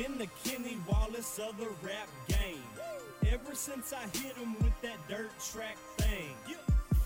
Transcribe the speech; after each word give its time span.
Been 0.00 0.16
the 0.16 0.28
Kenny 0.44 0.78
Wallace 0.88 1.38
of 1.38 1.58
the 1.58 1.68
rap 1.82 2.08
game. 2.26 2.64
Ever 3.30 3.54
since 3.54 3.92
I 3.92 4.00
hit 4.16 4.34
him 4.34 4.54
with 4.54 4.72
that 4.80 4.96
dirt 5.10 5.28
track 5.52 5.76
thing. 5.98 6.30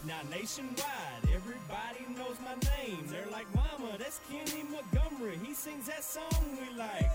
Now 0.07 0.21
nationwide, 0.31 1.25
everybody 1.35 2.07
knows 2.17 2.37
my 2.45 2.55
name. 2.55 3.05
They're 3.09 3.27
like, 3.33 3.53
Mama, 3.53 3.99
that's 3.99 4.21
Kenny 4.31 4.63
Montgomery. 4.71 5.41
He 5.45 5.55
sings 5.55 5.87
that 5.87 6.05
song 6.05 6.45
we 6.53 6.79
like. 6.79 7.11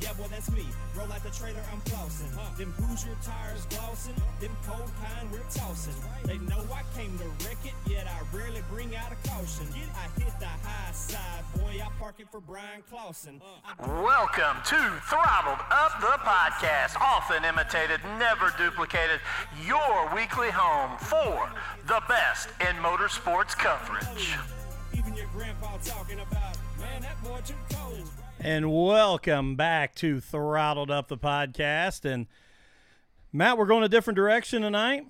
Yeah, 0.00 0.14
boy, 0.14 0.24
that's 0.30 0.50
me. 0.50 0.64
Roll 0.96 1.12
out 1.12 1.22
the 1.22 1.30
trailer, 1.30 1.60
I'm 1.70 1.80
flossing. 1.82 2.32
Them 2.56 2.72
Hoosier 2.72 3.16
tires 3.22 3.66
glossing. 3.66 4.14
Them 4.40 4.56
cold 4.66 4.90
kind 5.04 5.30
we're 5.30 5.44
tossing. 5.52 5.92
They 6.24 6.38
know 6.38 6.64
I 6.72 6.82
came 6.96 7.16
to 7.18 7.28
wreck 7.44 7.58
it, 7.64 7.74
yet 7.86 8.06
I 8.08 8.36
rarely 8.36 8.62
bring 8.70 8.96
out 8.96 9.12
a 9.12 9.28
caution. 9.28 9.66
I 9.94 10.08
hit 10.18 10.32
the 10.40 10.46
high 10.46 10.92
side, 10.92 11.44
boy. 11.54 11.84
I 11.84 11.88
park 11.98 12.14
it 12.18 12.28
for 12.32 12.40
Bryan 12.40 12.82
Clauson. 12.90 13.42
I 13.62 14.02
Welcome 14.02 14.62
to 14.72 14.80
Throttled 15.04 15.60
Up 15.70 16.00
the 16.00 16.16
Podcast, 16.24 16.96
often 16.96 17.44
imitated, 17.44 18.00
never 18.18 18.54
duplicated, 18.56 19.20
your 19.66 20.10
weekly 20.16 20.50
home 20.50 20.96
for 20.98 21.52
the 21.86 22.00
best 22.08 22.48
in 22.60 22.74
motorsports 22.82 23.56
coverage. 23.56 24.38
Even 24.96 25.14
your 25.14 25.26
grandpa 25.36 25.76
talking 25.84 26.20
about, 26.20 26.56
man, 26.80 27.02
that 27.02 27.22
boy 27.22 27.40
too 27.44 27.54
cold. 27.74 28.08
And 28.42 28.72
welcome 28.72 29.54
back 29.56 29.94
to 29.96 30.18
Throttled 30.20 30.90
Up 30.90 31.08
the 31.08 31.18
Podcast. 31.18 32.04
And 32.10 32.26
Matt, 33.32 33.58
we're 33.58 33.66
going 33.66 33.84
a 33.84 33.88
different 33.88 34.16
direction 34.16 34.62
tonight. 34.62 35.06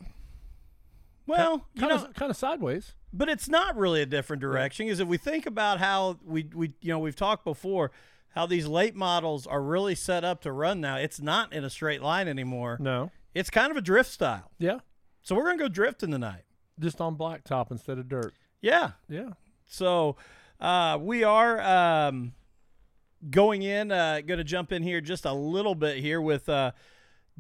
Well, 1.27 1.65
you 1.75 1.81
kind 1.81 1.95
know, 1.95 2.05
of 2.09 2.15
kind 2.15 2.31
of 2.31 2.37
sideways. 2.37 2.95
but 3.13 3.29
it's 3.29 3.49
not 3.49 3.77
really 3.77 4.03
a 4.03 4.07
different 4.07 4.41
direction 4.41 4.87
because 4.87 4.99
if 4.99 5.07
we 5.07 5.17
think 5.17 5.47
about 5.47 5.79
how 5.79 6.19
we 6.25 6.49
we 6.53 6.73
you 6.81 6.89
know 6.93 6.99
we've 6.99 7.15
talked 7.15 7.45
before 7.45 7.93
how 8.31 8.47
these 8.47 8.67
late 8.67 8.97
models 8.97 9.47
are 9.47 9.63
really 9.63 9.95
set 9.95 10.25
up 10.25 10.41
to 10.41 10.51
run 10.51 10.81
now 10.81 10.97
it's 10.97 11.21
not 11.21 11.53
in 11.53 11.63
a 11.63 11.71
straight 11.71 12.03
line 12.03 12.27
anymore 12.27 12.79
No, 12.81 13.13
it's 13.33 13.49
kind 13.49 13.71
of 13.71 13.77
a 13.77 13.81
drift 13.81 14.11
style 14.11 14.51
yeah, 14.59 14.81
so 15.23 15.37
we're 15.37 15.45
gonna 15.45 15.59
go 15.59 15.69
drifting 15.69 16.11
tonight 16.11 16.43
just 16.81 17.01
on 17.01 17.17
blacktop 17.17 17.71
instead 17.71 17.99
of 17.99 18.09
dirt. 18.09 18.35
yeah 18.61 18.93
Yeah, 19.09 19.31
so 19.67 20.17
uh, 20.59 20.99
we 21.01 21.23
are 21.23 21.61
um, 21.61 22.33
going 23.29 23.63
in 23.63 23.93
uh, 23.93 24.21
going 24.23 24.39
to 24.39 24.45
jump 24.45 24.73
in 24.73 24.83
here 24.83 25.01
just 25.01 25.25
a 25.25 25.33
little 25.33 25.75
bit 25.75 25.99
here 25.99 26.21
with 26.21 26.49
uh, 26.49 26.73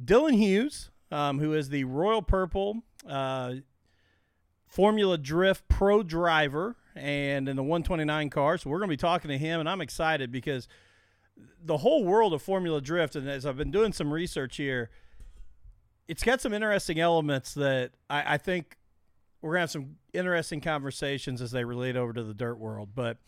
dylan 0.02 0.34
hughes 0.34 0.90
um, 1.10 1.38
who 1.38 1.54
is 1.54 1.68
the 1.70 1.84
royal 1.84 2.22
purple 2.22 2.82
uh, 3.08 3.54
Formula 4.70 5.18
Drift 5.18 5.68
Pro 5.68 6.02
driver 6.04 6.76
and 6.94 7.48
in 7.48 7.56
the 7.56 7.62
129 7.62 8.30
car. 8.30 8.56
So 8.56 8.70
we're 8.70 8.78
going 8.78 8.88
to 8.88 8.92
be 8.92 8.96
talking 8.96 9.28
to 9.28 9.36
him, 9.36 9.58
and 9.58 9.68
I'm 9.68 9.80
excited 9.80 10.30
because 10.30 10.68
the 11.62 11.78
whole 11.78 12.04
world 12.04 12.32
of 12.32 12.40
Formula 12.40 12.80
Drift, 12.80 13.16
and 13.16 13.28
as 13.28 13.44
I've 13.44 13.56
been 13.56 13.72
doing 13.72 13.92
some 13.92 14.12
research 14.12 14.56
here, 14.56 14.90
it's 16.06 16.22
got 16.22 16.40
some 16.40 16.52
interesting 16.52 17.00
elements 17.00 17.54
that 17.54 17.92
I, 18.08 18.34
I 18.34 18.38
think 18.38 18.76
we're 19.42 19.50
going 19.50 19.58
to 19.58 19.62
have 19.62 19.70
some 19.70 19.96
interesting 20.12 20.60
conversations 20.60 21.42
as 21.42 21.50
they 21.50 21.64
relate 21.64 21.96
over 21.96 22.12
to 22.12 22.22
the 22.22 22.34
dirt 22.34 22.58
world. 22.58 22.90
But 22.94 23.18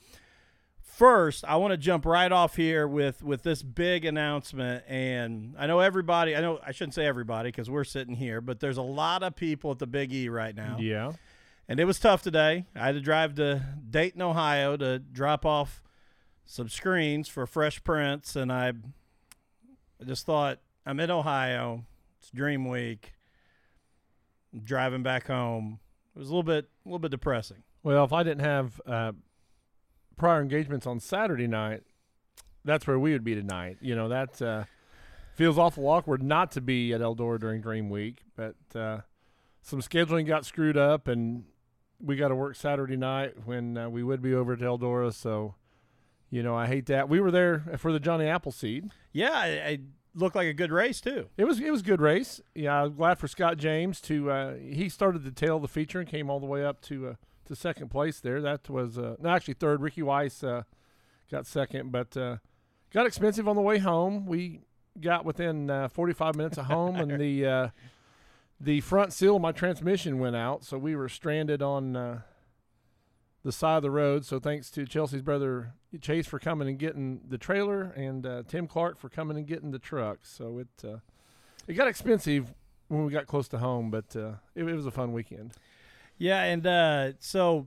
first, 0.96 1.44
I 1.46 1.56
want 1.56 1.72
to 1.72 1.76
jump 1.76 2.04
right 2.04 2.30
off 2.30 2.56
here 2.56 2.86
with 2.86 3.22
with 3.22 3.42
this 3.42 3.62
big 3.62 4.04
announcement, 4.04 4.84
and 4.86 5.54
I 5.58 5.66
know 5.66 5.80
everybody. 5.80 6.36
I 6.36 6.40
know 6.40 6.60
I 6.64 6.72
shouldn't 6.72 6.94
say 6.94 7.06
everybody 7.06 7.48
because 7.48 7.70
we're 7.70 7.84
sitting 7.84 8.14
here, 8.14 8.40
but 8.40 8.60
there's 8.60 8.76
a 8.76 8.82
lot 8.82 9.22
of 9.22 9.34
people 9.34 9.70
at 9.70 9.78
the 9.78 9.86
Big 9.86 10.12
E 10.12 10.28
right 10.28 10.54
now 10.54 10.76
yeah. 10.78 11.12
and 11.68 11.80
it 11.80 11.84
was 11.84 11.98
tough 11.98 12.22
today. 12.22 12.66
I 12.74 12.86
had 12.86 12.94
to 12.94 13.00
drive 13.00 13.34
to 13.36 13.62
Dayton, 13.88 14.22
Ohio, 14.22 14.76
to 14.76 14.98
drop 14.98 15.46
off 15.46 15.82
some 16.44 16.68
screens 16.68 17.28
for 17.28 17.46
Fresh 17.46 17.84
prints 17.84 18.36
and 18.36 18.52
I, 18.52 18.68
I 18.68 20.04
just 20.04 20.26
thought 20.26 20.58
I'm 20.84 21.00
in 21.00 21.10
Ohio. 21.10 21.84
It's 22.20 22.30
Dream 22.30 22.68
Week. 22.68 23.14
I'm 24.52 24.60
driving 24.60 25.02
back 25.02 25.28
home. 25.28 25.78
It 26.14 26.18
was 26.18 26.28
a 26.28 26.32
little 26.32 26.42
bit, 26.42 26.68
a 26.84 26.88
little 26.88 26.98
bit 26.98 27.10
depressing. 27.10 27.62
Well, 27.82 28.04
if 28.04 28.12
I 28.12 28.22
didn't 28.22 28.44
have 28.44 28.80
uh, 28.86 29.12
prior 30.22 30.40
engagements 30.40 30.86
on 30.86 31.00
Saturday 31.00 31.48
night, 31.48 31.82
that's 32.64 32.86
where 32.86 32.96
we 32.96 33.10
would 33.10 33.24
be 33.24 33.34
tonight. 33.34 33.78
You 33.80 33.96
know, 33.96 34.08
that 34.08 34.40
uh, 34.40 34.64
feels 35.34 35.58
awful 35.58 35.88
awkward 35.88 36.22
not 36.22 36.52
to 36.52 36.60
be 36.60 36.92
at 36.92 37.00
Eldora 37.00 37.40
during 37.40 37.60
Dream 37.60 37.90
Week, 37.90 38.22
but 38.36 38.54
uh, 38.72 39.00
some 39.62 39.82
scheduling 39.82 40.24
got 40.24 40.46
screwed 40.46 40.76
up, 40.76 41.08
and 41.08 41.42
we 42.00 42.14
got 42.14 42.28
to 42.28 42.36
work 42.36 42.54
Saturday 42.54 42.96
night 42.96 43.34
when 43.46 43.76
uh, 43.76 43.90
we 43.90 44.04
would 44.04 44.22
be 44.22 44.32
over 44.32 44.52
at 44.52 44.60
Eldora. 44.60 45.12
So, 45.12 45.56
you 46.30 46.44
know, 46.44 46.54
I 46.54 46.68
hate 46.68 46.86
that. 46.86 47.08
We 47.08 47.18
were 47.18 47.32
there 47.32 47.64
for 47.76 47.92
the 47.92 47.98
Johnny 47.98 48.26
Appleseed. 48.26 48.92
Yeah, 49.12 49.32
I, 49.32 49.46
I 49.48 49.78
looked 50.14 50.36
like 50.36 50.46
a 50.46 50.54
good 50.54 50.70
race 50.70 51.00
too. 51.00 51.30
It 51.36 51.46
was 51.46 51.58
it 51.58 51.72
was 51.72 51.80
a 51.80 51.84
good 51.84 52.00
race. 52.00 52.40
Yeah, 52.54 52.84
I'm 52.84 52.94
glad 52.94 53.18
for 53.18 53.26
Scott 53.26 53.56
James 53.56 54.00
to 54.02 54.30
uh, 54.30 54.54
he 54.54 54.88
started 54.88 55.24
the 55.24 55.32
tail 55.32 55.56
of 55.56 55.62
the 55.62 55.68
feature 55.68 55.98
and 55.98 56.08
came 56.08 56.30
all 56.30 56.38
the 56.38 56.46
way 56.46 56.64
up 56.64 56.80
to 56.82 57.08
uh, 57.08 57.14
to 57.52 57.60
second 57.60 57.90
place 57.90 58.20
there. 58.20 58.40
That 58.40 58.68
was 58.68 58.98
uh, 58.98 59.16
no 59.20 59.30
actually 59.30 59.54
third. 59.54 59.80
Ricky 59.80 60.02
Weiss 60.02 60.42
uh, 60.42 60.62
got 61.30 61.46
second, 61.46 61.92
but 61.92 62.16
uh, 62.16 62.36
got 62.92 63.06
expensive 63.06 63.48
on 63.48 63.56
the 63.56 63.62
way 63.62 63.78
home. 63.78 64.26
We 64.26 64.60
got 65.00 65.24
within 65.24 65.70
uh, 65.70 65.88
45 65.88 66.34
minutes 66.36 66.58
of 66.58 66.66
home, 66.66 66.96
and 66.96 67.20
the 67.20 67.46
uh, 67.46 67.68
the 68.60 68.80
front 68.80 69.12
seal 69.12 69.36
of 69.36 69.42
my 69.42 69.52
transmission 69.52 70.18
went 70.18 70.36
out, 70.36 70.64
so 70.64 70.78
we 70.78 70.94
were 70.94 71.08
stranded 71.08 71.62
on 71.62 71.96
uh, 71.96 72.20
the 73.42 73.52
side 73.52 73.76
of 73.76 73.82
the 73.82 73.90
road. 73.90 74.24
So 74.24 74.38
thanks 74.38 74.70
to 74.72 74.86
Chelsea's 74.86 75.22
brother 75.22 75.72
Chase 76.00 76.26
for 76.26 76.38
coming 76.38 76.68
and 76.68 76.78
getting 76.78 77.20
the 77.28 77.38
trailer, 77.38 77.82
and 77.96 78.24
uh, 78.26 78.42
Tim 78.46 78.66
Clark 78.66 78.98
for 78.98 79.08
coming 79.08 79.36
and 79.36 79.46
getting 79.46 79.72
the 79.72 79.78
truck. 79.78 80.20
So 80.22 80.58
it 80.58 80.86
uh, 80.86 80.98
it 81.66 81.74
got 81.74 81.88
expensive 81.88 82.54
when 82.88 83.04
we 83.04 83.12
got 83.12 83.26
close 83.26 83.48
to 83.48 83.58
home, 83.58 83.90
but 83.90 84.14
uh, 84.16 84.34
it, 84.54 84.64
it 84.64 84.74
was 84.74 84.86
a 84.86 84.90
fun 84.90 85.12
weekend. 85.12 85.54
Yeah, 86.22 86.44
and 86.44 86.64
uh, 86.64 87.12
so 87.18 87.66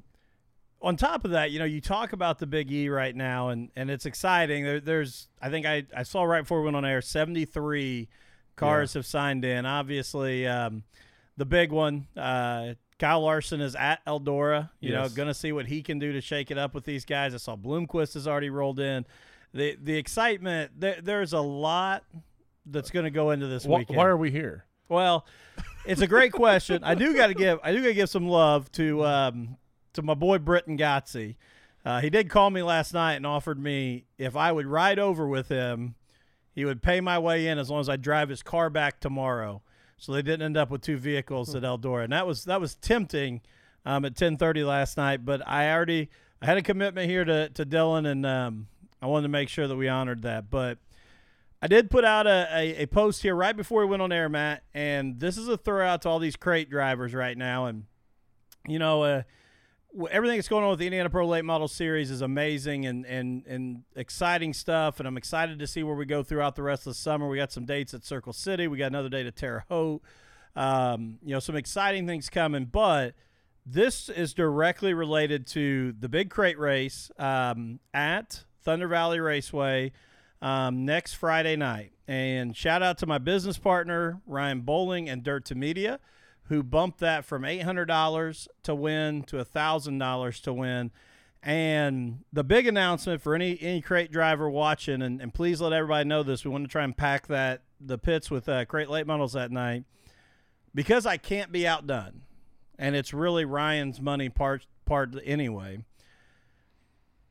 on 0.81 0.95
top 0.95 1.25
of 1.25 1.31
that, 1.31 1.51
you 1.51 1.59
know, 1.59 1.65
you 1.65 1.81
talk 1.81 2.13
about 2.13 2.39
the 2.39 2.47
Big 2.47 2.71
E 2.71 2.87
right 2.87 3.13
now, 3.13 3.49
and 3.49 3.69
and 3.75 3.89
it's 3.89 4.05
exciting. 4.05 4.63
There, 4.63 4.79
there's, 4.79 5.27
I 5.41 5.49
think 5.49 5.65
I 5.65 5.83
I 5.93 6.03
saw 6.03 6.23
right 6.23 6.39
before 6.39 6.59
we 6.59 6.65
went 6.65 6.77
on 6.77 6.85
air, 6.85 7.01
73 7.01 8.07
cars 8.55 8.93
have 8.93 9.05
signed 9.05 9.43
in. 9.43 9.65
Obviously, 9.65 10.47
um, 10.47 10.83
the 11.35 11.45
big 11.45 11.73
one, 11.73 12.07
uh, 12.15 12.75
Kyle 12.97 13.23
Larson 13.23 13.59
is 13.59 13.75
at 13.75 14.03
Eldora. 14.05 14.69
You 14.79 14.93
know, 14.93 15.09
going 15.09 15.27
to 15.27 15.33
see 15.33 15.51
what 15.51 15.65
he 15.65 15.83
can 15.83 15.99
do 15.99 16.13
to 16.13 16.21
shake 16.21 16.49
it 16.49 16.57
up 16.57 16.73
with 16.73 16.85
these 16.85 17.03
guys. 17.03 17.33
I 17.33 17.37
saw 17.37 17.57
Bloomquist 17.57 18.13
has 18.13 18.25
already 18.25 18.49
rolled 18.49 18.79
in. 18.79 19.05
The 19.53 19.77
the 19.83 19.97
excitement 19.97 20.71
there, 20.79 21.01
there's 21.03 21.33
a 21.33 21.41
lot 21.41 22.05
that's 22.65 22.89
going 22.89 23.03
to 23.03 23.11
go 23.11 23.31
into 23.31 23.47
this 23.47 23.65
weekend. 23.65 23.97
why 23.97 24.05
are 24.05 24.15
we 24.15 24.31
here? 24.31 24.63
Well, 24.87 25.25
it's 25.85 26.01
a 26.01 26.07
great 26.07 26.31
question. 26.31 26.83
I 26.83 26.95
do 26.95 27.15
got 27.15 27.27
to 27.27 27.33
give 27.33 27.59
I 27.63 27.71
do 27.71 27.79
got 27.81 27.87
to 27.87 27.93
give 27.93 28.09
some 28.09 28.27
love 28.27 28.71
to 28.73 29.03
um, 29.05 29.57
to 29.93 30.01
my 30.01 30.13
boy 30.13 30.37
Britton 30.37 30.77
Gotzi. 30.77 31.35
Uh, 31.85 32.01
he 32.01 32.09
did 32.09 32.29
call 32.29 32.49
me 32.49 32.63
last 32.63 32.93
night 32.93 33.15
and 33.15 33.27
offered 33.27 33.59
me 33.59 34.05
if 34.17 34.35
I 34.35 34.51
would 34.51 34.65
ride 34.65 34.97
over 34.97 35.27
with 35.27 35.49
him, 35.49 35.93
he 36.51 36.65
would 36.65 36.81
pay 36.81 36.99
my 36.99 37.19
way 37.19 37.47
in 37.47 37.59
as 37.59 37.69
long 37.69 37.79
as 37.79 37.89
I 37.89 37.95
drive 37.95 38.29
his 38.29 38.41
car 38.41 38.69
back 38.69 38.99
tomorrow. 38.99 39.61
So 39.97 40.11
they 40.11 40.21
didn't 40.21 40.41
end 40.41 40.57
up 40.57 40.71
with 40.71 40.81
two 40.81 40.97
vehicles 40.97 41.53
at 41.55 41.63
Eldora, 41.63 42.03
and 42.03 42.13
that 42.13 42.27
was 42.27 42.45
that 42.45 42.59
was 42.59 42.75
tempting 42.75 43.41
um, 43.85 44.03
at 44.03 44.15
ten 44.15 44.37
thirty 44.37 44.63
last 44.63 44.97
night. 44.97 45.23
But 45.23 45.47
I 45.47 45.71
already 45.71 46.09
I 46.41 46.47
had 46.47 46.57
a 46.57 46.61
commitment 46.61 47.09
here 47.09 47.23
to 47.23 47.49
to 47.49 47.65
Dylan, 47.65 48.05
and 48.07 48.25
um, 48.25 48.67
I 49.01 49.07
wanted 49.07 49.23
to 49.23 49.29
make 49.29 49.49
sure 49.49 49.67
that 49.67 49.75
we 49.75 49.87
honored 49.87 50.23
that. 50.23 50.49
But 50.49 50.79
I 51.61 51.67
did 51.67 51.89
put 51.89 52.05
out 52.05 52.27
a, 52.27 52.47
a, 52.51 52.83
a 52.83 52.85
post 52.85 53.21
here 53.21 53.35
right 53.35 53.55
before 53.55 53.81
we 53.81 53.87
went 53.87 54.01
on 54.01 54.11
air, 54.11 54.29
Matt, 54.29 54.63
and 54.73 55.19
this 55.19 55.37
is 55.37 55.47
a 55.47 55.57
throw 55.57 55.85
out 55.85 56.01
to 56.03 56.09
all 56.09 56.19
these 56.19 56.35
crate 56.35 56.69
drivers 56.69 57.13
right 57.13 57.37
now. 57.37 57.65
And, 57.65 57.85
you 58.67 58.77
know, 58.77 59.03
uh, 59.03 59.23
everything 60.11 60.37
that's 60.37 60.47
going 60.47 60.63
on 60.63 60.69
with 60.69 60.79
the 60.79 60.85
Indiana 60.85 61.09
Pro 61.09 61.25
Late 61.25 61.45
Model 61.45 61.67
Series 61.67 62.11
is 62.11 62.21
amazing 62.21 62.85
and, 62.85 63.05
and, 63.05 63.45
and 63.47 63.83
exciting 63.95 64.53
stuff. 64.53 64.99
And 64.99 65.07
I'm 65.07 65.17
excited 65.17 65.59
to 65.59 65.67
see 65.67 65.81
where 65.81 65.95
we 65.95 66.05
go 66.05 66.23
throughout 66.23 66.55
the 66.55 66.63
rest 66.63 66.81
of 66.81 66.91
the 66.91 66.99
summer. 66.99 67.27
We 67.27 67.37
got 67.37 67.51
some 67.51 67.65
dates 67.65 67.93
at 67.93 68.03
Circle 68.03 68.33
City, 68.33 68.67
we 68.67 68.77
got 68.77 68.87
another 68.87 69.09
date 69.09 69.25
at 69.25 69.35
Terre 69.35 69.65
Haute. 69.69 70.01
Um, 70.55 71.19
you 71.21 71.33
know, 71.33 71.39
some 71.39 71.55
exciting 71.55 72.07
things 72.07 72.29
coming, 72.29 72.65
but 72.65 73.13
this 73.65 74.07
is 74.07 74.33
directly 74.33 74.93
related 74.93 75.47
to 75.47 75.93
the 75.99 76.07
big 76.07 76.29
crate 76.29 76.59
race 76.59 77.11
um, 77.17 77.79
at 77.93 78.45
Thunder 78.63 78.87
Valley 78.87 79.19
Raceway 79.19 79.91
um, 80.41 80.85
next 80.85 81.13
Friday 81.13 81.55
night. 81.55 81.91
And 82.07 82.55
shout 82.55 82.83
out 82.83 82.97
to 82.99 83.07
my 83.07 83.17
business 83.17 83.57
partner, 83.57 84.21
Ryan 84.27 84.61
Bowling 84.61 85.09
and 85.09 85.23
Dirt 85.23 85.45
to 85.45 85.55
Media, 85.55 85.99
who 86.43 86.61
bumped 86.61 86.99
that 86.99 87.25
from 87.25 87.41
$800 87.41 88.47
to 88.63 88.75
win 88.75 89.23
to 89.23 89.37
$1,000 89.37 90.41
to 90.43 90.53
win. 90.53 90.91
And 91.41 92.19
the 92.33 92.43
big 92.43 92.65
announcement 92.65 93.21
for 93.21 93.35
any 93.35 93.59
any 93.61 93.79
crate 93.79 94.11
driver 94.11 94.49
watching, 94.49 95.03
and, 95.03 95.21
and 95.21 95.31
please 95.31 95.61
let 95.61 95.73
everybody 95.73 96.09
know 96.09 96.23
this. 96.23 96.43
We 96.43 96.49
want 96.49 96.63
to 96.63 96.67
try 96.67 96.83
and 96.83 96.97
pack 96.97 97.27
that 97.27 97.61
the 97.79 97.99
pits 97.99 98.31
with 98.31 98.49
uh, 98.49 98.65
crate 98.65 98.89
late 98.89 99.05
models 99.05 99.33
that 99.33 99.51
night 99.51 99.83
because 100.73 101.05
I 101.05 101.17
can't 101.17 101.51
be 101.51 101.67
outdone, 101.67 102.21
and 102.79 102.95
it's 102.95 103.13
really 103.13 103.45
Ryan's 103.45 104.01
money 104.01 104.27
part 104.27 104.65
part 104.85 105.15
anyway. 105.23 105.83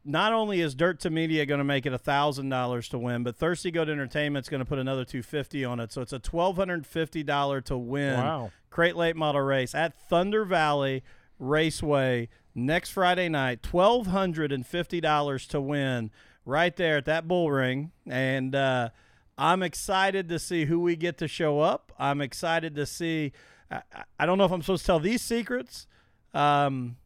Not 0.05 0.33
only 0.35 0.61
is 0.61 0.75
Dirt 0.75 1.01
to 1.01 1.11
Media 1.11 1.47
going 1.47 1.59
to 1.59 1.65
make 1.65 1.87
it 1.87 1.99
thousand 1.99 2.51
dollars 2.51 2.89
to 2.91 2.99
win, 2.99 3.23
but 3.25 3.37
Thirsty 3.37 3.71
Goat 3.71 3.89
Entertainment's 3.89 4.49
going 4.51 4.59
to 4.61 4.65
put 4.67 4.79
another 4.79 5.05
two 5.05 5.23
fifty 5.23 5.65
on 5.65 5.81
it, 5.81 5.93
so 5.93 6.03
it's 6.03 6.12
a 6.12 6.19
twelve 6.19 6.56
hundred 6.56 6.87
fifty 6.87 7.23
dollar 7.23 7.61
to 7.62 7.77
win 7.79 8.19
Wow. 8.19 8.51
crate 8.71 8.97
late 8.97 9.17
model 9.17 9.41
race 9.41 9.75
at 9.75 9.99
Thunder 9.99 10.45
Valley 10.45 11.03
Raceway 11.39 12.29
next 12.55 12.91
Friday 12.91 13.29
night. 13.29 13.62
Twelve 13.62 14.09
hundred 14.09 14.53
and 14.53 14.67
fifty 14.67 15.01
dollars 15.01 15.47
to 15.49 15.61
win 15.61 16.11
right 16.45 16.77
there 16.77 16.99
at 16.99 17.06
that 17.06 17.27
bull 17.27 17.51
ring, 17.51 17.91
and 18.06 18.55
uh, 18.55 18.91
I'm 19.39 19.62
excited 19.62 20.29
to 20.29 20.39
see 20.39 20.67
who 20.67 20.81
we 20.81 20.97
get 20.97 21.17
to 21.19 21.29
show 21.29 21.61
up. 21.61 21.93
I'm 21.99 22.21
excited 22.21 22.75
to 22.77 22.85
see. 22.87 23.33
I, 23.71 23.77
I- 23.95 24.05
I 24.21 24.27
don't 24.27 24.37
know 24.39 24.45
if 24.45 24.53
I'm 24.53 24.61
supposed 24.62 24.83
to 24.83 24.87
tell 24.87 25.01
these 25.01 25.23
secrets, 25.23 25.87
um, 26.35 26.97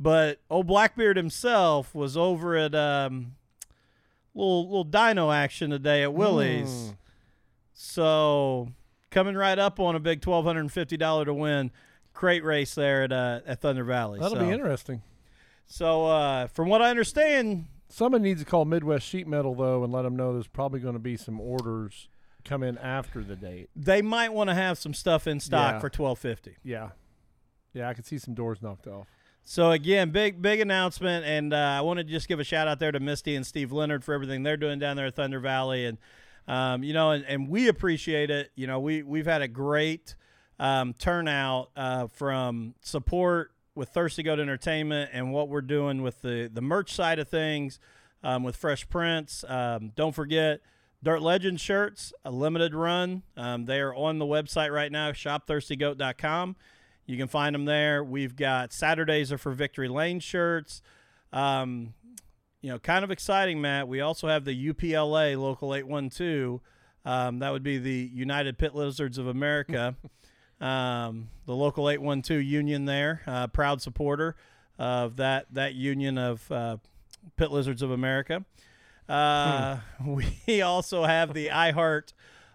but 0.00 0.40
old 0.50 0.66
Blackbeard 0.66 1.16
himself 1.16 1.94
was 1.94 2.16
over 2.16 2.56
at 2.56 2.74
um, 2.74 3.36
little 4.34 4.64
little 4.64 4.86
dyno 4.86 5.32
action 5.32 5.70
today 5.70 6.02
at 6.02 6.12
Willie's. 6.12 6.68
Mm. 6.68 6.96
So 7.72 8.72
coming 9.10 9.36
right 9.36 9.58
up 9.58 9.78
on 9.78 9.94
a 9.94 10.00
big 10.00 10.20
twelve 10.22 10.44
hundred 10.44 10.60
and 10.60 10.72
fifty 10.72 10.96
dollar 10.96 11.24
to 11.26 11.34
win 11.34 11.70
crate 12.14 12.42
race 12.44 12.74
there 12.74 13.04
at 13.04 13.12
uh, 13.12 13.40
at 13.46 13.60
Thunder 13.60 13.84
Valley. 13.84 14.18
That'll 14.18 14.36
so, 14.36 14.44
be 14.44 14.50
interesting. 14.50 15.02
So 15.66 16.06
uh, 16.06 16.46
from 16.48 16.68
what 16.68 16.82
I 16.82 16.90
understand, 16.90 17.66
Someone 17.92 18.22
needs 18.22 18.40
to 18.40 18.46
call 18.46 18.64
Midwest 18.64 19.04
Sheet 19.04 19.26
Metal 19.26 19.52
though, 19.54 19.82
and 19.82 19.92
let 19.92 20.02
them 20.02 20.14
know 20.14 20.32
there's 20.32 20.46
probably 20.46 20.78
going 20.78 20.94
to 20.94 21.00
be 21.00 21.16
some 21.16 21.40
orders 21.40 22.08
come 22.44 22.62
in 22.62 22.78
after 22.78 23.22
the 23.22 23.34
date. 23.34 23.68
they 23.74 24.00
might 24.00 24.32
want 24.32 24.48
to 24.48 24.54
have 24.54 24.78
some 24.78 24.94
stuff 24.94 25.26
in 25.26 25.40
stock 25.40 25.74
Yeah. 25.74 25.78
for 25.80 25.90
twelve 25.90 26.18
fifty. 26.20 26.56
Yeah, 26.62 26.90
yeah, 27.74 27.88
I 27.88 27.94
could 27.94 28.06
see 28.06 28.16
some 28.18 28.32
doors 28.32 28.62
knocked 28.62 28.86
off. 28.86 29.08
So 29.44 29.72
again, 29.72 30.10
big 30.10 30.40
big 30.40 30.60
announcement, 30.60 31.24
and 31.24 31.52
uh, 31.52 31.56
I 31.56 31.80
want 31.80 31.98
to 31.98 32.04
just 32.04 32.28
give 32.28 32.38
a 32.40 32.44
shout 32.44 32.68
out 32.68 32.78
there 32.78 32.92
to 32.92 33.00
Misty 33.00 33.34
and 33.34 33.46
Steve 33.46 33.72
Leonard 33.72 34.04
for 34.04 34.14
everything 34.14 34.42
they're 34.42 34.56
doing 34.56 34.78
down 34.78 34.96
there 34.96 35.06
at 35.06 35.16
Thunder 35.16 35.40
Valley, 35.40 35.86
and 35.86 35.98
um, 36.46 36.82
you 36.82 36.92
know, 36.92 37.10
and, 37.10 37.24
and 37.24 37.48
we 37.48 37.68
appreciate 37.68 38.30
it. 38.30 38.50
You 38.54 38.66
know, 38.66 38.78
we 38.78 39.02
we've 39.02 39.26
had 39.26 39.42
a 39.42 39.48
great 39.48 40.14
um, 40.58 40.94
turnout 40.94 41.70
uh, 41.74 42.06
from 42.06 42.74
support 42.80 43.52
with 43.74 43.88
Thirsty 43.88 44.22
Goat 44.22 44.38
Entertainment 44.38 45.10
and 45.12 45.32
what 45.32 45.48
we're 45.48 45.62
doing 45.62 46.02
with 46.02 46.22
the 46.22 46.50
the 46.52 46.60
merch 46.60 46.92
side 46.92 47.18
of 47.18 47.28
things 47.28 47.80
um, 48.22 48.42
with 48.42 48.56
Fresh 48.56 48.88
Prints. 48.88 49.44
Um, 49.48 49.92
don't 49.96 50.14
forget. 50.14 50.60
Dirt 51.02 51.22
Legend 51.22 51.58
shirts, 51.58 52.12
a 52.26 52.30
limited 52.30 52.74
run. 52.74 53.22
Um, 53.34 53.64
they 53.64 53.80
are 53.80 53.94
on 53.94 54.18
the 54.18 54.26
website 54.26 54.70
right 54.70 54.92
now, 54.92 55.12
shopthirstygoat.com. 55.12 56.56
You 57.10 57.16
can 57.16 57.26
find 57.26 57.54
them 57.54 57.64
there. 57.64 58.04
We've 58.04 58.36
got 58.36 58.72
Saturdays 58.72 59.32
are 59.32 59.38
for 59.38 59.50
Victory 59.50 59.88
Lane 59.88 60.20
shirts. 60.20 60.80
Um, 61.32 61.94
you 62.60 62.70
know, 62.70 62.78
kind 62.78 63.02
of 63.02 63.10
exciting, 63.10 63.60
Matt. 63.60 63.88
We 63.88 64.00
also 64.00 64.28
have 64.28 64.44
the 64.44 64.72
UPLA 64.72 65.36
Local 65.36 65.74
812. 65.74 66.60
Um, 67.04 67.40
that 67.40 67.50
would 67.50 67.64
be 67.64 67.78
the 67.78 68.10
United 68.14 68.58
Pit 68.58 68.76
Lizards 68.76 69.18
of 69.18 69.26
America. 69.26 69.96
um, 70.60 71.30
the 71.46 71.54
Local 71.54 71.90
812 71.90 72.44
union 72.44 72.84
there, 72.84 73.22
uh, 73.26 73.48
proud 73.48 73.82
supporter 73.82 74.36
of 74.78 75.16
that, 75.16 75.46
that 75.52 75.74
union 75.74 76.16
of 76.16 76.52
uh, 76.52 76.76
Pit 77.36 77.50
Lizards 77.50 77.82
of 77.82 77.90
America. 77.90 78.44
Uh, 79.08 79.78
We 80.46 80.62
also 80.62 81.02
have 81.02 81.34
the 81.34 81.48
iHeart 81.48 82.12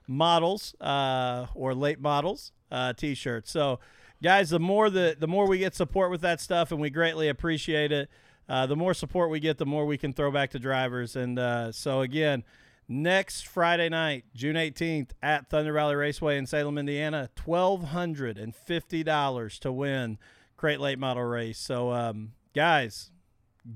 models 0.08 0.76
uh, 0.80 1.48
or 1.54 1.76
late 1.76 2.00
models 2.00 2.54
uh, 2.72 2.94
t-shirts. 2.94 3.52
So, 3.52 3.80
guys, 4.26 4.50
the 4.50 4.60
more 4.60 4.90
the 4.90 5.16
the 5.18 5.28
more 5.28 5.48
we 5.48 5.60
get 5.60 5.76
support 5.76 6.10
with 6.10 6.22
that 6.22 6.42
stuff, 6.42 6.72
and 6.72 6.82
we 6.82 6.90
greatly 6.90 7.30
appreciate 7.30 7.92
it. 7.92 8.10
Uh, 8.50 8.66
the 8.66 8.76
more 8.76 8.94
support 8.94 9.30
we 9.30 9.40
get, 9.40 9.60
the 9.60 9.66
more 9.66 9.86
we 9.86 9.98
can 10.00 10.14
throw 10.14 10.32
back 10.32 10.50
to 10.52 10.60
drivers. 10.60 11.16
And 11.16 11.38
uh, 11.38 11.72
so, 11.72 12.02
again, 12.02 12.44
next 12.88 13.48
Friday 13.48 13.90
night, 13.90 14.26
June 14.36 14.56
18th, 14.56 15.12
at 15.24 15.50
Thunder 15.50 15.74
Valley 15.74 15.96
Raceway 15.96 16.38
in 16.38 16.46
Salem, 16.48 16.78
Indiana, 16.80 17.30
twelve 17.36 17.86
hundred 17.86 18.38
and 18.40 18.56
fifty 18.56 19.04
dollars 19.04 19.60
to 19.60 19.72
win 19.72 20.18
crate 20.58 20.80
late 20.80 20.98
model 21.00 21.24
race. 21.24 21.60
So, 21.60 21.92
um, 21.92 22.34
guys, 22.56 23.12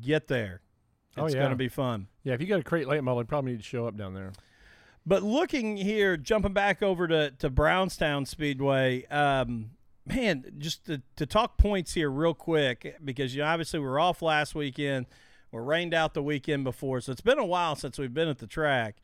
get 0.01 0.27
there. 0.27 0.61
Oh, 1.15 1.25
It's 1.25 1.35
yeah. 1.35 1.41
going 1.41 1.51
to 1.51 1.57
be 1.57 1.67
fun. 1.69 2.07
Yeah, 2.23 2.33
if 2.33 2.41
you 2.41 2.47
got 2.47 2.59
a 2.59 2.63
crate 2.63 2.87
late 2.87 3.03
model, 3.03 3.21
you 3.21 3.25
probably 3.25 3.51
need 3.51 3.57
to 3.59 3.63
show 3.63 3.85
up 3.87 3.95
down 3.95 4.15
there. 4.15 4.31
But 5.05 5.23
looking 5.23 5.77
here, 5.77 6.17
jumping 6.17 6.53
back 6.53 6.81
over 6.83 7.07
to, 7.07 7.31
to 7.31 7.49
Brownstown 7.49 8.25
Speedway, 8.25 9.05
um, 9.07 9.71
man, 10.09 10.45
just 10.57 10.85
to, 10.87 11.01
to 11.15 11.25
talk 11.25 11.57
points 11.57 11.93
here 11.93 12.09
real 12.09 12.33
quick, 12.33 12.97
because 13.03 13.35
you 13.35 13.41
know, 13.41 13.47
obviously 13.47 13.79
we 13.79 13.85
were 13.85 13.99
off 13.99 14.21
last 14.21 14.55
weekend. 14.55 15.05
We're 15.51 15.63
rained 15.63 15.93
out 15.93 16.13
the 16.13 16.21
weekend 16.21 16.63
before, 16.63 17.01
so 17.01 17.11
it's 17.11 17.21
been 17.21 17.39
a 17.39 17.45
while 17.45 17.75
since 17.75 17.97
we've 17.97 18.13
been 18.13 18.27
at 18.27 18.37
the 18.37 18.47
track. 18.47 18.97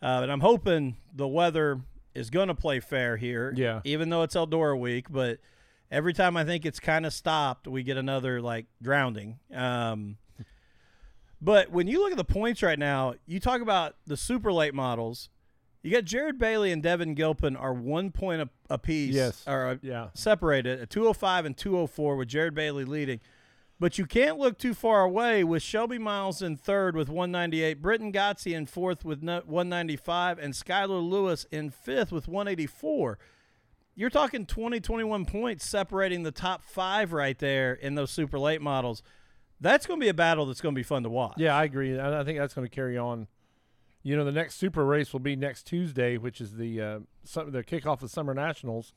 Uh, 0.00 0.20
and 0.22 0.30
I'm 0.30 0.40
hoping 0.40 0.96
the 1.12 1.26
weather 1.26 1.80
is 2.14 2.30
going 2.30 2.48
to 2.48 2.54
play 2.54 2.80
fair 2.80 3.16
here. 3.16 3.52
Yeah. 3.56 3.80
Even 3.84 4.10
though 4.10 4.22
it's 4.22 4.34
Eldora 4.34 4.78
week, 4.78 5.06
but 5.10 5.38
every 5.90 6.12
time 6.12 6.36
I 6.36 6.44
think 6.44 6.64
it's 6.64 6.80
kind 6.80 7.06
of 7.06 7.12
stopped, 7.12 7.66
we 7.66 7.82
get 7.82 7.96
another 7.96 8.40
like 8.40 8.66
drowning. 8.82 9.38
Um, 9.52 10.18
but 11.40 11.70
when 11.70 11.86
you 11.86 12.00
look 12.00 12.12
at 12.12 12.16
the 12.16 12.24
points 12.24 12.62
right 12.62 12.78
now, 12.78 13.14
you 13.26 13.40
talk 13.40 13.60
about 13.60 13.96
the 14.06 14.16
super 14.16 14.52
late 14.52 14.74
models. 14.74 15.30
You 15.82 15.92
got 15.92 16.04
Jared 16.04 16.38
Bailey 16.38 16.72
and 16.72 16.82
Devin 16.82 17.14
Gilpin 17.14 17.56
are 17.56 17.72
one 17.72 18.10
point 18.10 18.42
a, 18.42 18.48
apiece. 18.68 19.14
Yes. 19.14 19.44
Or 19.46 19.66
uh, 19.68 19.76
Yeah. 19.80 20.08
separated 20.14 20.80
at 20.80 20.90
205 20.90 21.44
and 21.44 21.56
204 21.56 22.16
with 22.16 22.28
Jared 22.28 22.54
Bailey 22.54 22.84
leading. 22.84 23.20
But 23.80 23.96
you 23.96 24.06
can't 24.06 24.38
look 24.38 24.58
too 24.58 24.74
far 24.74 25.02
away 25.02 25.44
with 25.44 25.62
Shelby 25.62 25.98
Miles 25.98 26.42
in 26.42 26.56
third 26.56 26.96
with 26.96 27.08
198, 27.08 27.80
Britton 27.80 28.12
Gotzi 28.12 28.52
in 28.52 28.66
fourth 28.66 29.04
with 29.04 29.22
195, 29.22 30.38
and 30.40 30.52
Skylar 30.52 31.08
Lewis 31.08 31.46
in 31.52 31.70
fifth 31.70 32.10
with 32.10 32.26
184. 32.26 33.18
You're 33.94 34.10
talking 34.10 34.46
20, 34.46 34.80
21 34.80 35.24
points 35.26 35.64
separating 35.68 36.24
the 36.24 36.32
top 36.32 36.64
five 36.64 37.12
right 37.12 37.38
there 37.38 37.72
in 37.72 37.94
those 37.94 38.10
super 38.10 38.38
late 38.38 38.60
models. 38.60 39.02
That's 39.60 39.86
going 39.86 40.00
to 40.00 40.04
be 40.04 40.08
a 40.08 40.14
battle 40.14 40.46
that's 40.46 40.60
going 40.60 40.74
to 40.74 40.78
be 40.78 40.84
fun 40.84 41.04
to 41.04 41.08
watch. 41.08 41.34
Yeah, 41.36 41.56
I 41.56 41.64
agree. 41.64 41.98
I 41.98 42.24
think 42.24 42.38
that's 42.38 42.54
going 42.54 42.66
to 42.66 42.74
carry 42.74 42.98
on. 42.98 43.28
You 44.08 44.16
know, 44.16 44.24
the 44.24 44.32
next 44.32 44.54
super 44.54 44.86
race 44.86 45.12
will 45.12 45.20
be 45.20 45.36
next 45.36 45.64
Tuesday, 45.64 46.16
which 46.16 46.40
is 46.40 46.54
the 46.54 46.80
uh, 46.80 46.98
some, 47.24 47.50
the 47.52 47.62
kickoff 47.62 48.00
of 48.00 48.10
Summer 48.10 48.32
Nationals. 48.32 48.94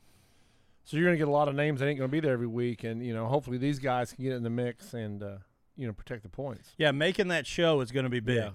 So 0.85 0.95
you're 0.95 1.05
going 1.05 1.15
to 1.15 1.17
get 1.17 1.27
a 1.27 1.31
lot 1.31 1.49
of 1.49 1.53
names 1.53 1.81
that 1.81 1.87
ain't 1.87 1.97
going 1.97 2.09
to 2.09 2.11
be 2.11 2.21
there 2.21 2.31
every 2.31 2.47
week, 2.47 2.85
and 2.85 3.05
you 3.05 3.13
know, 3.13 3.25
hopefully 3.25 3.57
these 3.57 3.77
guys 3.77 4.13
can 4.13 4.23
get 4.23 4.31
in 4.31 4.43
the 4.43 4.49
mix 4.49 4.93
and 4.93 5.21
uh, 5.21 5.35
you 5.75 5.85
know 5.85 5.91
protect 5.91 6.23
the 6.23 6.29
points. 6.29 6.69
Yeah, 6.77 6.91
making 6.91 7.27
that 7.27 7.45
show 7.45 7.81
is 7.81 7.91
going 7.91 8.05
to 8.05 8.09
be 8.09 8.21
big. 8.21 8.37
Yeah. 8.37 8.49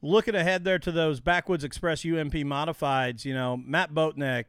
Looking 0.00 0.34
ahead 0.34 0.64
there 0.64 0.78
to 0.78 0.90
those 0.90 1.20
Backwoods 1.20 1.64
Express 1.64 2.02
UMP 2.02 2.32
modifieds, 2.32 3.26
you 3.26 3.34
know, 3.34 3.58
Matt 3.58 3.92
Boatneck. 3.92 4.46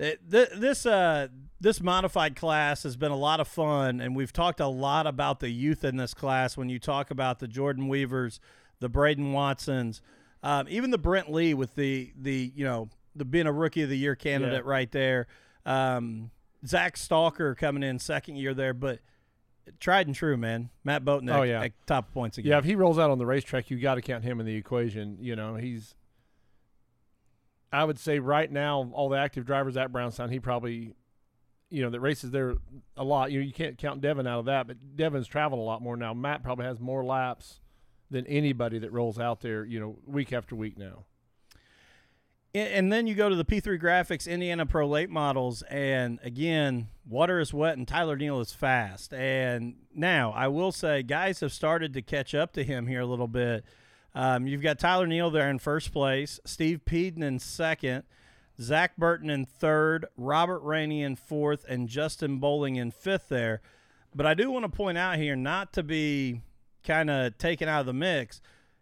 it- 0.00 0.28
th- 0.28 0.50
this 0.56 0.84
uh, 0.84 1.28
this 1.60 1.80
modified 1.80 2.34
class 2.34 2.82
has 2.82 2.96
been 2.96 3.12
a 3.12 3.16
lot 3.16 3.38
of 3.38 3.46
fun, 3.46 4.00
and 4.00 4.16
we've 4.16 4.32
talked 4.32 4.58
a 4.58 4.66
lot 4.66 5.06
about 5.06 5.38
the 5.38 5.50
youth 5.50 5.84
in 5.84 5.96
this 5.96 6.12
class. 6.12 6.56
When 6.56 6.68
you 6.68 6.80
talk 6.80 7.12
about 7.12 7.38
the 7.38 7.46
Jordan 7.46 7.86
Weavers, 7.86 8.40
the 8.80 8.88
Braden 8.88 9.32
Watsons, 9.32 10.02
um, 10.44 10.66
even 10.68 10.90
the 10.90 10.98
Brent 10.98 11.32
Lee 11.32 11.54
with 11.54 11.74
the 11.74 12.12
the 12.16 12.52
you 12.54 12.64
know 12.64 12.88
the 13.16 13.24
being 13.24 13.46
a 13.46 13.52
rookie 13.52 13.82
of 13.82 13.88
the 13.88 13.96
year 13.98 14.14
candidate 14.14 14.64
right 14.64 14.90
there. 14.92 15.26
Um, 15.66 16.30
Zach 16.66 16.96
Stalker 16.96 17.54
coming 17.54 17.82
in 17.82 17.98
second 17.98 18.36
year 18.36 18.54
there, 18.54 18.74
but 18.74 19.00
tried 19.80 20.06
and 20.06 20.14
true, 20.14 20.36
man. 20.36 20.70
Matt 20.84 21.04
Boatneck 21.04 21.34
Oh, 21.34 21.42
yeah. 21.42 21.62
at 21.62 21.72
top 21.86 22.12
points 22.12 22.36
again. 22.38 22.50
Yeah, 22.50 22.58
if 22.58 22.64
he 22.64 22.74
rolls 22.74 22.98
out 22.98 23.10
on 23.10 23.18
the 23.18 23.26
racetrack, 23.26 23.70
you 23.70 23.78
got 23.78 23.94
to 23.96 24.02
count 24.02 24.24
him 24.24 24.38
in 24.40 24.46
the 24.46 24.54
equation. 24.54 25.16
You 25.20 25.34
know, 25.36 25.54
he's. 25.56 25.94
I 27.72 27.84
would 27.84 27.98
say 27.98 28.18
right 28.18 28.50
now, 28.50 28.90
all 28.92 29.08
the 29.08 29.18
active 29.18 29.46
drivers 29.46 29.76
at 29.76 29.90
Brownstown, 29.90 30.30
he 30.30 30.38
probably, 30.38 30.94
you 31.70 31.82
know, 31.82 31.90
that 31.90 32.00
races 32.00 32.30
there 32.30 32.54
a 32.96 33.02
lot. 33.02 33.32
You 33.32 33.40
know, 33.40 33.46
you 33.46 33.52
can't 33.52 33.76
count 33.78 34.00
Devin 34.00 34.26
out 34.26 34.40
of 34.40 34.44
that, 34.44 34.66
but 34.68 34.96
Devin's 34.96 35.26
traveled 35.26 35.60
a 35.60 35.64
lot 35.64 35.82
more 35.82 35.96
now. 35.96 36.14
Matt 36.14 36.42
probably 36.44 36.66
has 36.66 36.78
more 36.78 37.04
laps 37.04 37.60
than 38.14 38.26
anybody 38.28 38.78
that 38.78 38.92
rolls 38.92 39.18
out 39.18 39.40
there. 39.40 39.64
You 39.64 39.80
know, 39.80 39.96
week 40.06 40.32
after 40.32 40.54
week 40.56 40.78
now. 40.78 41.04
And- 42.54 42.92
then 42.92 43.08
you 43.08 43.16
go 43.16 43.28
to 43.28 43.34
the 43.34 43.44
P3 43.44 43.80
Graphics 43.80 44.30
Indiana 44.30 44.64
Pro 44.64 44.86
Late 44.86 45.10
models, 45.10 45.62
and 45.62 46.20
again, 46.22 46.86
water 47.04 47.40
is 47.40 47.52
wet 47.52 47.76
and 47.76 47.86
Tyler 47.86 48.16
Neal 48.16 48.38
is 48.38 48.52
fast. 48.52 49.12
And 49.12 49.74
now 49.92 50.30
I 50.30 50.46
will 50.46 50.70
say, 50.70 51.02
guys 51.02 51.40
have 51.40 51.52
started 51.52 51.92
to 51.94 52.02
catch 52.02 52.32
up 52.32 52.52
to 52.52 52.62
him 52.62 52.86
here 52.86 53.00
a 53.00 53.06
little 53.06 53.26
bit. 53.26 53.64
Um, 54.14 54.46
you've 54.46 54.62
got 54.62 54.78
Tyler 54.78 55.08
Neal 55.08 55.30
there 55.30 55.50
in 55.50 55.58
first 55.58 55.92
place, 55.92 56.38
Steve 56.44 56.84
Peden 56.84 57.24
in 57.24 57.40
second, 57.40 58.04
Zach 58.60 58.96
Burton 58.96 59.30
in 59.30 59.44
third, 59.44 60.06
Robert 60.16 60.60
Rainey 60.60 61.02
in 61.02 61.16
fourth, 61.16 61.64
and 61.68 61.88
Justin 61.88 62.38
Bowling 62.38 62.76
in 62.76 62.92
fifth 62.92 63.28
there. 63.28 63.60
But 64.14 64.26
I 64.26 64.34
do 64.34 64.52
want 64.52 64.64
to 64.64 64.68
point 64.68 64.96
out 64.96 65.18
here, 65.18 65.34
not 65.34 65.72
to 65.72 65.82
be 65.82 66.42
kind 66.84 67.10
of 67.10 67.36
taken 67.38 67.68
out 67.68 67.80
of 67.80 67.86
the 67.86 67.92
mix, 67.92 68.40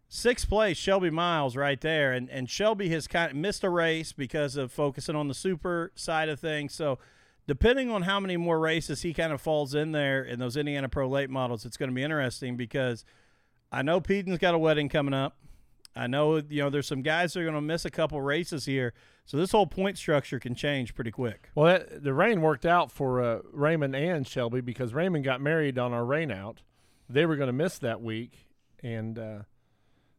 sixth 0.09 0.49
place, 0.49 0.77
Shelby 0.77 1.11
Miles 1.11 1.57
right 1.57 1.81
there. 1.81 2.13
And, 2.13 2.29
and 2.31 2.49
Shelby 2.51 2.91
has 2.91 3.07
kind 3.07 3.31
of 3.31 3.37
missed 3.37 3.65
a 3.65 3.71
race 3.71 4.13
because 4.13 4.57
of 4.57 4.71
focusing 4.73 5.17
on 5.17 5.29
the 5.29 5.35
super 5.35 5.93
side 5.95 6.29
of 6.29 6.39
things. 6.39 6.75
So 6.75 6.99
depending 7.47 7.91
on 7.91 8.03
how 8.03 8.21
many 8.21 8.37
more 8.37 8.59
races 8.59 9.03
he 9.03 9.15
kind 9.15 9.33
of 9.33 9.41
falls 9.41 9.75
in 9.75 9.93
there 9.93 10.23
in 10.23 10.39
those 10.39 10.57
Indiana 10.57 10.89
Pro 10.89 11.09
late 11.09 11.31
models, 11.31 11.65
it's 11.65 11.77
going 11.77 11.91
to 11.91 11.95
be 11.95 12.03
interesting 12.03 12.57
because 12.57 13.05
I 13.71 13.83
know 13.83 14.01
Peden's 14.01 14.39
got 14.39 14.55
a 14.55 14.59
wedding 14.59 14.89
coming 14.89 15.15
up. 15.15 15.37
I 15.95 16.07
know 16.07 16.37
you 16.37 16.63
know 16.63 16.71
there's 16.71 16.87
some 16.87 17.03
guys 17.03 17.33
that 17.33 17.41
are 17.41 17.45
going 17.45 17.55
to 17.55 17.61
miss 17.61 17.85
a 17.85 17.91
couple 17.91 18.21
races 18.23 18.65
here, 18.65 18.95
so 19.27 19.37
this 19.37 19.53
whole 19.53 19.67
point 19.67 19.99
structure 19.99 20.39
can 20.39 20.55
change 20.55 20.95
pretty 20.95 21.11
quick. 21.11 21.51
Well, 21.55 21.67
that, 21.67 22.03
the 22.03 22.15
rain 22.15 22.41
worked 22.41 22.65
out 22.65 22.91
for 22.91 23.23
uh, 23.23 23.41
Raymond 23.53 23.95
and 23.95 24.27
Shelby 24.27 24.63
because 24.63 24.95
Raymond 24.95 25.25
got 25.25 25.43
married 25.43 25.79
on 25.79 25.93
our 25.93 26.05
rain 26.05 26.31
out. 26.31 26.63
They 27.09 27.27
were 27.27 27.37
going 27.37 27.49
to 27.49 27.53
miss 27.53 27.79
that 27.79 28.01
week, 28.01 28.47
and 28.83 29.19
uh, 29.19 29.39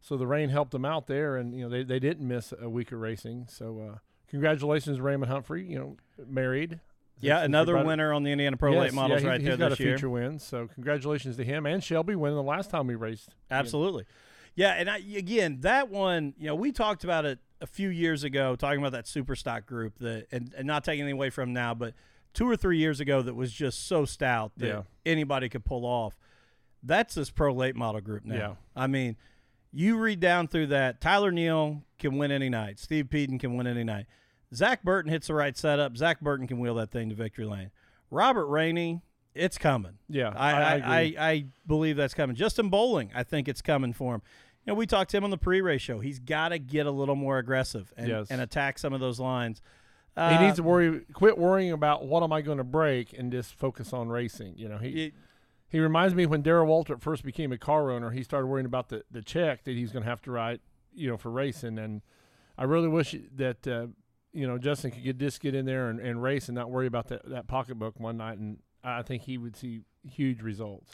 so 0.02 0.18
the 0.18 0.28
rain 0.28 0.50
helped 0.50 0.72
them 0.72 0.86
out 0.86 1.08
there, 1.08 1.38
and 1.38 1.54
you 1.56 1.63
know 1.63 1.70
they, 1.70 1.84
they 1.84 2.00
didn't 2.00 2.28
miss 2.28 2.54
a 2.60 2.70
week 2.70 2.92
of 2.92 3.00
racing. 3.00 3.48
So 3.50 3.80
uh, 3.94 3.98
congratulations, 4.30 5.00
Raymond 5.00 5.32
Humphrey. 5.32 5.66
You 5.66 5.80
know, 5.80 5.98
married. 6.28 6.80
Yeah, 7.20 7.42
another 7.42 7.82
winner 7.86 8.12
on 8.12 8.24
the 8.24 8.32
Indiana 8.34 8.58
Pro 8.58 8.74
Yes, 8.74 8.82
late 8.82 8.94
models 8.94 9.22
yeah, 9.22 9.22
he- 9.22 9.28
right 9.30 9.40
he's 9.42 9.48
there 9.50 9.58
got 9.58 9.70
this 9.70 9.80
a 9.80 9.84
year. 9.84 9.94
future 9.98 10.10
win. 10.10 10.40
So 10.40 10.68
congratulations 10.74 11.38
to 11.38 11.44
him 11.46 11.66
and 11.66 11.82
Shelby 11.82 12.16
winning 12.16 12.36
the 12.36 12.44
last 12.44 12.70
time 12.70 12.86
we 12.88 12.96
raced. 12.96 13.30
Absolutely. 13.50 14.04
Yeah, 14.56 14.74
and 14.74 14.90
I, 14.90 14.98
again, 14.98 15.60
that 15.62 15.90
one, 15.90 16.34
you 16.38 16.48
know, 16.48 16.56
we 16.56 16.72
talked 16.74 17.04
about 17.06 17.24
it 17.25 17.40
a 17.62 17.66
few 17.66 17.88
years 17.90 18.24
ago, 18.25 18.56
talking 18.58 18.80
about 18.80 18.92
that 18.92 19.08
super 19.08 19.36
stock 19.36 19.66
group 19.66 19.98
that, 20.00 20.28
and, 20.32 20.54
and 20.58 20.68
not 20.68 20.84
taking 20.84 21.02
anything 21.04 21.18
away 21.18 21.30
from 21.30 21.54
now, 21.54 21.74
but 21.74 21.94
two 22.34 22.48
or 22.48 22.56
three 22.58 22.78
years 22.78 23.00
ago 23.00 23.22
that 23.22 23.36
was 23.36 23.54
just 23.54 23.88
so 23.88 24.04
stout 24.06 24.52
that 24.58 24.68
Yeah. 24.68 24.82
anybody 25.06 25.48
could 25.50 25.63
pull 25.63 25.86
off. 25.86 26.18
That's 26.84 27.16
this 27.16 27.30
pro 27.30 27.54
late 27.54 27.75
model 27.75 28.02
group 28.02 28.25
now. 28.25 28.36
Yeah. 28.36 28.54
I 28.75 28.88
mean, 28.88 29.16
you 29.72 29.98
read 29.98 30.20
down 30.20 30.48
through 30.48 30.68
that. 30.68 31.00
Tyler 31.02 31.32
Neal 31.32 31.82
can 31.98 32.18
win 32.18 32.32
any 32.32 32.50
night. 32.50 32.80
Steve 32.80 33.10
Peden 33.10 33.40
can 33.40 33.56
win 33.56 33.66
any 33.68 33.84
night. 33.84 34.06
Zach 34.54 34.84
Burton 34.84 35.12
hits 35.12 35.28
the 35.28 35.34
right 35.34 35.58
setup. 35.58 35.98
Zach 35.98 36.20
Burton 36.22 36.46
can 36.48 36.60
wheel 36.60 36.75
that 36.75 36.92
thing 36.92 37.10
to 37.10 37.16
victory 37.16 37.46
lane. 37.46 37.72
Robert 38.12 38.46
Rainey, 38.48 39.02
it's 39.34 39.58
coming. 39.58 39.98
Yeah, 40.08 40.32
I, 40.36 40.52
I- 40.52 40.62
I 40.63 40.78
I. 40.84 41.16
I, 41.32 41.46
believe 41.66 41.96
that's 41.98 42.13
coming. 42.13 42.36
Justin 42.36 42.70
Bowling, 42.70 43.10
I 43.16 43.24
think 43.24 43.48
it's 43.48 43.62
coming 43.63 43.94
for 43.94 44.16
him. 44.16 44.22
You 44.66 44.72
know, 44.74 44.75
we 44.78 44.86
talked 44.86 45.10
to 45.12 45.18
him 45.18 45.24
on 45.24 45.30
the 45.32 45.38
pre-race 45.38 45.82
show. 45.82 46.00
He's 46.00 46.20
got 46.20 46.50
to 46.50 46.60
get 46.60 46.86
a 46.86 46.92
little 46.92 47.16
more 47.16 47.38
aggressive 47.40 47.92
and, 47.98 48.08
Yes. 48.08 48.28
and 48.30 48.40
attack 48.42 48.78
some 48.80 48.94
of 48.94 49.00
those 49.00 49.20
lines. 49.20 49.62
he 50.16 50.22
Uh, 50.22 50.40
needs 50.42 50.58
to 50.58 50.63
worry, 50.63 51.02
quit 51.13 51.38
worrying 51.38 51.72
about 51.72 52.06
what 52.06 52.22
am 52.24 52.32
I 52.32 52.42
going 52.42 52.60
to 52.60 52.63
break, 52.63 53.18
and 53.18 53.32
just 53.32 53.56
focus 53.56 53.92
on 53.92 54.10
racing. 54.10 54.54
You 54.58 54.70
know, 54.70 54.78
he 54.78 55.06
it- 55.06 55.13
he 55.74 55.80
reminds 55.80 56.13
me 56.13 56.27
when 56.27 56.44
Darrell 56.44 56.68
Walter 56.68 56.98
first 56.98 57.25
became 57.25 57.51
a 57.51 57.58
car 57.58 57.89
owner, 57.89 58.12
he 58.12 58.22
started 58.22 58.46
worrying 58.46 58.68
about 58.68 58.89
the 58.89 59.03
the 59.10 59.24
check 59.24 59.63
that 59.63 59.72
he's 59.72 59.92
going 59.92 60.03
to 60.03 60.10
have 60.10 60.22
to 60.22 60.32
write, 60.32 60.62
you 60.94 61.10
know, 61.10 61.18
for 61.18 61.32
racing. 61.32 61.80
And 61.80 62.03
I 62.60 62.65
really 62.65 62.88
wish 62.88 63.15
that 63.36 63.68
uh, 63.68 63.88
you 64.32 64.46
know 64.46 64.60
Justin 64.60 64.92
could 64.92 65.03
get 65.03 65.18
just 65.18 65.42
get 65.42 65.56
in 65.56 65.65
there 65.65 65.89
and, 65.89 66.00
and 66.00 66.22
race 66.22 66.48
and 66.48 66.56
not 66.56 66.70
worry 66.70 66.86
about 66.86 67.08
that 67.08 67.27
that 67.27 67.48
pocketbook 67.48 68.00
one 68.00 68.18
night. 68.18 68.38
And 68.38 68.60
I 68.84 69.01
think 69.01 69.24
he 69.24 69.39
would 69.39 69.56
see 69.56 69.82
huge 70.08 70.44
results. 70.44 70.94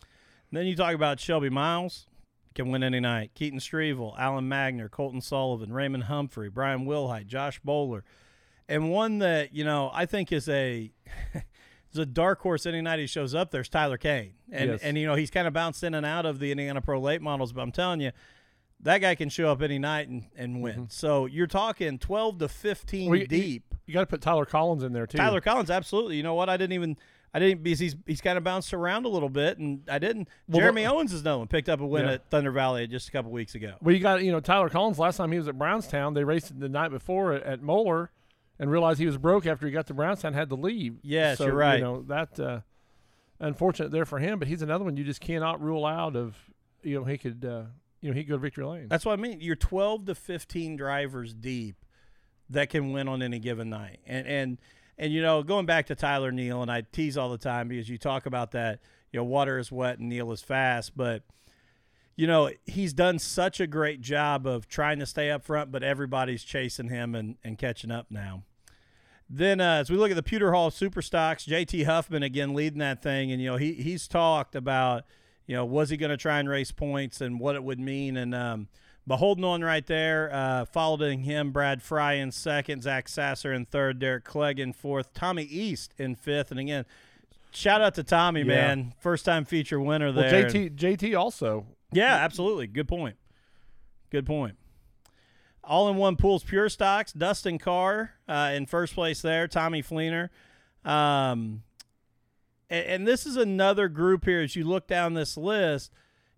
then 0.49 0.65
you 0.65 0.77
talk 0.77 0.95
about 0.95 1.19
Shelby 1.19 1.49
Miles, 1.49 2.07
can 2.55 2.71
win 2.71 2.81
any 2.81 3.01
night. 3.01 3.31
Keaton 3.35 3.59
Streville, 3.59 4.17
Alan 4.17 4.47
Magner, 4.47 4.89
Colton 4.89 5.19
Sullivan, 5.19 5.73
Raymond 5.73 6.05
Humphrey, 6.05 6.49
Brian 6.49 6.85
Wilhite, 6.85 7.27
Josh 7.27 7.59
Bowler, 7.59 8.05
and 8.69 8.89
one 8.89 9.19
that 9.19 9.53
you 9.53 9.65
know 9.65 9.91
I 9.93 10.05
think 10.05 10.31
is 10.31 10.47
a 10.47 10.93
a 11.97 12.05
dark 12.05 12.41
horse 12.41 12.65
any 12.65 12.81
night 12.81 12.99
he 12.99 13.07
shows 13.07 13.33
up. 13.33 13.51
There's 13.51 13.69
Tyler 13.69 13.97
Kane, 13.97 14.33
and 14.51 14.71
Yes. 14.71 14.81
and 14.83 14.97
you 14.97 15.07
know 15.07 15.15
he's 15.15 15.31
kind 15.31 15.47
of 15.47 15.53
bounced 15.53 15.83
in 15.83 15.93
and 15.95 16.05
out 16.05 16.25
of 16.25 16.39
the 16.39 16.51
Indiana 16.51 16.81
Pro 16.81 16.99
late 16.99 17.21
models, 17.21 17.51
but 17.53 17.61
I'm 17.61 17.71
telling 17.71 18.01
you. 18.01 18.11
That 18.83 18.99
guy 18.99 19.13
can 19.15 19.27
show 19.27 19.51
up 19.51 19.61
any 19.61 19.77
night 19.77 20.07
and, 20.07 20.27
and 20.37 20.61
win. 20.61 20.87
So 20.89 21.25
you're 21.25 21.47
talking 21.47 21.99
12 21.99 22.39
to 22.39 22.47
15 22.47 23.01
Mm-hmm. 23.01 23.09
Well, 23.09 23.19
you- 23.19 23.27
deep. 23.27 23.75
You 23.85 23.93
got 23.93 23.99
to 23.99 24.05
put 24.05 24.21
Tyler 24.21 24.45
Collins 24.45 24.83
in 24.83 24.93
there 24.93 25.05
too. 25.05 25.17
Tyler 25.17 25.41
Collins, 25.41 25.69
absolutely. 25.69 26.15
You 26.15 26.23
know 26.23 26.33
what? 26.35 26.47
I 26.47 26.55
didn't 26.55 26.71
even. 26.73 26.95
I 27.33 27.39
didn't 27.39 27.61
because 27.61 27.79
he's 27.79 27.95
he's 28.07 28.21
kind 28.21 28.37
of 28.37 28.43
bounced 28.45 28.73
around 28.73 29.03
a 29.05 29.09
little 29.09 29.27
bit, 29.27 29.57
and 29.57 29.81
I 29.89 29.99
didn't. 29.99 30.29
Well, 30.47 30.61
Jeremy 30.61 30.83
the- 30.83 30.91
Owens 30.93 31.11
is 31.11 31.23
one. 31.23 31.45
Picked 31.47 31.67
up 31.67 31.81
a 31.81 31.85
win 31.85 32.05
Yeah. 32.05 32.13
at 32.13 32.29
Thunder 32.29 32.51
Valley 32.51 32.87
just 32.87 33.09
a 33.09 33.11
couple 33.11 33.31
weeks 33.31 33.53
ago. 33.53 33.73
Well, 33.81 33.93
you 33.93 33.99
got 33.99 34.23
you 34.23 34.31
know 34.31 34.39
Tyler 34.39 34.69
Collins. 34.69 34.97
Last 34.97 35.17
time 35.17 35.31
he 35.33 35.37
was 35.39 35.49
at 35.49 35.57
Brownstown, 35.57 36.13
they 36.13 36.23
raced 36.23 36.57
the 36.57 36.69
night 36.69 36.89
before 36.91 37.33
at, 37.33 37.43
at 37.43 37.61
Moeller, 37.61 38.11
and 38.59 38.69
realized 38.69 38.99
he 38.99 39.05
was 39.05 39.17
broke 39.17 39.45
after 39.45 39.65
he 39.65 39.71
got 39.71 39.87
to 39.87 39.93
Brownstown, 39.93 40.33
had 40.33 40.49
to 40.49 40.55
leave. 40.55 40.97
Yes, 41.01 41.37
so, 41.37 41.45
you're 41.45 41.55
right. 41.55 41.79
You 41.79 41.83
know 41.83 42.01
that 42.03 42.39
uh, 42.39 42.59
unfortunate 43.39 43.91
there 43.91 44.05
for 44.05 44.19
him, 44.19 44.37
but 44.37 44.47
he's 44.47 44.61
another 44.61 44.83
one 44.83 44.97
you 44.97 45.03
just 45.03 45.21
cannot 45.21 45.61
rule 45.61 45.85
out 45.85 46.15
of. 46.15 46.35
You 46.83 46.99
know 46.99 47.05
he 47.05 47.17
could 47.17 47.43
uh, 47.45 47.63
you 48.01 48.09
know 48.09 48.15
he 48.15 48.23
could 48.23 48.29
go 48.29 48.35
to 48.35 48.41
victory 48.41 48.65
lane. 48.65 48.87
That's 48.89 49.05
what 49.05 49.17
I 49.17 49.21
mean. 49.21 49.39
You're 49.41 49.55
12 49.55 50.05
to 50.05 50.15
15 50.15 50.75
drivers 50.75 51.33
deep 51.33 51.75
that 52.49 52.69
can 52.69 52.91
win 52.91 53.07
on 53.07 53.21
any 53.21 53.39
given 53.39 53.69
night, 53.69 53.99
and 54.05 54.27
and 54.27 54.57
and 54.97 55.13
you 55.13 55.21
know 55.21 55.41
going 55.41 55.65
back 55.65 55.87
to 55.87 55.95
Tyler 55.95 56.31
Neal, 56.31 56.61
and 56.61 56.71
I 56.71 56.81
tease 56.81 57.17
all 57.17 57.29
the 57.29 57.37
time 57.37 57.69
because 57.69 57.89
you 57.89 57.97
talk 57.97 58.25
about 58.25 58.51
that. 58.51 58.79
You 59.11 59.19
know, 59.19 59.23
water 59.23 59.57
is 59.57 59.71
wet 59.71 59.97
and 59.97 60.09
Neal 60.09 60.31
is 60.31 60.41
fast, 60.41 60.95
but 60.95 61.23
you 62.15 62.27
know 62.27 62.51
he's 62.65 62.93
done 62.93 63.17
such 63.17 63.59
a 63.59 63.65
great 63.65 64.01
job 64.01 64.45
of 64.45 64.67
trying 64.67 64.99
to 64.99 65.05
stay 65.05 65.31
up 65.31 65.43
front, 65.43 65.71
but 65.71 65.81
everybody's 65.81 66.43
chasing 66.43 66.89
him 66.89 67.15
and 67.15 67.37
and 67.43 67.57
catching 67.57 67.91
up 67.91 68.07
now. 68.09 68.43
Then, 69.29 69.61
uh, 69.61 69.75
as 69.75 69.91
we 69.91 69.97
look 69.97 70.09
at 70.09 70.15
the 70.15 70.23
Pewter 70.23 70.51
Hall 70.53 70.71
Super 70.71 71.01
Stocks, 71.01 71.45
JT 71.45 71.85
Huffman 71.85 72.23
again 72.23 72.53
leading 72.55 72.79
that 72.79 73.03
thing, 73.03 73.31
and 73.31 73.39
you 73.41 73.51
know 73.51 73.57
he 73.57 73.73
he's 73.73 74.07
talked 74.07 74.55
about 74.55 75.03
you 75.45 75.55
know 75.55 75.65
was 75.65 75.89
he 75.89 75.97
going 75.97 76.09
to 76.09 76.17
try 76.17 76.39
and 76.39 76.49
race 76.49 76.71
points 76.71 77.21
and 77.21 77.39
what 77.39 77.55
it 77.55 77.63
would 77.63 77.79
mean, 77.79 78.17
and 78.17 78.33
um, 78.33 78.67
but 79.05 79.17
holding 79.17 79.43
on 79.43 79.63
right 79.63 79.85
there, 79.85 80.31
uh, 80.33 80.65
following 80.65 81.21
him, 81.21 81.51
Brad 81.51 81.81
Fry 81.83 82.13
in 82.13 82.31
second, 82.31 82.81
Zach 82.83 83.07
Sasser 83.07 83.53
in 83.53 83.65
third, 83.65 83.99
Derek 83.99 84.23
Clegg 84.23 84.59
in 84.59 84.73
fourth, 84.73 85.13
Tommy 85.13 85.43
East 85.43 85.93
in 85.99 86.15
fifth, 86.15 86.49
and 86.49 86.59
again, 86.59 86.85
shout 87.51 87.81
out 87.81 87.93
to 87.95 88.03
Tommy, 88.03 88.41
Yeah. 88.41 88.45
man, 88.45 88.93
first 88.99 89.25
time 89.25 89.45
feature 89.45 89.79
winner 89.79 90.11
well, 90.11 90.29
there. 90.29 90.49
JT 90.49 90.75
JT 90.75 91.15
also. 91.15 91.67
Yeah, 91.91 92.15
absolutely. 92.15 92.67
Good 92.67 92.87
point. 92.87 93.15
Good 94.11 94.25
point. 94.25 94.57
All 95.63 95.89
in 95.89 95.97
one 95.97 96.15
pools 96.15 96.43
pure 96.43 96.69
stocks. 96.69 97.11
Dustin 97.13 97.57
Carr 97.59 98.13
uh, 98.27 98.51
in 98.53 98.65
first 98.65 98.93
place 98.95 99.21
there. 99.21 99.47
Tommy 99.47 99.83
Fleener. 99.83 100.29
Um, 100.85 101.63
and, 102.69 102.85
and 102.85 103.07
this 103.07 103.25
is 103.25 103.35
another 103.37 103.87
group 103.87 104.25
here 104.25 104.41
as 104.41 104.55
you 104.55 104.63
look 104.63 104.87
down 104.87 105.13
this 105.13 105.37
list. 105.37 105.91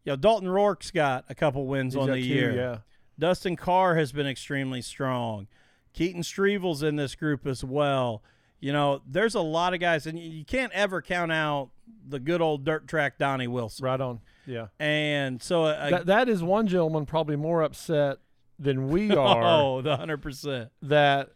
You 0.04 0.14
know, 0.14 0.16
Dalton 0.16 0.50
Rourke's 0.50 0.92
got 0.92 1.26
a 1.30 1.36
couple 1.36 1.66
wins 1.68 1.94
He's 1.94 2.02
on 2.02 2.10
the 2.10 2.16
two, 2.16 2.28
year. 2.28 2.56
Yeah. 2.56 2.78
Dustin 3.20 3.56
Carr 3.56 3.96
has 3.96 4.12
been 4.12 4.28
extremely 4.28 4.82
strong. 4.82 5.48
Keaton 5.94 6.24
Streville's 6.24 6.82
in 6.84 6.96
this 6.96 7.16
group 7.16 7.46
as 7.46 7.64
well. 7.64 8.24
You 8.60 8.74
know, 8.74 9.02
there's 9.08 9.36
a 9.36 9.42
lot 9.42 9.74
of 9.74 9.80
guys, 9.80 10.06
and 10.08 10.18
you- 10.20 10.30
you 10.30 10.46
can't 10.46 10.72
ever 10.74 11.02
count 11.02 11.32
out 11.32 11.70
the 12.08 12.20
good 12.20 12.42
old 12.42 12.64
dirt 12.64 12.88
track 12.88 13.18
Donnie 13.18 13.48
Wilson. 13.48 13.86
Right 13.86 14.00
on. 14.02 14.22
Yeah. 14.48 14.68
And 14.80 15.42
so, 15.42 15.66
uh, 15.66 15.90
that 15.92 16.06
that 16.08 16.30
is 16.30 16.42
one 16.42 16.68
gentleman 16.68 17.06
probably 17.06 17.36
more 17.36 17.62
upset 17.62 18.18
than 18.62 18.90
we 18.90 19.12
are 19.16 19.44
Oh, 19.44 19.82
the 19.82 19.98
hundred 19.98 20.22
percent. 20.22 20.70
that 20.82 21.32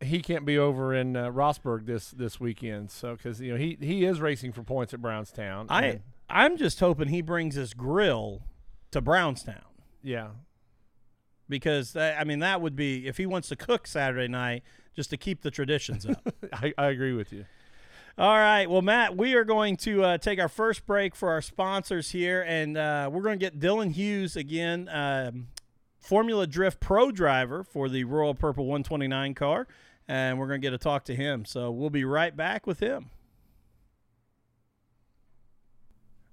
he 0.00 0.20
can't 0.20 0.44
be 0.44 0.58
over 0.58 0.92
in 0.94 1.16
uh, 1.16 1.30
Rossburg 1.30 1.86
this 1.86 2.10
this 2.10 2.38
weekend. 2.40 2.90
So 2.90 3.16
because 3.16 3.40
you 3.40 3.52
know 3.52 3.58
he 3.58 3.78
he 3.80 4.04
is 4.04 4.20
racing 4.20 4.52
for 4.52 4.62
points 4.62 4.92
at 4.92 5.00
Brownstown. 5.00 5.66
I 5.70 5.84
and- 5.86 6.00
I'm 6.28 6.56
just 6.56 6.80
hoping 6.80 7.08
he 7.08 7.22
brings 7.22 7.54
his 7.54 7.72
grill 7.72 8.42
to 8.90 9.00
Brownstown 9.00 9.62
yeah. 10.02 10.28
because 11.48 11.92
that, 11.92 12.18
I 12.20 12.24
mean 12.24 12.40
that 12.40 12.60
would 12.60 12.74
be 12.76 13.06
if 13.06 13.16
he 13.16 13.26
wants 13.26 13.48
to 13.50 13.56
cook 13.56 13.86
Saturday 13.86 14.28
night 14.28 14.62
just 14.94 15.10
to 15.10 15.16
keep 15.16 15.42
the 15.42 15.50
traditions 15.50 16.04
up. 16.06 16.26
I, 16.52 16.72
I 16.76 16.86
agree 16.88 17.12
with 17.12 17.32
you. 17.32 17.44
All 18.18 18.34
right, 18.38 18.68
well, 18.68 18.80
Matt, 18.80 19.14
we 19.14 19.34
are 19.34 19.44
going 19.44 19.76
to 19.78 20.02
uh, 20.02 20.18
take 20.18 20.40
our 20.40 20.48
first 20.48 20.86
break 20.86 21.14
for 21.14 21.30
our 21.30 21.42
sponsors 21.42 22.10
here, 22.12 22.42
and 22.48 22.74
uh, 22.78 23.10
we're 23.12 23.20
going 23.20 23.38
to 23.38 23.44
get 23.44 23.58
Dylan 23.60 23.92
Hughes 23.92 24.36
again, 24.36 24.88
um, 24.90 25.48
Formula 26.06 26.46
Drift 26.46 26.78
Pro 26.78 27.10
driver 27.10 27.64
for 27.64 27.88
the 27.88 28.04
Royal 28.04 28.34
Purple 28.34 28.66
129 28.66 29.34
car, 29.34 29.66
and 30.06 30.38
we're 30.38 30.46
going 30.46 30.60
to 30.60 30.64
get 30.64 30.72
a 30.72 30.78
talk 30.78 31.04
to 31.06 31.16
him. 31.16 31.44
So 31.44 31.72
we'll 31.72 31.90
be 31.90 32.04
right 32.04 32.36
back 32.36 32.64
with 32.64 32.78
him. 32.78 33.10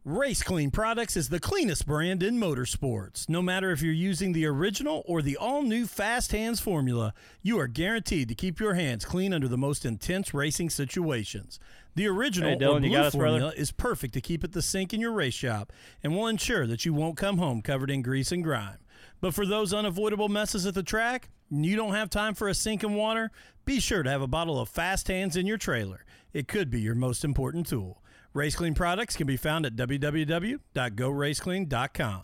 Race 0.05 0.43
Clean 0.43 0.69
Products 0.69 1.15
is 1.17 1.29
the 1.29 1.39
cleanest 1.39 1.87
brand 1.87 2.21
in 2.21 2.37
motorsports. 2.37 3.27
No 3.29 3.41
matter 3.41 3.71
if 3.71 3.81
you're 3.81 3.93
using 3.93 4.33
the 4.33 4.45
original 4.45 5.01
or 5.07 5.21
the 5.21 5.37
all 5.37 5.63
new 5.63 5.87
Fast 5.87 6.33
Hands 6.33 6.59
formula, 6.59 7.13
you 7.41 7.57
are 7.57 7.67
guaranteed 7.67 8.27
to 8.27 8.35
keep 8.35 8.59
your 8.59 8.73
hands 8.73 9.05
clean 9.05 9.33
under 9.33 9.47
the 9.47 9.57
most 9.57 9.85
intense 9.85 10.33
racing 10.33 10.69
situations. 10.69 11.57
The 11.95 12.07
original 12.07 12.49
Hey, 12.51 12.57
Dylan, 12.57 12.75
or 12.75 12.79
blue 12.81 12.91
got 12.91 13.05
us, 13.05 13.15
brother? 13.15 13.39
formula 13.39 13.53
is 13.55 13.71
perfect 13.71 14.13
to 14.15 14.21
keep 14.21 14.43
at 14.43 14.51
the 14.51 14.61
sink 14.61 14.93
in 14.93 14.99
your 14.99 15.13
race 15.13 15.33
shop 15.33 15.71
and 16.03 16.13
will 16.13 16.27
ensure 16.27 16.67
that 16.67 16.85
you 16.85 16.93
won't 16.93 17.15
come 17.17 17.37
home 17.37 17.61
covered 17.61 17.89
in 17.89 18.01
grease 18.01 18.31
and 18.31 18.43
grime. 18.43 18.77
But 19.23 19.33
for 19.33 19.45
those 19.45 19.73
unavoidable 19.73 20.27
messes 20.27 20.65
at 20.65 20.73
the 20.73 20.83
track, 20.83 21.29
and 21.49 21.65
you 21.65 21.77
don't 21.77 21.93
have 21.93 22.09
time 22.09 22.35
for 22.35 22.49
a 22.49 22.53
sink 22.53 22.83
in 22.83 22.93
water, 22.93 23.31
be 23.63 23.79
sure 23.79 24.03
to 24.03 24.09
have 24.09 24.21
a 24.21 24.27
bottle 24.27 24.59
of 24.59 24.67
Fast 24.67 25.07
Hands 25.07 25.33
in 25.37 25.47
your 25.47 25.57
trailer. 25.57 26.03
It 26.33 26.49
could 26.49 26.69
be 26.69 26.81
your 26.81 26.93
most 26.93 27.23
important 27.23 27.65
tool. 27.65 28.03
Race 28.33 28.57
Clean 28.57 28.73
products 28.73 29.15
can 29.15 29.25
be 29.25 29.37
found 29.37 29.65
at 29.65 29.77
www.goraceclean.com. 29.77 32.21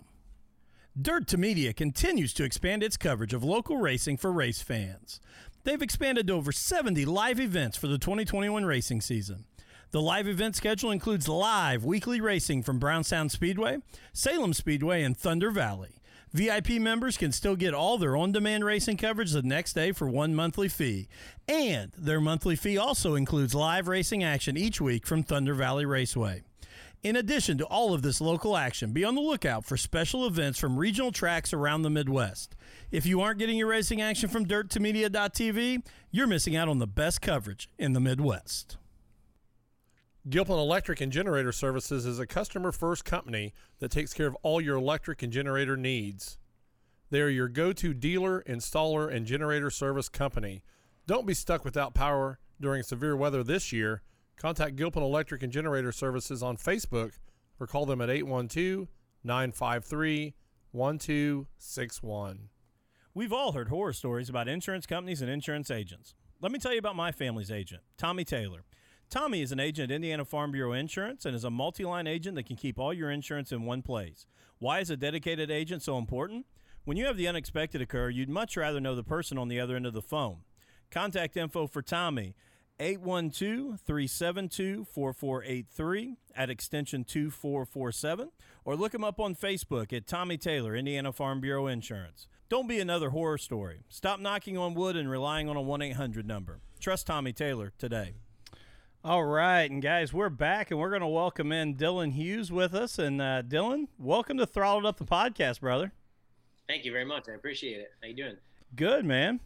Dirt 1.01 1.27
to 1.27 1.37
Media 1.37 1.71
continues 1.71 2.33
to 2.33 2.43
expand 2.43 2.83
its 2.83 2.97
coverage 2.97 3.33
of 3.33 3.45
local 3.45 3.77
racing 3.77 4.17
for 4.17 4.33
race 4.33 4.61
fans. 4.61 5.21
They've 5.63 5.81
expanded 5.81 6.27
to 6.27 6.33
over 6.33 6.51
70 6.51 7.05
live 7.05 7.39
events 7.39 7.77
for 7.77 7.87
the 7.87 7.97
2021 7.97 8.65
racing 8.65 8.99
season. 8.99 9.45
The 9.91 10.01
live 10.01 10.27
event 10.27 10.57
schedule 10.57 10.91
includes 10.91 11.29
live 11.29 11.85
weekly 11.85 12.19
racing 12.19 12.63
from 12.63 12.77
Brownstown 12.77 13.29
Speedway, 13.29 13.77
Salem 14.11 14.51
Speedway, 14.51 15.03
and 15.03 15.15
Thunder 15.15 15.49
Valley. 15.49 15.98
VIP 16.31 16.71
members 16.73 17.17
can 17.17 17.31
still 17.31 17.55
get 17.55 17.73
all 17.73 17.97
their 17.97 18.15
on 18.15 18.31
demand 18.31 18.63
racing 18.63 18.97
coverage 18.97 19.31
the 19.31 19.41
next 19.41 19.73
day 19.73 19.91
for 19.91 20.07
one 20.07 20.35
monthly 20.35 20.67
fee. 20.67 21.07
And 21.47 21.91
their 21.97 22.21
monthly 22.21 22.55
fee 22.55 22.77
also 22.77 23.15
includes 23.15 23.55
live 23.55 23.87
racing 23.87 24.23
action 24.23 24.55
each 24.55 24.79
week 24.79 25.07
from 25.07 25.23
Thunder 25.23 25.55
Valley 25.55 25.85
Raceway. 25.85 26.43
In 27.01 27.15
addition 27.15 27.57
to 27.57 27.65
all 27.65 27.93
of 27.93 28.01
this 28.01 28.19
local 28.19 28.57
action, 28.57 28.91
be 28.91 29.05
on 29.05 29.15
the 29.15 29.21
lookout 29.21 29.65
for 29.65 29.77
special 29.77 30.27
events 30.27 30.59
from 30.59 30.77
regional 30.77 31.13
tracks 31.13 31.53
around 31.53 31.81
the 31.81 31.89
Midwest. 31.89 32.55
If 32.91 33.05
you 33.05 33.21
aren't 33.21 33.39
getting 33.39 33.57
your 33.57 33.67
racing 33.67 34.01
action 34.01 34.27
from 34.27 34.45
dirt2media.tv, 34.45 35.85
you're 36.11 36.27
missing 36.27 36.57
out 36.57 36.67
on 36.67 36.79
the 36.79 36.87
best 36.87 37.21
coverage 37.21 37.69
in 37.79 37.93
the 37.93 38.01
Midwest. 38.01 38.77
Gilpin 40.27 40.57
Electric 40.57 40.99
and 40.99 41.13
Generator 41.13 41.53
Services 41.53 42.05
is 42.05 42.19
a 42.19 42.27
customer 42.27 42.73
first 42.73 43.05
company 43.05 43.53
that 43.79 43.89
takes 43.89 44.13
care 44.13 44.27
of 44.27 44.35
all 44.43 44.59
your 44.59 44.75
electric 44.75 45.23
and 45.23 45.31
generator 45.31 45.77
needs. 45.77 46.37
They 47.09 47.21
are 47.21 47.29
your 47.29 47.47
go 47.47 47.71
to 47.73 47.93
dealer, 47.93 48.43
installer, 48.47 49.11
and 49.11 49.25
generator 49.25 49.69
service 49.69 50.09
company. 50.09 50.61
Don't 51.07 51.25
be 51.25 51.33
stuck 51.33 51.63
without 51.63 51.93
power 51.93 52.37
during 52.59 52.83
severe 52.83 53.15
weather 53.15 53.43
this 53.43 53.71
year. 53.71 54.01
Contact 54.35 54.75
Gilpin 54.75 55.03
Electric 55.03 55.41
and 55.41 55.53
Generator 55.53 55.93
Services 55.93 56.43
on 56.43 56.57
Facebook 56.57 57.13
or 57.57 57.65
call 57.65 57.85
them 57.85 58.01
at 58.01 58.09
812 58.09 58.89
953 59.23 60.35
1261. 60.71 62.49
We've 63.13 63.33
all 63.33 63.53
heard 63.53 63.69
horror 63.69 63.93
stories 63.93 64.29
about 64.29 64.49
insurance 64.49 64.85
companies 64.85 65.21
and 65.21 65.31
insurance 65.31 65.71
agents. 65.71 66.13
Let 66.41 66.51
me 66.51 66.59
tell 66.59 66.73
you 66.73 66.79
about 66.79 66.95
my 66.95 67.11
family's 67.11 67.51
agent, 67.51 67.83
Tommy 67.97 68.25
Taylor. 68.25 68.65
Tommy 69.09 69.41
is 69.41 69.51
an 69.51 69.59
agent 69.59 69.89
at 69.91 69.95
Indiana 69.95 70.23
Farm 70.23 70.51
Bureau 70.51 70.71
Insurance 70.71 71.25
and 71.25 71.35
is 71.35 71.43
a 71.43 71.49
multi 71.49 71.83
line 71.83 72.05
agent 72.05 72.35
that 72.35 72.45
can 72.45 72.55
keep 72.55 72.77
all 72.77 72.93
your 72.93 73.09
insurance 73.09 73.51
in 73.51 73.65
one 73.65 73.81
place. 73.81 74.27
Why 74.59 74.81
is 74.81 74.91
a 74.91 74.97
dedicated 74.97 75.49
agent 75.49 75.81
so 75.81 75.97
important? 75.97 76.45
When 76.85 76.95
you 76.95 77.07
have 77.07 77.17
the 77.17 77.27
unexpected 77.27 77.81
occur, 77.81 78.09
you'd 78.09 78.29
much 78.29 78.55
rather 78.55 78.79
know 78.79 78.93
the 78.95 79.03
person 79.03 79.39
on 79.39 79.47
the 79.47 79.59
other 79.59 79.75
end 79.75 79.87
of 79.87 79.93
the 79.93 80.03
phone. 80.03 80.41
Contact 80.91 81.35
info 81.37 81.65
for 81.65 81.81
Tommy 81.81 82.35
812 82.79 83.79
372 83.81 84.85
4483 84.85 86.15
at 86.35 86.51
extension 86.51 87.03
2447 87.03 88.29
or 88.63 88.75
look 88.75 88.93
him 88.93 89.03
up 89.03 89.19
on 89.19 89.33
Facebook 89.33 89.91
at 89.91 90.05
Tommy 90.05 90.37
Taylor, 90.37 90.75
Indiana 90.75 91.11
Farm 91.11 91.41
Bureau 91.41 91.65
Insurance. 91.65 92.27
Don't 92.47 92.67
be 92.67 92.79
another 92.79 93.09
horror 93.09 93.39
story. 93.39 93.81
Stop 93.89 94.19
knocking 94.19 94.55
on 94.55 94.75
wood 94.75 94.95
and 94.95 95.09
relying 95.09 95.49
on 95.49 95.55
a 95.55 95.61
1 95.61 95.81
800 95.81 96.27
number. 96.27 96.61
Trust 96.79 97.07
Tommy 97.07 97.33
Taylor 97.33 97.73
today. 97.79 98.13
All 99.01 99.23
right, 99.23 99.71
and 99.71 99.81
guys, 99.81 100.11
we're 100.11 100.27
back, 100.27 100.71
and 100.71 100.79
we're 100.79 100.89
going 100.89 100.99
to 100.99 101.07
welcome 101.07 101.53
in 101.53 101.75
Dylan 101.75 102.11
Hughes 102.11 102.51
with 102.51 102.75
us. 102.75 102.99
And 102.99 103.21
uh, 103.21 103.43
Dylan, 103.43 103.87
welcome 103.97 104.37
to 104.37 104.45
Throttled 104.45 104.85
Up 104.85 104.97
the 104.97 105.05
podcast, 105.05 105.61
brother. 105.61 105.93
Thank 106.67 106.83
you 106.83 106.91
very 106.91 107.05
much. 107.05 107.29
I 107.29 107.31
appreciate 107.31 107.79
it. 107.79 107.93
How 108.01 108.09
you 108.09 108.13
doing? 108.13 108.35
Good, 108.75 109.05
man. 109.05 109.39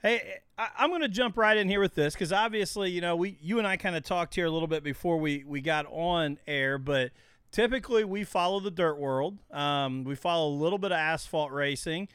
Hey, 0.00 0.34
I, 0.56 0.68
am 0.78 0.90
going 0.90 1.02
to 1.02 1.08
jump 1.08 1.36
right 1.36 1.56
in 1.56 1.68
here 1.68 1.80
with 1.80 1.96
this 1.96 2.14
because 2.14 2.32
obviously, 2.32 2.92
you 2.92 3.00
know, 3.00 3.16
we 3.16 3.36
you 3.42 3.58
and 3.58 3.66
I 3.66 3.76
kind 3.76 3.96
of 3.96 4.04
talked 4.04 4.36
here 4.36 4.46
a 4.46 4.50
little 4.50 4.68
bit 4.68 4.84
before 4.84 5.16
we 5.18 5.42
we 5.44 5.60
got 5.60 5.84
on 5.86 6.38
air, 6.46 6.78
but 6.78 7.10
typically 7.50 8.04
we 8.04 8.22
follow 8.22 8.60
the 8.60 8.70
dirt 8.70 8.96
world. 8.96 9.38
Um, 9.50 10.04
we 10.04 10.14
follow 10.14 10.50
a 10.50 10.54
little 10.54 10.78
bit 10.78 10.92
of 10.92 10.98
asphalt 10.98 11.50
racing, 11.50 12.06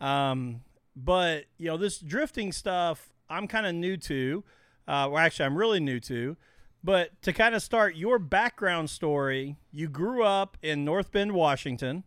um, 0.00 0.60
but 0.94 1.46
you 1.58 1.66
know, 1.66 1.76
this 1.76 1.98
drifting 1.98 2.52
stuff 2.52 3.12
I'm 3.28 3.48
kind 3.48 3.66
of 3.66 3.74
new 3.74 3.96
to 3.96 4.44
uh, 4.88 5.08
well, 5.10 5.18
actually, 5.18 5.46
I'm 5.46 5.56
really 5.56 5.80
new 5.80 6.00
to. 6.00 6.36
But 6.84 7.20
to 7.22 7.32
kind 7.32 7.54
of 7.54 7.62
start 7.62 7.94
your 7.94 8.18
background 8.18 8.90
story, 8.90 9.56
you 9.70 9.88
grew 9.88 10.24
up 10.24 10.56
in 10.62 10.84
North 10.84 11.12
Bend, 11.12 11.32
Washington, 11.32 12.02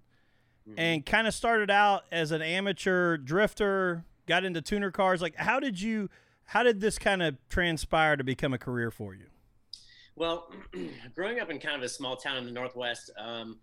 mm-hmm. 0.68 0.78
and 0.80 1.06
kind 1.06 1.28
of 1.28 1.34
started 1.34 1.72
out 1.72 2.04
as 2.12 2.32
an 2.32 2.42
amateur 2.42 3.16
drifter, 3.16 4.04
got 4.28 4.44
into 4.44 4.62
tuner 4.62 4.92
cars. 4.92 5.22
Like, 5.22 5.36
how 5.36 5.62
did 5.62 5.80
you, 5.80 6.10
how 6.46 6.64
did 6.64 6.82
this 6.82 7.00
kind 7.00 7.24
of 7.24 7.38
transpire 7.48 8.18
to 8.18 8.24
become 8.24 8.54
a 8.54 8.58
career 8.58 8.92
for 8.92 9.16
you? 9.16 9.28
Well, 10.18 10.52
growing 11.16 11.40
up 11.40 11.50
in 11.50 11.60
kind 11.60 11.78
of 11.78 11.84
a 11.84 11.90
small 11.90 12.18
town 12.18 12.38
in 12.38 12.46
the 12.46 12.52
Northwest, 12.52 13.12
um, 13.18 13.60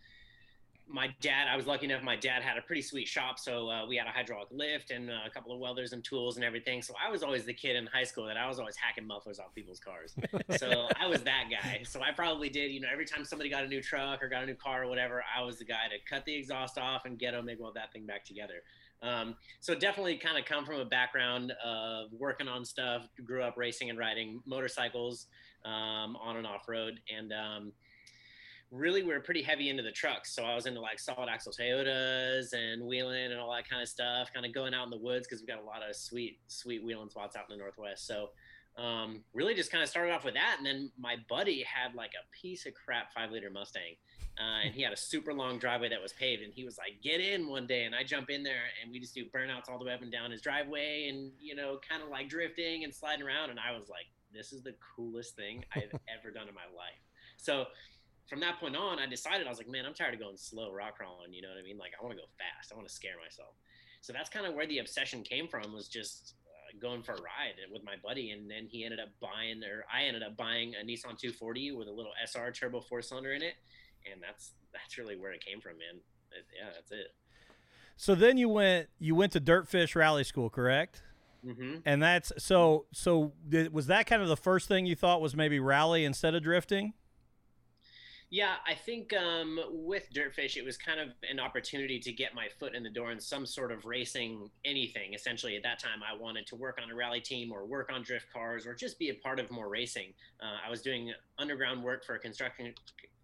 my 0.93 1.09
dad, 1.21 1.49
I 1.49 1.57
was 1.57 1.67
lucky 1.67 1.87
enough, 1.87 2.03
my 2.03 2.17
dad 2.17 2.43
had 2.43 2.59
a 2.59 2.63
pretty 2.63 2.83
sweet 2.83 3.09
shop. 3.09 3.39
So 3.39 3.71
uh, 3.71 3.87
we 3.87 3.97
had 3.97 4.07
a 4.07 4.11
hydraulic 4.11 4.49
lift 4.51 4.91
and 4.91 5.11
uh, 5.11 5.21
a 5.27 5.31
couple 5.31 5.53
of 5.53 5.59
welders 5.59 5.93
and 5.93 6.05
tools 6.05 6.37
and 6.37 6.45
everything. 6.45 6.83
So 6.83 6.95
I 7.03 7.11
was 7.11 7.23
always 7.23 7.45
the 7.45 7.55
kid 7.55 7.77
in 7.77 7.87
high 7.87 8.05
school 8.05 8.27
that 8.27 8.37
I 8.37 8.47
was 8.47 8.59
always 8.59 8.77
hacking 8.77 9.07
mufflers 9.07 9.39
off 9.39 9.55
people's 9.55 9.81
cars. 9.81 10.15
so 10.59 10.89
I 11.01 11.07
was 11.07 11.23
that 11.23 11.45
guy. 11.51 11.83
So 11.85 12.03
I 12.03 12.13
probably 12.13 12.51
did, 12.51 12.71
you 12.71 12.81
know, 12.81 12.89
every 12.93 13.07
time 13.07 13.25
somebody 13.25 13.49
got 13.49 13.65
a 13.65 13.69
new 13.69 13.81
truck 13.81 14.23
or 14.23 14.29
got 14.29 14.43
a 14.43 14.47
new 14.47 14.55
car 14.55 14.85
or 14.85 14.89
whatever, 14.89 15.25
I 15.37 15.43
was 15.43 15.59
the 15.59 15.65
guy 15.65 15.89
to 15.91 16.15
cut 16.15 16.25
the 16.27 16.35
exhaust 16.35 16.77
off 16.77 17.07
and 17.07 17.19
get 17.19 17.33
them 17.33 17.49
and 17.49 17.59
weld 17.59 17.75
that 17.75 17.93
thing 17.93 18.05
back 18.05 18.25
together. 18.25 18.63
Um, 19.03 19.35
so 19.61 19.75
definitely 19.75 20.17
kind 20.17 20.39
of 20.39 20.45
come 20.45 20.65
from 20.65 20.79
a 20.79 20.85
background 20.85 21.53
of 21.65 22.13
working 22.13 22.49
on 22.49 22.65
stuff, 22.65 23.09
grew 23.25 23.43
up 23.43 23.57
racing 23.57 23.91
and 23.91 23.99
riding 23.99 24.41
motorcycles 24.47 25.27
um, 25.65 26.17
on 26.17 26.37
and 26.37 26.47
off 26.47 26.69
road. 26.69 27.01
And, 27.13 27.33
um, 27.33 27.73
really 28.73 29.03
we 29.03 29.13
were 29.13 29.21
pretty 29.21 29.43
heavy 29.43 29.69
into 29.69 29.83
the 29.83 29.93
trucks. 29.93 30.35
So 30.35 30.43
I 30.43 30.55
was 30.55 30.67
into 30.67 30.81
like 30.81 30.99
solid 30.99 31.29
axle 31.29 31.53
Toyotas 31.53 32.55
and 32.55 32.83
wheeling 32.83 33.31
and 33.31 33.39
all 33.39 33.53
that 33.53 33.69
kind 33.69 33.83
of 33.83 33.89
stuff, 33.89 34.33
kind 34.33 34.47
of 34.47 34.55
going 34.55 34.73
out 34.73 34.85
in 34.85 34.91
the 34.91 34.99
woods 34.99 35.27
because 35.29 35.41
we've 35.41 35.49
got 35.49 35.63
a 35.63 35.67
lot 35.67 35.89
of 35.89 35.95
sweet, 35.95 36.41
sweet 36.47 36.83
wheeling 36.83 37.11
spots 37.11 37.37
out 37.37 37.45
in 37.51 37.57
the 37.57 37.63
Northwest. 37.63 38.07
So 38.07 38.31
um, 38.79 39.23
really 39.35 39.55
just 39.55 39.71
kind 39.71 39.83
of 39.83 39.91
started 39.91 40.13
off 40.13 40.25
with 40.25 40.35
that. 40.35 40.57
And 40.57 40.67
then 40.67 40.91
my 40.99 41.17
buddy 41.29 41.63
had 41.63 41.95
like 41.95 42.13
a 42.13 42.25
piece 42.35 42.65
of 42.65 42.73
crap 42.73 43.13
five 43.13 43.31
liter 43.31 43.51
Mustang. 43.51 43.97
Uh, 44.41 44.65
and 44.65 44.75
he 44.75 44.81
had 44.81 44.95
a 44.95 44.97
super 44.97 45.35
long 45.35 45.59
driveway 45.59 45.91
that 45.91 46.01
was 46.01 46.15
paved. 46.15 46.43
And 46.43 46.55
he 46.55 46.65
was 46.65 46.79
like, 46.79 47.03
get 47.03 47.21
in 47.21 47.51
one 47.51 47.67
day. 47.67 47.85
And 47.85 47.95
I 47.95 48.03
jump 48.03 48.31
in 48.31 48.43
there 48.43 48.65
and 48.83 48.91
we 48.91 48.99
just 48.99 49.15
do 49.15 49.27
burnouts 49.27 49.69
all 49.69 49.79
the 49.79 49.85
way 49.85 49.93
up 49.93 50.01
and 50.01 50.11
down 50.11 50.31
his 50.31 50.41
driveway 50.41 51.09
and, 51.11 51.31
you 51.39 51.55
know, 51.55 51.79
kind 51.87 52.03
of 52.03 52.09
like 52.09 52.31
drifting 52.31 52.85
and 52.85 52.95
sliding 52.95 53.27
around. 53.27 53.51
And 53.51 53.61
I 53.61 53.79
was 53.79 53.91
like, 53.91 54.07
this 54.33 54.55
is 54.55 54.63
the 54.63 54.75
coolest 54.97 55.37
thing 55.37 55.63
I've 55.77 55.93
ever 56.19 56.31
done 56.33 56.49
in 56.49 56.55
my 56.55 56.65
life. 56.75 57.03
So 57.37 57.67
from 58.29 58.41
that 58.41 58.59
point 58.59 58.77
on, 58.77 58.99
I 58.99 59.07
decided 59.07 59.47
I 59.47 59.51
was 59.51 59.59
like, 59.59 59.69
man, 59.69 59.85
I'm 59.85 59.95
tired 59.95 60.15
of 60.15 60.21
going 60.21 60.37
slow 60.37 60.73
rock 60.73 60.97
crawling. 60.97 61.33
You 61.33 61.43
know 61.43 61.49
what 61.49 61.59
I 61.59 61.63
mean? 61.63 61.79
Like, 61.79 61.93
I 61.99 62.05
want 62.05 62.17
to 62.17 62.23
go 62.23 62.29
fast. 62.39 62.73
I 62.73 62.77
want 62.77 62.89
to 62.89 62.95
scare 62.95 63.15
myself. 63.23 63.55
So 64.01 64.13
that's 64.13 64.29
kind 64.29 64.47
of 64.47 64.55
where 64.55 64.67
the 64.67 64.79
obsession 64.79 65.23
came 65.23 65.49
from. 65.49 65.73
Was 65.73 65.89
just 65.89 66.35
uh, 66.47 66.79
going 66.81 67.03
for 67.03 67.13
a 67.13 67.23
ride 67.23 67.55
with 67.71 67.85
my 67.85 67.95
buddy, 68.03 68.31
and 68.31 68.51
then 68.51 68.67
he 68.69 68.85
ended 68.85 69.01
up 69.01 69.09
buying, 69.21 69.63
or 69.63 69.85
I 69.93 70.05
ended 70.05 70.23
up 70.23 70.37
buying 70.37 70.75
a 70.75 70.85
Nissan 70.85 71.19
240 71.19 71.73
with 71.73 71.89
a 71.89 71.93
little 71.93 72.13
SR 72.27 72.51
turbo 72.53 72.81
four 72.81 73.03
cylinder 73.03 73.33
in 73.33 73.43
it, 73.43 73.55
and 74.11 74.21
that's 74.21 74.53
that's 74.73 74.99
really 74.99 75.17
where 75.17 75.33
it 75.33 75.45
came 75.45 75.61
from, 75.61 75.73
man. 75.73 76.01
It, 76.33 76.47
yeah, 76.57 76.71
that's 76.75 76.91
it. 76.91 77.15
So 77.97 78.15
then 78.15 78.37
you 78.37 78.49
went 78.49 78.89
you 78.99 79.15
went 79.15 79.33
to 79.33 79.41
Dirtfish 79.41 79.95
Rally 79.95 80.25
School, 80.25 80.51
correct? 80.51 81.03
Mm-hmm. 81.47 81.77
And 81.85 82.03
that's 82.03 82.33
so 82.39 82.87
so. 82.93 83.33
Was 83.71 83.87
that 83.87 84.07
kind 84.07 84.23
of 84.23 84.29
the 84.29 84.37
first 84.37 84.69
thing 84.69 84.87
you 84.87 84.97
thought 84.97 85.21
was 85.21 85.37
maybe 85.37 85.61
rally 85.61 86.05
instead 86.05 86.35
of 86.35 86.43
drifting? 86.43 86.95
Yeah, 88.33 88.55
I 88.67 88.75
think 88.75 89.13
um, 89.13 89.61
with 89.69 90.05
Dirtfish, 90.11 90.57
it 90.57 90.65
was 90.65 90.79
kind 90.79 90.99
of 90.99 91.09
an 91.31 91.39
opportunity 91.39 91.99
to 91.99 92.11
get 92.13 92.35
my 92.35 92.47
foot 92.59 92.75
in 92.75 92.83
the 92.83 92.89
door 92.89 93.13
in 93.13 93.21
some 93.21 93.45
sort 93.45 93.71
of 93.71 93.85
racing 93.85 94.49
anything. 94.65 95.13
Essentially, 95.13 95.55
at 95.55 95.63
that 95.65 95.79
time, 95.79 96.01
I 96.03 96.17
wanted 96.17 96.47
to 96.47 96.57
work 96.57 96.79
on 96.83 96.91
a 96.91 96.95
rally 96.95 97.21
team 97.21 97.53
or 97.53 97.67
work 97.67 97.91
on 97.93 98.03
drift 98.03 98.25
cars 98.33 98.67
or 98.67 98.75
just 98.75 98.99
be 98.99 99.11
a 99.11 99.15
part 99.17 99.39
of 99.39 99.51
more 99.51 99.69
racing. 99.69 100.15
Uh, 100.43 100.67
I 100.67 100.71
was 100.71 100.81
doing 100.81 101.13
underground 101.39 101.83
work 101.83 102.07
for 102.07 102.15
a 102.15 102.19
construction 102.19 102.73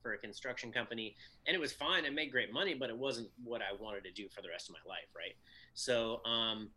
for 0.03 0.12
a 0.12 0.18
construction 0.18 0.71
company, 0.71 1.16
and 1.47 1.55
it 1.57 1.59
was 1.59 1.73
fine. 1.73 2.05
It 2.05 2.12
made 2.12 2.31
great 2.31 2.53
money, 2.53 2.75
but 2.75 2.90
it 2.90 2.99
wasn't 2.99 3.31
what 3.42 3.62
I 3.62 3.83
wanted 3.83 4.05
to 4.05 4.12
do 4.12 4.29
for 4.29 4.42
the 4.42 4.51
rest 4.51 4.68
of 4.68 4.75
my 4.75 4.92
life, 4.92 5.09
right? 5.16 5.33
So. 5.73 6.21
Um, 6.27 6.68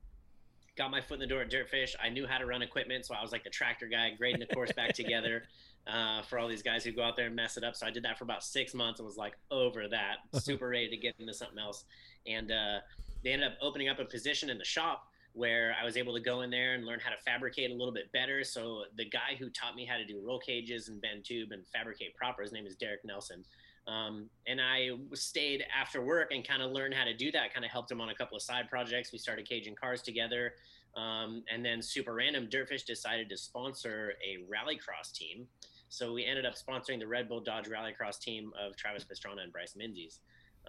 got 0.78 0.92
my 0.92 1.02
foot 1.02 1.16
in 1.16 1.20
the 1.20 1.28
door 1.28 1.42
at 1.42 1.52
Dirtfish. 1.52 1.96
I 2.02 2.10
knew 2.10 2.26
how 2.26 2.38
to 2.38 2.46
run 2.46 2.62
equipment, 2.62 3.06
so 3.06 3.14
I 3.14 3.22
was 3.22 3.32
like 3.32 3.44
the 3.44 3.50
tractor 3.50 3.88
guy, 3.88 4.12
grading 4.18 4.40
the 4.40 4.54
course 4.54 4.72
back 4.72 4.94
together 4.96 5.44
uh, 5.88 6.22
for 6.24 6.40
all 6.40 6.48
these 6.48 6.64
guys 6.64 6.84
who 6.84 6.92
go 6.92 7.04
out 7.04 7.16
there 7.16 7.28
and 7.28 7.36
mess 7.36 7.58
it 7.58 7.64
up. 7.64 7.76
So 7.76 7.86
I 7.86 7.92
did 7.92 8.04
that 8.04 8.18
for 8.18 8.24
about 8.24 8.44
six 8.44 8.74
months 8.74 9.00
and 9.00 9.06
was 9.06 9.18
like 9.18 9.34
over 9.50 9.88
that, 9.90 10.18
super 10.42 10.70
ready 10.70 10.90
to 10.90 10.98
get 10.98 11.16
into 11.20 11.34
something 11.34 11.60
else. 11.60 11.86
And 12.28 12.52
uh, 12.52 12.80
they 13.24 13.32
ended 13.32 13.52
up 13.52 13.58
opening 13.62 13.90
up 13.90 14.00
a 14.00 14.06
position 14.06 14.50
in 14.50 14.58
the 14.58 14.66
shop 14.66 15.08
where 15.34 15.74
I 15.82 15.86
was 15.86 15.96
able 15.96 16.14
to 16.14 16.20
go 16.20 16.42
in 16.42 16.50
there 16.50 16.74
and 16.74 16.86
learn 16.86 17.00
how 17.00 17.10
to 17.10 17.18
fabricate 17.24 17.72
a 17.72 17.74
little 17.74 17.94
bit 17.94 18.12
better. 18.12 18.44
So 18.44 18.84
the 18.98 19.06
guy 19.06 19.36
who 19.40 19.50
taught 19.50 19.76
me 19.76 19.86
how 19.86 19.98
to 19.98 20.06
do 20.06 20.22
roll 20.26 20.40
cages 20.40 20.90
and 20.90 21.02
bend 21.02 21.24
tube 21.24 21.52
and 21.52 21.66
fabricate 21.68 22.16
proper, 22.16 22.42
his 22.42 22.52
name 22.52 22.66
is 22.66 22.76
Derek 22.76 23.06
Nelson. 23.06 23.46
Um, 23.88 24.30
and 24.48 24.62
I 24.62 24.90
stayed 25.14 25.66
after 25.76 26.02
work 26.02 26.32
and 26.32 26.48
kind 26.48 26.62
of 26.62 26.72
learned 26.72 26.94
how 26.94 27.04
to 27.04 27.16
do 27.16 27.32
that. 27.32 27.54
Kind 27.54 27.66
of 27.66 27.72
helped 27.72 27.92
him 27.92 28.00
on 28.00 28.10
a 28.10 28.16
couple 28.16 28.38
of 28.38 28.44
side 28.44 28.70
projects. 28.70 29.12
We 29.12 29.18
started 29.18 29.48
caging 29.48 29.76
cars 29.76 30.02
together. 30.02 30.54
Um, 30.96 31.44
and 31.52 31.64
then 31.64 31.82
super 31.82 32.14
random, 32.14 32.48
Dirtfish 32.48 32.86
decided 32.86 33.30
to 33.30 33.38
sponsor 33.38 34.14
a 34.24 34.44
rallycross 34.44 35.14
team. 35.14 35.48
So 35.90 36.14
we 36.14 36.26
ended 36.26 36.46
up 36.46 36.54
sponsoring 36.56 37.00
the 37.00 37.08
Red 37.08 37.28
Bull 37.28 37.42
Dodge 37.42 37.68
Rallycross 37.68 38.20
team 38.20 38.52
of 38.60 38.76
Travis 38.78 39.04
Pastrana 39.04 39.44
and 39.44 39.52
Bryce 39.52 39.76
Menzies. 39.76 40.20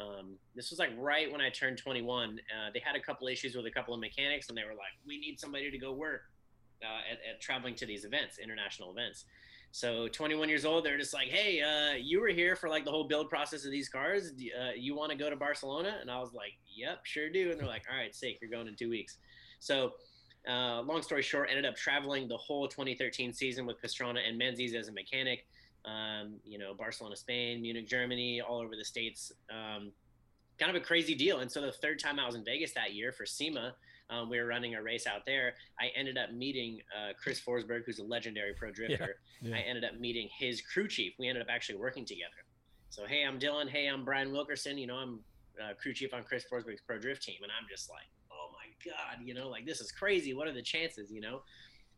Um, 0.00 0.36
this 0.54 0.70
was 0.70 0.78
like 0.78 0.90
right 0.96 1.30
when 1.30 1.40
I 1.40 1.50
turned 1.50 1.78
21. 1.78 2.40
Uh, 2.50 2.70
they 2.72 2.80
had 2.80 2.96
a 2.96 3.00
couple 3.00 3.28
issues 3.28 3.54
with 3.54 3.66
a 3.66 3.70
couple 3.70 3.94
of 3.94 4.00
mechanics, 4.00 4.48
and 4.48 4.56
they 4.56 4.64
were 4.64 4.70
like, 4.70 4.94
"We 5.06 5.18
need 5.18 5.38
somebody 5.38 5.70
to 5.70 5.78
go 5.78 5.92
work 5.92 6.22
uh, 6.82 7.12
at, 7.12 7.18
at, 7.28 7.40
traveling 7.40 7.74
to 7.76 7.86
these 7.86 8.04
events, 8.04 8.38
international 8.38 8.90
events." 8.90 9.26
So 9.72 10.06
21 10.06 10.50
years 10.50 10.66
old, 10.66 10.84
they're 10.84 10.98
just 10.98 11.14
like, 11.14 11.28
"Hey, 11.28 11.60
uh, 11.62 11.96
you 11.96 12.20
were 12.20 12.28
here 12.28 12.54
for 12.54 12.68
like 12.68 12.84
the 12.84 12.90
whole 12.90 13.04
build 13.04 13.30
process 13.30 13.64
of 13.64 13.70
these 13.70 13.88
cars. 13.88 14.30
Uh, 14.30 14.72
you 14.76 14.94
want 14.94 15.10
to 15.10 15.16
go 15.16 15.30
to 15.30 15.36
Barcelona?" 15.36 15.96
And 16.00 16.10
I 16.10 16.20
was 16.20 16.34
like, 16.34 16.52
"Yep, 16.76 17.04
sure 17.04 17.30
do." 17.30 17.50
And 17.50 17.58
they're 17.58 17.66
like, 17.66 17.84
"All 17.90 17.96
right, 17.96 18.14
sick. 18.14 18.38
You're 18.40 18.50
going 18.50 18.68
in 18.68 18.76
two 18.76 18.90
weeks." 18.90 19.16
So 19.60 19.92
uh, 20.48 20.82
long 20.82 21.02
story 21.02 21.22
short, 21.22 21.48
ended 21.50 21.64
up 21.64 21.76
traveling 21.76 22.28
the 22.28 22.36
whole 22.36 22.68
2013 22.68 23.32
season 23.32 23.64
with 23.64 23.80
Pastrana 23.80 24.26
and 24.26 24.36
Menzies 24.36 24.74
as 24.74 24.88
a 24.88 24.92
mechanic. 24.92 25.46
Um, 25.84 26.36
you 26.44 26.58
know, 26.58 26.74
Barcelona, 26.74 27.16
Spain, 27.16 27.60
Munich, 27.62 27.88
Germany, 27.88 28.40
all 28.40 28.60
over 28.60 28.76
the 28.76 28.84
states. 28.84 29.32
Um, 29.50 29.92
kind 30.58 30.74
of 30.74 30.80
a 30.80 30.84
crazy 30.84 31.14
deal. 31.14 31.40
And 31.40 31.50
so 31.50 31.60
the 31.60 31.72
third 31.72 31.98
time 31.98 32.18
I 32.18 32.26
was 32.26 32.34
in 32.34 32.44
Vegas 32.44 32.72
that 32.74 32.94
year 32.94 33.10
for 33.10 33.24
SEMA, 33.24 33.74
um, 34.12 34.28
we 34.28 34.38
were 34.38 34.46
running 34.46 34.74
a 34.74 34.82
race 34.82 35.06
out 35.06 35.24
there. 35.24 35.54
I 35.80 35.88
ended 35.96 36.18
up 36.18 36.32
meeting 36.32 36.80
uh, 36.96 37.12
Chris 37.20 37.40
Forsberg, 37.40 37.82
who's 37.86 37.98
a 37.98 38.04
legendary 38.04 38.52
pro 38.54 38.70
drifter. 38.70 39.16
Yeah, 39.40 39.50
yeah. 39.50 39.56
I 39.56 39.60
ended 39.60 39.84
up 39.84 39.98
meeting 39.98 40.28
his 40.38 40.60
crew 40.60 40.86
chief. 40.88 41.14
We 41.18 41.28
ended 41.28 41.42
up 41.42 41.48
actually 41.50 41.78
working 41.78 42.04
together. 42.04 42.30
So, 42.90 43.06
hey, 43.06 43.24
I'm 43.24 43.38
Dylan. 43.38 43.68
Hey, 43.68 43.88
I'm 43.88 44.04
Brian 44.04 44.32
Wilkerson. 44.32 44.76
You 44.76 44.86
know, 44.86 44.96
I'm 44.96 45.20
uh, 45.62 45.74
crew 45.80 45.94
chief 45.94 46.12
on 46.12 46.24
Chris 46.24 46.44
Forsberg's 46.52 46.82
pro 46.86 46.98
drift 46.98 47.22
team. 47.22 47.36
And 47.42 47.50
I'm 47.50 47.66
just 47.70 47.88
like, 47.88 48.06
oh 48.30 48.50
my 48.52 48.68
God, 48.84 49.24
you 49.24 49.34
know, 49.34 49.48
like 49.48 49.64
this 49.64 49.80
is 49.80 49.90
crazy. 49.90 50.34
What 50.34 50.46
are 50.46 50.52
the 50.52 50.62
chances, 50.62 51.10
you 51.10 51.20
know? 51.20 51.42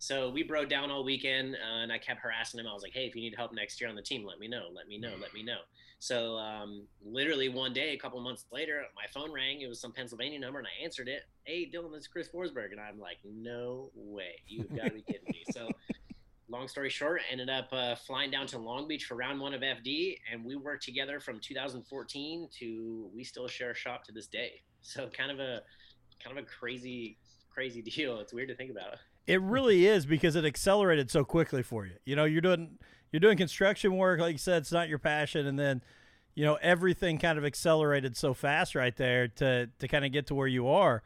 So 0.05 0.29
we 0.29 0.43
broke 0.43 0.69
down 0.69 0.91
all 0.91 1.03
weekend, 1.03 1.55
uh, 1.55 1.79
and 1.79 1.91
I 1.91 1.97
kept 1.97 2.21
harassing 2.21 2.61
him. 2.61 2.67
I 2.67 2.75
was 2.75 2.83
like, 2.83 2.93
"Hey, 2.93 3.07
if 3.07 3.17
you 3.17 3.23
need 3.23 3.35
help 3.35 3.55
next 3.55 3.81
year 3.81 3.89
on 3.89 3.97
the 3.97 4.03
team, 4.03 4.23
let 4.23 4.39
me 4.39 4.47
know. 4.47 4.69
Let 4.71 4.87
me 4.87 4.99
know. 4.99 5.15
Let 5.19 5.33
me 5.33 5.43
know." 5.43 5.61
So 5.99 6.37
um, 6.37 6.87
literally 7.03 7.49
one 7.49 7.73
day, 7.73 7.95
a 7.95 7.97
couple 7.97 8.21
months 8.21 8.45
later, 8.53 8.85
my 8.95 9.07
phone 9.15 9.33
rang. 9.33 9.63
It 9.63 9.67
was 9.67 9.81
some 9.81 9.93
Pennsylvania 9.93 10.39
number, 10.39 10.59
and 10.59 10.69
I 10.69 10.85
answered 10.85 11.09
it. 11.09 11.23
Hey, 11.45 11.71
Dylan, 11.75 11.91
this 11.91 12.03
is 12.03 12.09
Chris 12.09 12.29
Forsberg, 12.29 12.73
and 12.73 12.81
I'm 12.81 12.99
like, 12.99 13.17
"No 13.25 13.91
way! 13.95 14.43
You've 14.47 14.77
got 14.77 14.89
to 14.89 14.91
be 14.91 15.01
kidding 15.01 15.27
me!" 15.27 15.43
So. 15.53 15.71
Long 16.51 16.69
story 16.69 16.91
short, 16.91 17.23
ended 17.33 17.49
up 17.49 17.69
uh, 17.73 17.95
flying 17.95 18.31
down 18.31 18.47
to 18.49 18.59
Long 18.59 18.87
Beach 18.87 19.07
for 19.07 19.15
round 19.15 19.41
one 19.41 19.55
of 19.55 19.63
FD, 19.63 20.19
and 20.31 20.45
we 20.45 20.57
worked 20.57 20.85
together 20.85 21.19
from 21.19 21.41
2014 21.41 22.49
to 22.59 23.11
we 23.15 23.25
still 23.25 23.49
share 23.49 23.71
a 23.71 23.75
shop 23.75 24.05
to 24.05 24.13
this 24.13 24.27
day. 24.27 24.61
So 24.83 25.09
kind 25.09 25.31
of 25.31 25.41
a 25.41 25.63
kind 26.23 26.37
of 26.39 26.45
a 26.45 26.47
crazy, 26.47 27.17
crazy 27.49 27.81
deal. 27.97 28.21
It's 28.21 28.35
weird 28.35 28.51
to 28.51 28.55
think 28.55 28.71
about. 28.71 28.99
It 29.27 29.41
really 29.41 29.87
is 29.87 30.07
because 30.07 30.37
it 30.37 30.45
accelerated 30.45 31.11
so 31.11 31.25
quickly 31.25 31.63
for 31.63 31.87
you. 31.87 31.95
You 32.05 32.17
know, 32.17 32.25
you're 32.25 32.43
doing 32.43 32.79
you're 33.11 33.21
doing 33.21 33.37
construction 33.37 33.97
work, 33.97 34.21
like 34.21 34.33
you 34.33 34.39
said, 34.39 34.63
it's 34.63 34.73
not 34.73 34.89
your 34.89 34.99
passion, 34.99 35.47
and 35.47 35.59
then 35.59 35.83
you 36.35 36.45
know 36.45 36.59
everything 36.61 37.19
kind 37.19 37.39
of 37.39 37.45
accelerated 37.45 38.17
so 38.17 38.35
fast 38.35 38.75
right 38.75 38.97
there 38.97 39.29
to 39.29 39.71
to 39.79 39.89
kind 39.89 40.05
of 40.05 40.13
get 40.13 40.27
to 40.27 40.35
where 40.35 40.49
you 40.49 40.69
are. 40.69 41.03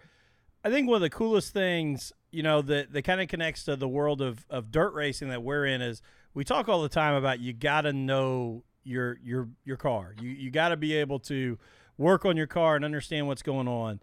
I 0.64 0.70
think 0.70 0.88
one 0.88 0.96
of 0.96 1.02
the 1.02 1.10
coolest 1.10 1.52
things, 1.52 2.12
you 2.32 2.42
know, 2.42 2.62
that 2.62 2.92
that 2.92 3.02
kind 3.02 3.20
of 3.20 3.28
connects 3.28 3.64
to 3.64 3.76
the 3.76 3.88
world 3.88 4.20
of 4.20 4.46
of 4.50 4.70
dirt 4.70 4.94
racing 4.94 5.28
that 5.28 5.42
we're 5.42 5.66
in 5.66 5.80
is 5.80 6.02
we 6.34 6.44
talk 6.44 6.68
all 6.68 6.82
the 6.82 6.88
time 6.88 7.14
about 7.14 7.40
you 7.40 7.52
got 7.52 7.82
to 7.82 7.92
know 7.92 8.64
your 8.84 9.18
your 9.22 9.48
your 9.64 9.76
car. 9.76 10.14
You 10.20 10.30
you 10.30 10.50
got 10.50 10.70
to 10.70 10.76
be 10.76 10.94
able 10.94 11.20
to 11.20 11.58
work 11.96 12.24
on 12.24 12.36
your 12.36 12.46
car 12.46 12.76
and 12.76 12.84
understand 12.84 13.26
what's 13.26 13.42
going 13.42 13.68
on. 13.68 14.00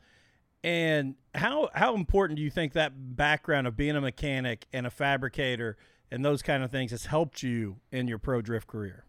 And 0.65 1.13
how 1.36 1.69
how 1.75 1.93
important 1.93 2.38
do 2.38 2.41
you 2.41 2.49
think 2.49 2.73
that 2.73 3.15
background 3.15 3.67
of 3.67 3.78
being 3.78 3.95
a 3.95 4.01
mechanic 4.01 4.65
and 4.73 4.88
a 4.88 4.89
fabricator 4.89 5.78
and 6.10 6.25
those 6.25 6.41
kind 6.41 6.63
of 6.63 6.71
things 6.71 6.89
has 6.89 7.06
helped 7.06 7.43
you 7.43 7.75
in 7.91 8.08
your 8.08 8.17
pro 8.17 8.41
drift 8.41 8.65
career? 8.65 9.06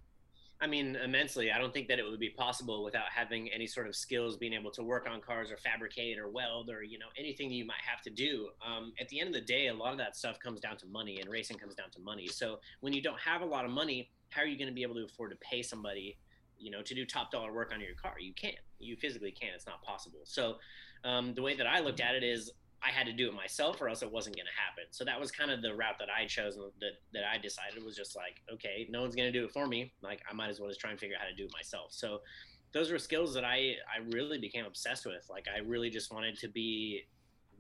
I 0.61 0.66
mean, 0.66 0.97
immensely. 0.97 1.51
I 1.51 1.59
don't 1.59 1.73
think 1.73 1.88
that 1.88 1.99
it 1.99 2.03
would 2.03 2.21
be 2.21 2.29
possible 2.29 2.85
without 2.85 3.07
having 3.14 3.49
any 3.49 3.66
sort 3.66 3.87
of 3.87 3.97
skills, 3.97 4.37
being 4.37 4.53
able 4.53 4.71
to 4.73 4.83
work 4.83 5.09
on 5.11 5.23
cars 5.23 5.51
or 5.51 5.57
fabricate 5.57 6.19
or 6.19 6.29
weld 6.29 6.69
or 6.69 6.83
you 6.83 6.99
know 6.99 7.07
anything 7.19 7.51
you 7.51 7.64
might 7.64 7.81
have 7.90 8.03
to 8.03 8.11
do. 8.11 8.51
Um, 8.62 8.92
at 9.01 9.09
the 9.09 9.19
end 9.19 9.29
of 9.29 9.35
the 9.35 9.40
day, 9.40 9.69
a 9.69 9.75
lot 9.75 9.92
of 9.92 9.99
that 9.99 10.14
stuff 10.14 10.38
comes 10.38 10.61
down 10.61 10.77
to 10.77 10.87
money, 10.87 11.21
and 11.23 11.31
racing 11.31 11.57
comes 11.57 11.75
down 11.75 11.88
to 11.92 12.01
money. 12.01 12.27
So 12.27 12.61
when 12.81 12.92
you 12.92 13.01
don't 13.01 13.21
have 13.21 13.40
a 13.40 13.47
lot 13.47 13.64
of 13.64 13.71
money, 13.71 14.11
how 14.29 14.42
are 14.42 14.47
you 14.47 14.59
going 14.59 14.69
to 14.69 14.75
be 14.75 14.83
able 14.83 14.97
to 14.97 15.07
afford 15.07 15.31
to 15.31 15.38
pay 15.38 15.62
somebody, 15.62 16.19
you 16.59 16.71
know, 16.71 16.83
to 16.83 16.95
do 16.95 17.07
top 17.07 17.31
dollar 17.31 17.51
work 17.51 17.73
on 17.73 17.81
your 17.81 17.95
car? 17.95 18.16
You 18.21 18.35
can't. 18.35 18.57
You 18.79 18.95
physically 18.97 19.31
can't. 19.31 19.55
It's 19.55 19.66
not 19.66 19.83
possible. 19.83 20.21
So 20.25 20.57
um, 21.05 21.35
the 21.35 21.43
way 21.43 21.57
that 21.57 21.67
I 21.67 21.81
looked 21.81 22.01
at 22.01 22.15
it 22.15 22.23
is 22.23 22.51
I 22.83 22.91
had 22.91 23.07
to 23.07 23.13
do 23.13 23.29
it 23.29 23.35
myself 23.35 23.81
or 23.81 23.89
else 23.89 24.03
it 24.03 24.11
wasn't 24.11 24.37
going 24.37 24.47
to 24.47 24.53
happen. 24.53 24.85
So 24.91 25.05
that 25.05 25.19
was 25.19 25.31
kind 25.31 25.51
of 25.51 25.63
the 25.63 25.75
route 25.75 25.99
that 25.99 26.09
I 26.11 26.27
chose 26.27 26.57
and 26.57 26.67
that, 26.81 26.93
that 27.15 27.25
I 27.25 27.39
decided 27.39 27.83
was 27.85 27.97
just 27.97 28.15
like, 28.15 28.43
okay, 28.53 28.87
no 28.91 29.01
one's 29.01 29.17
going 29.17 29.33
to 29.33 29.37
do 29.37 29.45
it 29.45 29.51
for 29.51 29.67
me. 29.67 29.93
Like 30.03 30.21
I 30.31 30.35
might 30.35 30.51
as 30.51 30.61
well 30.61 30.69
just 30.69 30.81
try 30.81 30.91
and 30.91 31.01
figure 31.01 31.17
out 31.17 31.23
how 31.23 31.29
to 31.29 31.35
do 31.35 31.45
it 31.45 31.53
myself. 31.53 31.93
So 31.93 32.21
those 32.73 32.91
were 32.91 32.99
skills 32.99 33.35
that 33.35 33.45
I, 33.45 33.75
I 33.93 34.07
really 34.11 34.39
became 34.39 34.67
obsessed 34.67 35.07
with. 35.07 35.27
Like 35.31 35.47
I 35.53 35.61
really 35.61 35.91
just 35.91 36.13
wanted 36.13 36.39
to 36.39 36.49
be 36.49 37.03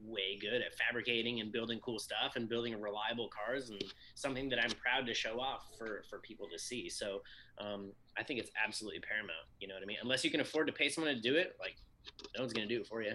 way 0.04 0.38
good 0.40 0.60
at 0.60 0.74
fabricating 0.74 1.40
and 1.40 1.50
building 1.50 1.80
cool 1.80 1.98
stuff 1.98 2.36
and 2.36 2.48
building 2.48 2.78
reliable 2.80 3.28
cars 3.28 3.70
and 3.70 3.82
something 4.14 4.48
that 4.50 4.62
I'm 4.62 4.70
proud 4.72 5.06
to 5.06 5.14
show 5.14 5.40
off 5.40 5.62
for, 5.78 6.04
for 6.10 6.18
people 6.18 6.46
to 6.52 6.58
see. 6.58 6.88
So 6.90 7.22
um, 7.58 7.92
I 8.18 8.22
think 8.22 8.38
it's 8.38 8.50
absolutely 8.62 9.00
paramount. 9.00 9.48
You 9.58 9.68
know 9.68 9.74
what 9.74 9.82
I 9.82 9.86
mean? 9.86 9.96
Unless 10.02 10.24
you 10.24 10.30
can 10.30 10.40
afford 10.40 10.66
to 10.66 10.72
pay 10.72 10.88
someone 10.88 11.14
to 11.14 11.20
do 11.20 11.36
it, 11.36 11.56
like 11.58 11.76
no 12.36 12.42
one's 12.42 12.52
going 12.52 12.68
to 12.68 12.74
do 12.74 12.80
it 12.80 12.86
for 12.86 13.02
you. 13.02 13.12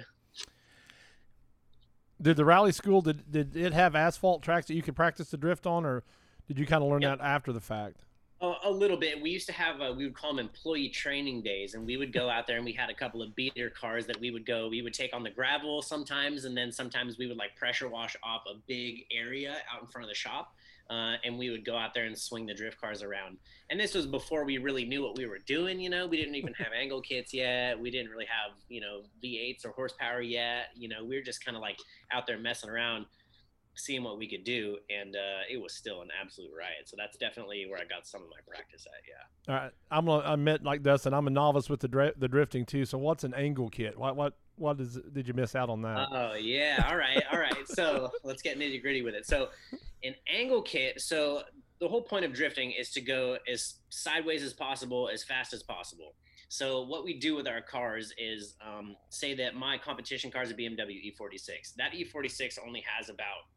Did 2.22 2.38
the 2.38 2.46
rally 2.46 2.72
school 2.72 3.02
did 3.02 3.32
did 3.32 3.56
it 3.56 3.74
have 3.74 3.96
asphalt 3.96 4.44
tracks 4.44 4.68
that 4.68 4.76
you 4.76 4.84
could 4.84 4.96
practice 4.96 5.32
the 5.32 5.38
drift 5.38 5.66
on, 5.66 5.86
or 5.86 6.04
did 6.48 6.60
you 6.60 6.68
kind 6.68 6.84
of 6.84 6.90
learn 6.90 7.02
yep. 7.02 7.18
that 7.18 7.26
after 7.26 7.52
the 7.52 7.60
fact? 7.60 8.04
Uh, 8.40 8.56
a 8.64 8.72
little 8.72 8.98
bit. 8.98 9.22
We 9.22 9.30
used 9.30 9.48
to 9.48 9.54
have 9.54 9.82
uh, 9.82 9.94
we 9.96 10.06
would 10.06 10.14
call 10.14 10.36
them 10.36 10.40
employee 10.40 10.90
training 10.90 11.42
days, 11.42 11.74
and 11.74 11.86
we 11.86 11.98
would 11.98 12.14
go 12.14 12.30
out 12.30 12.46
there 12.46 12.58
and 12.58 12.66
we 12.66 12.74
had 12.74 12.90
a 12.90 12.94
couple 12.94 13.22
of 13.24 13.36
beater 13.36 13.72
cars 13.72 14.06
that 14.06 14.20
we 14.20 14.30
would 14.30 14.46
go. 14.46 14.68
We 14.68 14.84
would 14.84 14.94
take 14.94 15.16
on 15.16 15.24
the 15.24 15.32
gravel 15.32 15.82
sometimes, 15.82 16.46
and 16.46 16.56
then 16.56 16.72
sometimes 16.72 17.18
we 17.18 17.26
would 17.26 17.38
like 17.38 17.56
pressure 17.56 17.88
wash 17.88 18.16
off 18.24 18.44
a 18.48 18.56
big 18.68 19.06
area 19.12 19.58
out 19.74 19.82
in 19.82 19.88
front 19.88 20.06
of 20.06 20.10
the 20.10 20.16
shop 20.16 20.54
uh, 20.92 21.16
and 21.24 21.38
we 21.38 21.50
would 21.50 21.64
go 21.64 21.78
out 21.78 21.94
there 21.94 22.04
and 22.04 22.18
swing 22.18 22.46
the 22.46 22.54
drift 22.54 22.80
cars 22.80 23.02
around. 23.02 23.38
And 23.70 23.80
this 23.80 23.96
was 23.96 24.06
before 24.06 24.44
we 24.44 24.58
really 24.58 24.84
knew 24.84 25.02
what 25.02 25.18
we 25.18 25.26
were 25.26 25.40
doing. 25.40 25.80
You 25.80 25.90
know, 25.90 26.06
we 26.06 26.18
didn't 26.18 26.36
even 26.36 26.54
have 26.56 26.74
angle 26.78 27.02
kits 27.02 27.34
yet. 27.34 27.80
We 27.80 27.90
didn't 27.90 28.12
really 28.12 28.26
have 28.26 28.58
you 28.68 28.82
know 28.82 29.04
V8s 29.24 29.66
or 29.66 29.70
horsepower 29.70 30.22
yet. 30.22 30.66
You 30.76 30.90
know, 30.90 31.06
we 31.06 31.16
were 31.16 31.22
just 31.22 31.44
kind 31.46 31.56
of 31.56 31.62
like 31.62 31.78
out 32.12 32.28
there 32.28 32.38
messing 32.38 32.70
around, 32.70 33.06
seeing 33.82 34.04
what 34.04 34.18
we 34.18 34.28
could 34.28 34.44
do, 34.44 34.78
and 34.90 35.16
uh, 35.16 35.44
it 35.50 35.62
was 35.62 35.74
still 35.74 36.02
an 36.02 36.10
absolute 36.20 36.52
riot. 36.58 36.88
So 36.88 36.96
that's 36.98 37.18
definitely 37.18 37.66
where 37.70 37.80
I 37.80 37.86
got 37.86 38.08
some 38.08 38.22
of 38.22 38.30
my 38.30 38.38
practice 38.48 38.86
at. 38.86 39.02
Yeah. 39.08 39.54
All 39.54 39.62
right, 39.62 39.72
I'm 39.90 40.06
gonna 40.06 40.34
admit 40.34 40.64
like 40.64 40.84
this, 40.84 41.06
and 41.06 41.16
I'm 41.16 41.28
a 41.28 41.32
novice 41.32 41.70
with 41.70 41.80
the 41.80 41.88
dri- 41.88 42.14
the 42.18 42.28
drifting 42.28 42.66
too. 42.66 42.86
So 42.86 42.98
what's 42.98 43.24
an 43.24 43.34
angle 43.34 43.70
kit? 43.70 43.98
What 43.98 44.16
what 44.16 44.34
what 44.56 44.80
is 44.80 45.00
did 45.14 45.28
you 45.28 45.34
miss 45.34 45.56
out 45.56 45.70
on 45.70 45.82
that? 45.82 46.08
Oh 46.12 46.34
yeah, 46.36 46.86
all 46.90 46.98
right, 46.98 47.24
all 47.32 47.40
right. 47.40 47.68
So 47.68 48.12
let's 48.24 48.42
get 48.42 48.58
nitty 48.58 48.82
gritty 48.82 49.02
with 49.02 49.16
it. 49.16 49.26
So 49.26 49.50
an 50.04 50.16
angle 50.32 50.62
kit. 50.62 51.02
So 51.02 51.44
the 51.80 51.88
whole 51.88 52.02
point 52.02 52.26
of 52.26 52.34
drifting 52.34 52.72
is 52.72 52.92
to 52.92 53.02
go 53.02 53.38
as 53.52 53.76
sideways 53.90 54.44
as 54.44 54.54
possible, 54.54 55.10
as 55.12 55.24
fast 55.24 55.52
as 55.54 55.64
possible. 55.64 56.14
So 56.48 56.82
what 56.82 57.06
we 57.06 57.18
do 57.18 57.36
with 57.36 57.48
our 57.48 57.62
cars 57.62 58.14
is 58.18 58.56
um, 58.66 58.98
say 59.10 59.34
that 59.36 59.56
my 59.56 59.78
competition 59.78 60.30
car 60.30 60.44
is 60.44 60.52
a 60.52 60.54
BMW 60.54 61.14
E46. 61.14 61.76
That 61.78 61.94
E46 61.94 62.60
only 62.66 62.84
has 62.86 63.10
about 63.10 63.48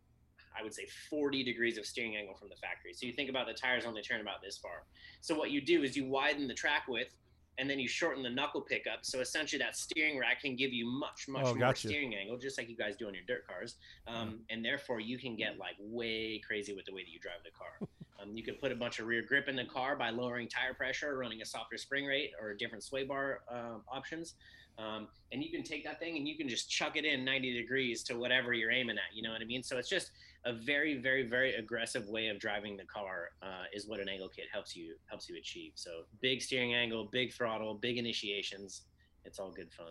I 0.59 0.63
would 0.63 0.75
say 0.75 0.87
40 1.11 1.43
degrees 1.45 1.79
of 1.79 1.87
steering 1.87 2.17
angle 2.17 2.35
from 2.35 2.49
the 2.49 2.57
factory. 2.57 2.93
So 2.95 3.07
you 3.07 3.13
think 3.13 3.31
about 3.31 3.47
the 3.47 3.55
tires 3.55 3.85
only 3.85 4.03
turn 4.03 4.21
about 4.21 4.43
this 4.43 4.57
far. 4.57 4.85
So 5.21 5.35
what 5.35 5.51
you 5.51 5.61
do 5.61 5.83
is 5.83 5.97
you 5.97 6.07
widen 6.07 6.47
the 6.49 6.55
track 6.55 6.87
width 6.89 7.15
and 7.59 7.71
then 7.71 7.79
you 7.79 7.89
shorten 7.89 8.23
the 8.23 8.31
knuckle 8.31 8.61
pickup. 8.61 9.01
So 9.03 9.21
essentially, 9.21 9.59
that 9.61 9.77
steering 9.77 10.19
rack 10.19 10.41
can 10.41 10.57
give 10.57 10.73
you 10.73 10.87
much, 10.87 11.29
much 11.29 11.45
oh, 11.47 11.55
more 11.55 11.75
steering 11.75 12.15
angle, 12.15 12.37
just 12.37 12.59
like 12.59 12.69
you 12.69 12.77
guys 12.77 12.97
do 12.97 13.07
on 13.07 13.15
your 13.15 13.23
dirt 13.27 13.47
cars. 13.47 13.77
Um, 14.07 14.41
yeah. 14.49 14.55
And 14.55 14.65
therefore, 14.65 15.01
you 15.01 15.19
can 15.19 15.37
get 15.37 15.59
like 15.59 15.77
way 15.79 16.41
crazy 16.47 16.75
with 16.75 16.85
the 16.85 16.93
way 16.93 17.03
that 17.03 17.11
you 17.11 17.21
drive 17.21 17.45
the 17.45 17.51
car. 17.51 17.89
um, 18.23 18.37
you 18.37 18.43
can 18.43 18.57
put 18.57 18.73
a 18.73 18.75
bunch 18.75 18.99
of 18.99 19.07
rear 19.07 19.23
grip 19.23 19.49
in 19.49 19.57
the 19.57 19.65
car 19.65 19.97
by 19.97 20.11
lowering 20.11 20.49
tire 20.49 20.75
pressure, 20.75 21.17
running 21.17 21.43
a 21.43 21.45
softer 21.45 21.79
spring 21.79 22.07
rate, 22.07 22.33
or 22.41 22.55
different 22.55 22.83
sway 22.83 23.05
bar 23.05 23.43
uh, 23.51 23.79
options. 23.89 24.35
Um, 24.77 25.07
and 25.33 25.43
you 25.43 25.51
can 25.51 25.63
take 25.63 25.85
that 25.85 26.01
thing 26.01 26.17
and 26.17 26.27
you 26.27 26.37
can 26.37 26.49
just 26.49 26.69
chuck 26.69 26.97
it 26.97 27.05
in 27.05 27.25
90 27.25 27.61
degrees 27.61 28.03
to 28.05 28.19
whatever 28.19 28.53
you're 28.53 28.73
aiming 28.73 28.97
at. 28.97 29.15
You 29.15 29.23
know 29.23 29.31
what 29.31 29.41
I 29.41 29.45
mean? 29.45 29.63
So 29.63 29.79
it's 29.79 29.89
just 29.89 30.11
a 30.45 30.53
very, 30.53 30.99
very, 30.99 31.27
very 31.27 31.55
aggressive 31.55 32.07
way 32.09 32.29
of 32.29 32.39
driving 32.39 32.77
the 32.77 32.85
car 32.85 33.31
uh, 33.43 33.65
is 33.73 33.89
what 33.89 34.01
an 34.01 34.09
angle 34.09 34.29
kit 34.29 34.47
helps 34.53 34.77
you 34.77 34.95
helps 35.09 35.29
you 35.29 35.37
achieve. 35.39 35.73
So 35.75 36.03
big 36.21 36.43
steering 36.43 36.75
angle, 36.75 37.09
big 37.11 37.33
throttle, 37.33 37.75
big 37.75 37.99
initiations. 37.99 38.83
It's 39.25 39.39
all 39.39 39.51
good 39.51 39.73
fun. 39.73 39.87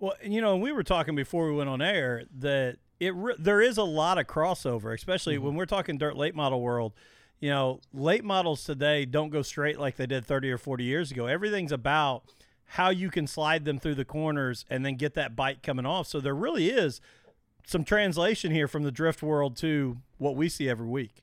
Well, 0.00 0.14
you 0.24 0.40
know, 0.40 0.56
we 0.56 0.72
were 0.72 0.82
talking 0.82 1.14
before 1.14 1.46
we 1.46 1.54
went 1.54 1.70
on 1.70 1.80
air 1.80 2.24
that 2.38 2.78
it 2.98 3.14
re- 3.14 3.36
there 3.38 3.60
is 3.60 3.78
a 3.78 3.84
lot 3.84 4.18
of 4.18 4.26
crossover, 4.26 4.92
especially 4.92 5.36
mm-hmm. 5.36 5.46
when 5.46 5.54
we're 5.54 5.66
talking 5.66 5.98
dirt 5.98 6.16
late 6.16 6.34
model 6.34 6.60
world 6.60 6.92
you 7.42 7.50
know, 7.50 7.80
late 7.92 8.22
models 8.22 8.62
today 8.62 9.04
don't 9.04 9.30
go 9.30 9.42
straight 9.42 9.78
like 9.78 9.96
they 9.96 10.06
did 10.06 10.24
30 10.24 10.52
or 10.52 10.58
40 10.58 10.84
years 10.84 11.10
ago. 11.10 11.26
Everything's 11.26 11.72
about 11.72 12.22
how 12.66 12.88
you 12.88 13.10
can 13.10 13.26
slide 13.26 13.64
them 13.64 13.80
through 13.80 13.96
the 13.96 14.04
corners 14.04 14.64
and 14.70 14.86
then 14.86 14.94
get 14.94 15.14
that 15.14 15.34
bite 15.34 15.60
coming 15.60 15.84
off. 15.84 16.06
So 16.06 16.20
there 16.20 16.36
really 16.36 16.70
is 16.70 17.00
some 17.66 17.84
translation 17.84 18.52
here 18.52 18.68
from 18.68 18.82
the 18.82 18.92
drift 18.92 19.22
world 19.22 19.56
to 19.58 19.98
what 20.18 20.36
we 20.36 20.48
see 20.48 20.68
every 20.68 20.86
week. 20.86 21.22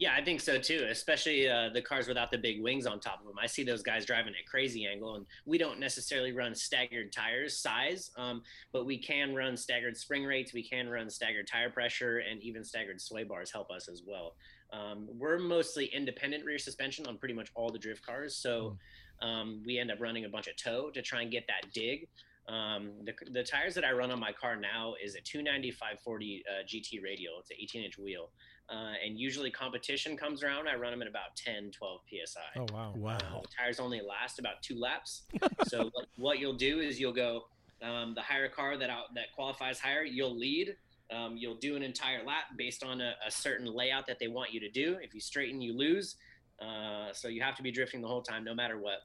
Yeah, 0.00 0.14
I 0.14 0.24
think 0.24 0.40
so 0.40 0.56
too. 0.56 0.86
Especially 0.90 1.46
uh, 1.46 1.68
the 1.74 1.82
cars 1.82 2.08
without 2.08 2.30
the 2.30 2.38
big 2.38 2.62
wings 2.62 2.86
on 2.86 3.00
top 3.00 3.20
of 3.20 3.26
them. 3.26 3.36
I 3.38 3.46
see 3.46 3.64
those 3.64 3.82
guys 3.82 4.06
driving 4.06 4.32
at 4.32 4.46
crazy 4.50 4.86
angle, 4.86 5.16
and 5.16 5.26
we 5.44 5.58
don't 5.58 5.78
necessarily 5.78 6.32
run 6.32 6.54
staggered 6.54 7.12
tires 7.12 7.58
size, 7.58 8.10
um, 8.16 8.42
but 8.72 8.86
we 8.86 8.96
can 8.96 9.34
run 9.34 9.58
staggered 9.58 9.98
spring 9.98 10.24
rates. 10.24 10.54
We 10.54 10.66
can 10.66 10.88
run 10.88 11.10
staggered 11.10 11.46
tire 11.46 11.68
pressure, 11.68 12.20
and 12.20 12.42
even 12.42 12.64
staggered 12.64 12.98
sway 12.98 13.24
bars 13.24 13.52
help 13.52 13.70
us 13.70 13.90
as 13.90 14.02
well. 14.06 14.36
Um, 14.72 15.06
we're 15.18 15.38
mostly 15.38 15.86
independent 15.94 16.46
rear 16.46 16.58
suspension 16.58 17.06
on 17.06 17.18
pretty 17.18 17.34
much 17.34 17.50
all 17.54 17.70
the 17.70 17.78
drift 17.78 18.04
cars, 18.04 18.34
so 18.34 18.78
um, 19.20 19.62
we 19.66 19.78
end 19.78 19.90
up 19.90 20.00
running 20.00 20.24
a 20.24 20.30
bunch 20.30 20.46
of 20.46 20.56
toe 20.56 20.88
to 20.94 21.02
try 21.02 21.20
and 21.20 21.30
get 21.30 21.46
that 21.48 21.70
dig. 21.74 22.08
Um, 22.50 22.90
the, 23.04 23.12
the 23.30 23.44
tires 23.44 23.74
that 23.74 23.84
I 23.84 23.92
run 23.92 24.10
on 24.10 24.18
my 24.18 24.32
car 24.32 24.56
now 24.56 24.94
is 25.02 25.14
a 25.14 25.20
290 25.20 25.70
540 25.70 26.42
uh, 26.48 26.64
GT 26.66 27.02
radial. 27.02 27.34
It's 27.38 27.50
an 27.50 27.56
18 27.60 27.84
inch 27.84 27.98
wheel. 27.98 28.30
Uh, 28.68 28.94
and 29.04 29.18
usually 29.18 29.50
competition 29.50 30.16
comes 30.16 30.42
around. 30.42 30.68
I 30.68 30.74
run 30.74 30.90
them 30.90 31.02
at 31.02 31.08
about 31.08 31.36
10, 31.36 31.70
12 31.70 32.00
psi. 32.24 32.40
Oh 32.56 32.66
wow. 32.72 32.92
Wow. 32.96 33.16
Uh, 33.16 33.40
the 33.42 33.48
tires 33.56 33.78
only 33.78 34.00
last 34.00 34.38
about 34.38 34.62
two 34.62 34.78
laps. 34.78 35.22
so 35.68 35.84
what, 35.92 36.06
what 36.16 36.38
you'll 36.38 36.56
do 36.56 36.80
is 36.80 36.98
you'll 36.98 37.12
go 37.12 37.42
um, 37.82 38.14
the 38.14 38.22
higher 38.22 38.48
car 38.48 38.76
that 38.76 38.90
out, 38.90 39.14
that 39.14 39.32
qualifies 39.34 39.78
higher. 39.78 40.02
You'll 40.02 40.36
lead. 40.36 40.76
Um, 41.12 41.36
you'll 41.36 41.56
do 41.56 41.76
an 41.76 41.82
entire 41.82 42.24
lap 42.24 42.44
based 42.56 42.84
on 42.84 43.00
a, 43.00 43.14
a, 43.26 43.30
certain 43.30 43.66
layout 43.66 44.06
that 44.06 44.20
they 44.20 44.28
want 44.28 44.52
you 44.52 44.60
to 44.60 44.70
do. 44.70 44.96
If 45.02 45.12
you 45.12 45.20
straighten, 45.20 45.60
you 45.60 45.76
lose. 45.76 46.14
Uh, 46.60 47.12
so 47.12 47.26
you 47.26 47.42
have 47.42 47.56
to 47.56 47.64
be 47.64 47.72
drifting 47.72 48.00
the 48.00 48.06
whole 48.06 48.22
time, 48.22 48.44
no 48.44 48.54
matter 48.54 48.78
what. 48.78 48.98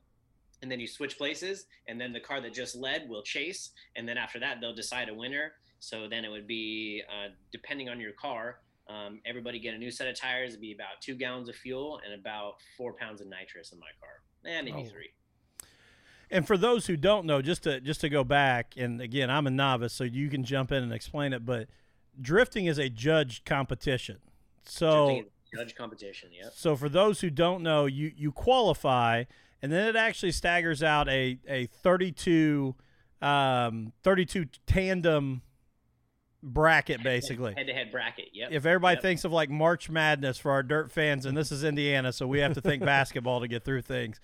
And 0.65 0.71
then 0.71 0.79
you 0.79 0.87
switch 0.87 1.15
places, 1.19 1.67
and 1.87 2.01
then 2.01 2.11
the 2.11 2.19
car 2.19 2.41
that 2.41 2.51
just 2.51 2.75
led 2.75 3.07
will 3.07 3.21
chase. 3.21 3.69
And 3.95 4.09
then 4.09 4.17
after 4.17 4.39
that, 4.39 4.61
they'll 4.61 4.73
decide 4.73 5.09
a 5.09 5.13
winner. 5.13 5.51
So 5.77 6.07
then 6.09 6.25
it 6.25 6.29
would 6.29 6.47
be 6.47 7.03
uh, 7.07 7.27
depending 7.51 7.87
on 7.87 7.99
your 7.99 8.13
car. 8.13 8.61
Um, 8.89 9.19
everybody 9.27 9.59
get 9.59 9.75
a 9.75 9.77
new 9.77 9.91
set 9.91 10.07
of 10.07 10.19
tires. 10.19 10.49
It'd 10.53 10.61
be 10.61 10.71
about 10.73 11.01
two 11.01 11.13
gallons 11.13 11.49
of 11.49 11.55
fuel 11.55 11.99
and 12.03 12.19
about 12.19 12.55
four 12.75 12.93
pounds 12.93 13.21
of 13.21 13.27
nitrous 13.27 13.73
in 13.73 13.79
my 13.79 13.85
car. 13.99 14.23
Eh, 14.51 14.59
maybe 14.63 14.81
Oh. 14.87 14.89
three. 14.89 15.09
And 16.31 16.47
for 16.47 16.57
those 16.57 16.87
who 16.87 16.97
don't 16.97 17.27
know, 17.27 17.43
just 17.43 17.61
to 17.63 17.79
just 17.79 18.01
to 18.01 18.09
go 18.09 18.23
back, 18.23 18.73
and 18.75 18.99
again, 18.99 19.29
I'm 19.29 19.45
a 19.45 19.51
novice, 19.51 19.93
so 19.93 20.03
you 20.03 20.29
can 20.29 20.43
jump 20.43 20.71
in 20.71 20.81
and 20.81 20.91
explain 20.91 21.31
it. 21.31 21.45
But 21.45 21.67
drifting 22.19 22.65
is 22.65 22.79
a 22.79 22.89
judged 22.89 23.45
competition. 23.45 24.17
So 24.63 25.05
Drifting 25.05 25.25
is 25.25 25.31
a 25.53 25.57
judge 25.57 25.75
competition. 25.75 26.29
yeah. 26.33 26.49
So 26.51 26.75
for 26.75 26.89
those 26.89 27.21
who 27.21 27.29
don't 27.29 27.61
know, 27.61 27.85
you 27.85 28.11
you 28.17 28.31
qualify, 28.31 29.25
and 29.61 29.71
then 29.71 29.87
it 29.87 29.95
actually 29.95 30.31
staggers 30.31 30.83
out 30.83 31.07
a 31.09 31.37
a 31.47 31.65
32 31.67 32.75
um 33.21 33.93
32 34.03 34.45
tandem 34.67 35.41
bracket 36.43 37.01
basically. 37.03 37.53
Head 37.55 37.67
to 37.67 37.73
head 37.73 37.91
bracket. 37.91 38.29
Yep. 38.33 38.49
If 38.51 38.65
everybody 38.65 38.95
Yep. 38.95 39.01
thinks 39.01 39.25
of 39.25 39.31
like 39.31 39.49
March 39.49 39.89
Madness 39.89 40.37
for 40.37 40.51
our 40.51 40.63
dirt 40.63 40.91
fans, 40.91 41.25
and 41.25 41.35
this 41.35 41.51
is 41.51 41.63
Indiana, 41.63 42.11
so 42.13 42.27
we 42.27 42.39
have 42.39 42.53
to 42.53 42.61
think 42.61 42.83
basketball 42.85 43.39
to 43.41 43.47
get 43.47 43.63
through 43.63 43.81
things. 43.81 44.19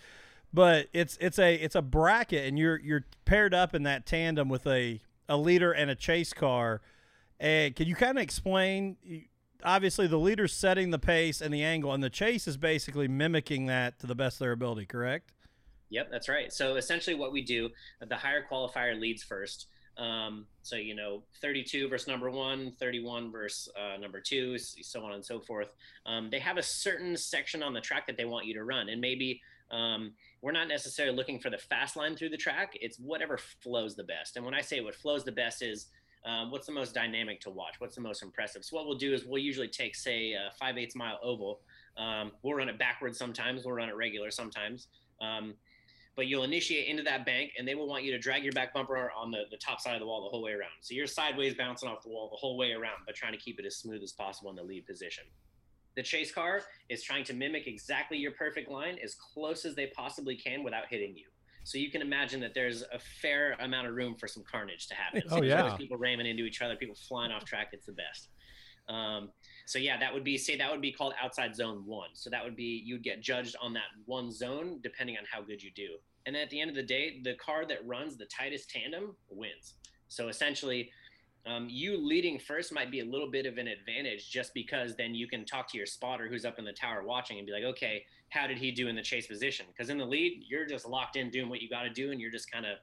But 0.53 0.87
it's 0.93 1.17
it's 1.21 1.39
a 1.39 1.55
it's 1.55 1.75
a 1.75 1.81
bracket, 1.81 2.45
and 2.45 2.59
you're 2.59 2.79
you're 2.79 3.05
paired 3.25 3.53
up 3.53 3.73
in 3.73 3.83
that 3.83 4.05
tandem 4.05 4.49
with 4.49 4.67
a 4.67 4.99
a 5.29 5.37
leader 5.37 5.71
and 5.71 5.89
a 5.89 5.95
chase 5.95 6.33
car. 6.33 6.81
And 7.39 7.75
can 7.75 7.87
you 7.87 7.95
kind 7.95 8.17
of 8.17 8.21
explain? 8.21 8.97
Obviously, 9.63 10.07
the 10.07 10.19
leader's 10.19 10.53
setting 10.53 10.91
the 10.91 10.99
pace 10.99 11.41
and 11.41 11.53
the 11.53 11.63
angle, 11.63 11.93
and 11.93 12.03
the 12.03 12.09
chase 12.09 12.47
is 12.47 12.57
basically 12.57 13.07
mimicking 13.07 13.67
that 13.67 13.99
to 13.99 14.07
the 14.07 14.15
best 14.15 14.35
of 14.35 14.39
their 14.39 14.51
ability. 14.51 14.85
Correct? 14.85 15.31
Yep, 15.89 16.09
that's 16.09 16.29
right. 16.29 16.51
So 16.51 16.75
essentially, 16.75 17.15
what 17.15 17.31
we 17.31 17.41
do, 17.41 17.69
the 18.07 18.15
higher 18.15 18.45
qualifier 18.49 18.99
leads 18.99 19.23
first. 19.23 19.67
Um, 19.97 20.45
so 20.63 20.77
you 20.77 20.95
know, 20.95 21.23
32 21.41 21.89
versus 21.89 22.07
number 22.07 22.31
one, 22.31 22.71
31 22.79 23.31
versus 23.31 23.69
uh, 23.77 23.97
number 23.97 24.21
two, 24.21 24.57
so 24.57 25.03
on 25.03 25.13
and 25.13 25.23
so 25.23 25.39
forth. 25.39 25.73
Um, 26.05 26.29
they 26.29 26.39
have 26.39 26.57
a 26.57 26.63
certain 26.63 27.17
section 27.17 27.61
on 27.61 27.73
the 27.73 27.81
track 27.81 28.07
that 28.07 28.17
they 28.17 28.25
want 28.25 28.45
you 28.45 28.53
to 28.55 28.63
run, 28.63 28.89
and 28.89 29.01
maybe 29.01 29.41
um, 29.69 30.13
we're 30.41 30.51
not 30.51 30.67
necessarily 30.67 31.15
looking 31.15 31.39
for 31.39 31.49
the 31.49 31.57
fast 31.57 31.95
line 31.95 32.15
through 32.15 32.29
the 32.29 32.37
track. 32.37 32.77
It's 32.81 32.97
whatever 32.97 33.37
flows 33.37 33.95
the 33.95 34.03
best. 34.03 34.35
And 34.35 34.45
when 34.45 34.53
I 34.53 34.61
say 34.61 34.81
what 34.81 34.95
flows 34.95 35.23
the 35.23 35.31
best 35.31 35.61
is 35.61 35.87
um, 36.25 36.51
what's 36.51 36.67
the 36.67 36.73
most 36.73 36.93
dynamic 36.93 37.39
to 37.41 37.49
watch? 37.49 37.75
What's 37.79 37.95
the 37.95 38.01
most 38.01 38.21
impressive? 38.21 38.63
So 38.63 38.75
what 38.75 38.85
we'll 38.87 38.97
do 38.97 39.13
is 39.13 39.25
we'll 39.25 39.41
usually 39.41 39.67
take, 39.67 39.95
say, 39.95 40.33
a 40.33 40.51
five 40.59 40.77
eighths 40.77 40.95
mile 40.95 41.19
oval. 41.23 41.61
Um, 41.97 42.31
we'll 42.43 42.53
run 42.53 42.69
it 42.69 42.77
backwards 42.77 43.17
sometimes. 43.17 43.65
We'll 43.65 43.75
run 43.75 43.89
it 43.89 43.95
regular 43.95 44.31
sometimes. 44.31 44.87
Um, 45.19 45.55
but 46.15 46.27
you'll 46.27 46.43
initiate 46.43 46.87
into 46.87 47.03
that 47.03 47.25
bank 47.25 47.53
and 47.57 47.67
they 47.67 47.73
will 47.73 47.87
want 47.87 48.03
you 48.03 48.11
to 48.11 48.19
drag 48.19 48.43
your 48.43 48.51
back 48.51 48.73
bumper 48.73 49.11
on 49.17 49.31
the, 49.31 49.43
the 49.49 49.57
top 49.57 49.79
side 49.79 49.93
of 49.95 50.01
the 50.01 50.05
wall 50.05 50.23
the 50.23 50.29
whole 50.29 50.43
way 50.43 50.51
around. 50.51 50.71
So 50.81 50.93
you're 50.93 51.07
sideways 51.07 51.55
bouncing 51.55 51.89
off 51.89 52.03
the 52.03 52.09
wall 52.09 52.29
the 52.29 52.37
whole 52.37 52.57
way 52.57 52.73
around, 52.73 52.99
but 53.05 53.15
trying 53.15 53.31
to 53.31 53.39
keep 53.39 53.59
it 53.59 53.65
as 53.65 53.77
smooth 53.77 54.03
as 54.03 54.11
possible 54.11 54.49
in 54.49 54.55
the 54.55 54.63
lead 54.63 54.85
position. 54.85 55.23
The 55.95 56.03
chase 56.03 56.31
car 56.31 56.61
is 56.89 57.01
trying 57.01 57.23
to 57.25 57.33
mimic 57.33 57.67
exactly 57.67 58.17
your 58.17 58.31
perfect 58.31 58.69
line 58.69 58.97
as 59.03 59.15
close 59.15 59.65
as 59.65 59.75
they 59.75 59.87
possibly 59.87 60.35
can 60.35 60.63
without 60.63 60.83
hitting 60.89 61.15
you. 61.15 61.25
So 61.63 61.77
you 61.77 61.91
can 61.91 62.01
imagine 62.01 62.39
that 62.41 62.53
there's 62.53 62.81
a 62.81 62.99
fair 63.21 63.53
amount 63.59 63.87
of 63.87 63.95
room 63.95 64.15
for 64.15 64.27
some 64.27 64.43
carnage 64.49 64.87
to 64.87 64.95
happen. 64.95 65.21
Oh, 65.29 65.41
yeah. 65.41 65.61
there's 65.61 65.75
People 65.75 65.97
ramming 65.97 66.25
into 66.25 66.43
each 66.43 66.61
other, 66.61 66.75
people 66.75 66.95
flying 66.95 67.31
off 67.31 67.45
track. 67.45 67.69
It's 67.71 67.85
the 67.85 67.93
best. 67.93 68.29
Um, 68.89 69.29
so 69.65 69.79
yeah, 69.79 69.97
that 69.99 70.13
would 70.13 70.23
be 70.23 70.37
say 70.37 70.57
that 70.57 70.71
would 70.71 70.81
be 70.81 70.91
called 70.91 71.13
outside 71.21 71.55
zone 71.55 71.83
one. 71.85 72.09
So 72.13 72.29
that 72.29 72.43
would 72.43 72.55
be 72.55 72.81
you'd 72.83 73.03
get 73.03 73.21
judged 73.21 73.55
on 73.61 73.73
that 73.73 73.83
one 74.05 74.31
zone 74.31 74.79
depending 74.81 75.17
on 75.17 75.23
how 75.31 75.41
good 75.41 75.61
you 75.61 75.71
do. 75.75 75.97
And 76.25 76.35
at 76.35 76.49
the 76.49 76.59
end 76.59 76.69
of 76.69 76.75
the 76.75 76.83
day, 76.83 77.21
the 77.23 77.35
car 77.35 77.65
that 77.67 77.85
runs 77.85 78.17
the 78.17 78.25
tightest 78.25 78.69
tandem 78.69 79.15
wins. 79.29 79.75
So 80.07 80.27
essentially, 80.27 80.91
um, 81.47 81.67
you 81.69 81.97
leading 81.97 82.37
first 82.37 82.71
might 82.71 82.91
be 82.91 82.99
a 82.99 83.05
little 83.05 83.31
bit 83.31 83.45
of 83.45 83.57
an 83.57 83.67
advantage 83.67 84.29
just 84.29 84.53
because 84.53 84.95
then 84.95 85.15
you 85.15 85.27
can 85.27 85.45
talk 85.45 85.71
to 85.71 85.77
your 85.77 85.87
spotter 85.87 86.27
who's 86.27 86.45
up 86.45 86.59
in 86.59 86.65
the 86.65 86.73
tower 86.73 87.03
watching 87.03 87.37
and 87.37 87.47
be 87.47 87.53
like, 87.53 87.63
okay, 87.63 88.03
how 88.31 88.47
did 88.47 88.57
he 88.57 88.71
do 88.71 88.87
in 88.87 88.95
the 88.95 89.01
chase 89.01 89.27
position? 89.27 89.65
Because 89.69 89.89
in 89.89 89.97
the 89.97 90.05
lead, 90.05 90.43
you're 90.47 90.65
just 90.65 90.87
locked 90.87 91.17
in 91.17 91.29
doing 91.29 91.49
what 91.49 91.61
you 91.61 91.69
got 91.69 91.83
to 91.83 91.89
do, 91.89 92.11
and 92.11 92.19
you're 92.19 92.31
just 92.31 92.49
kind 92.49 92.65
of 92.65 92.77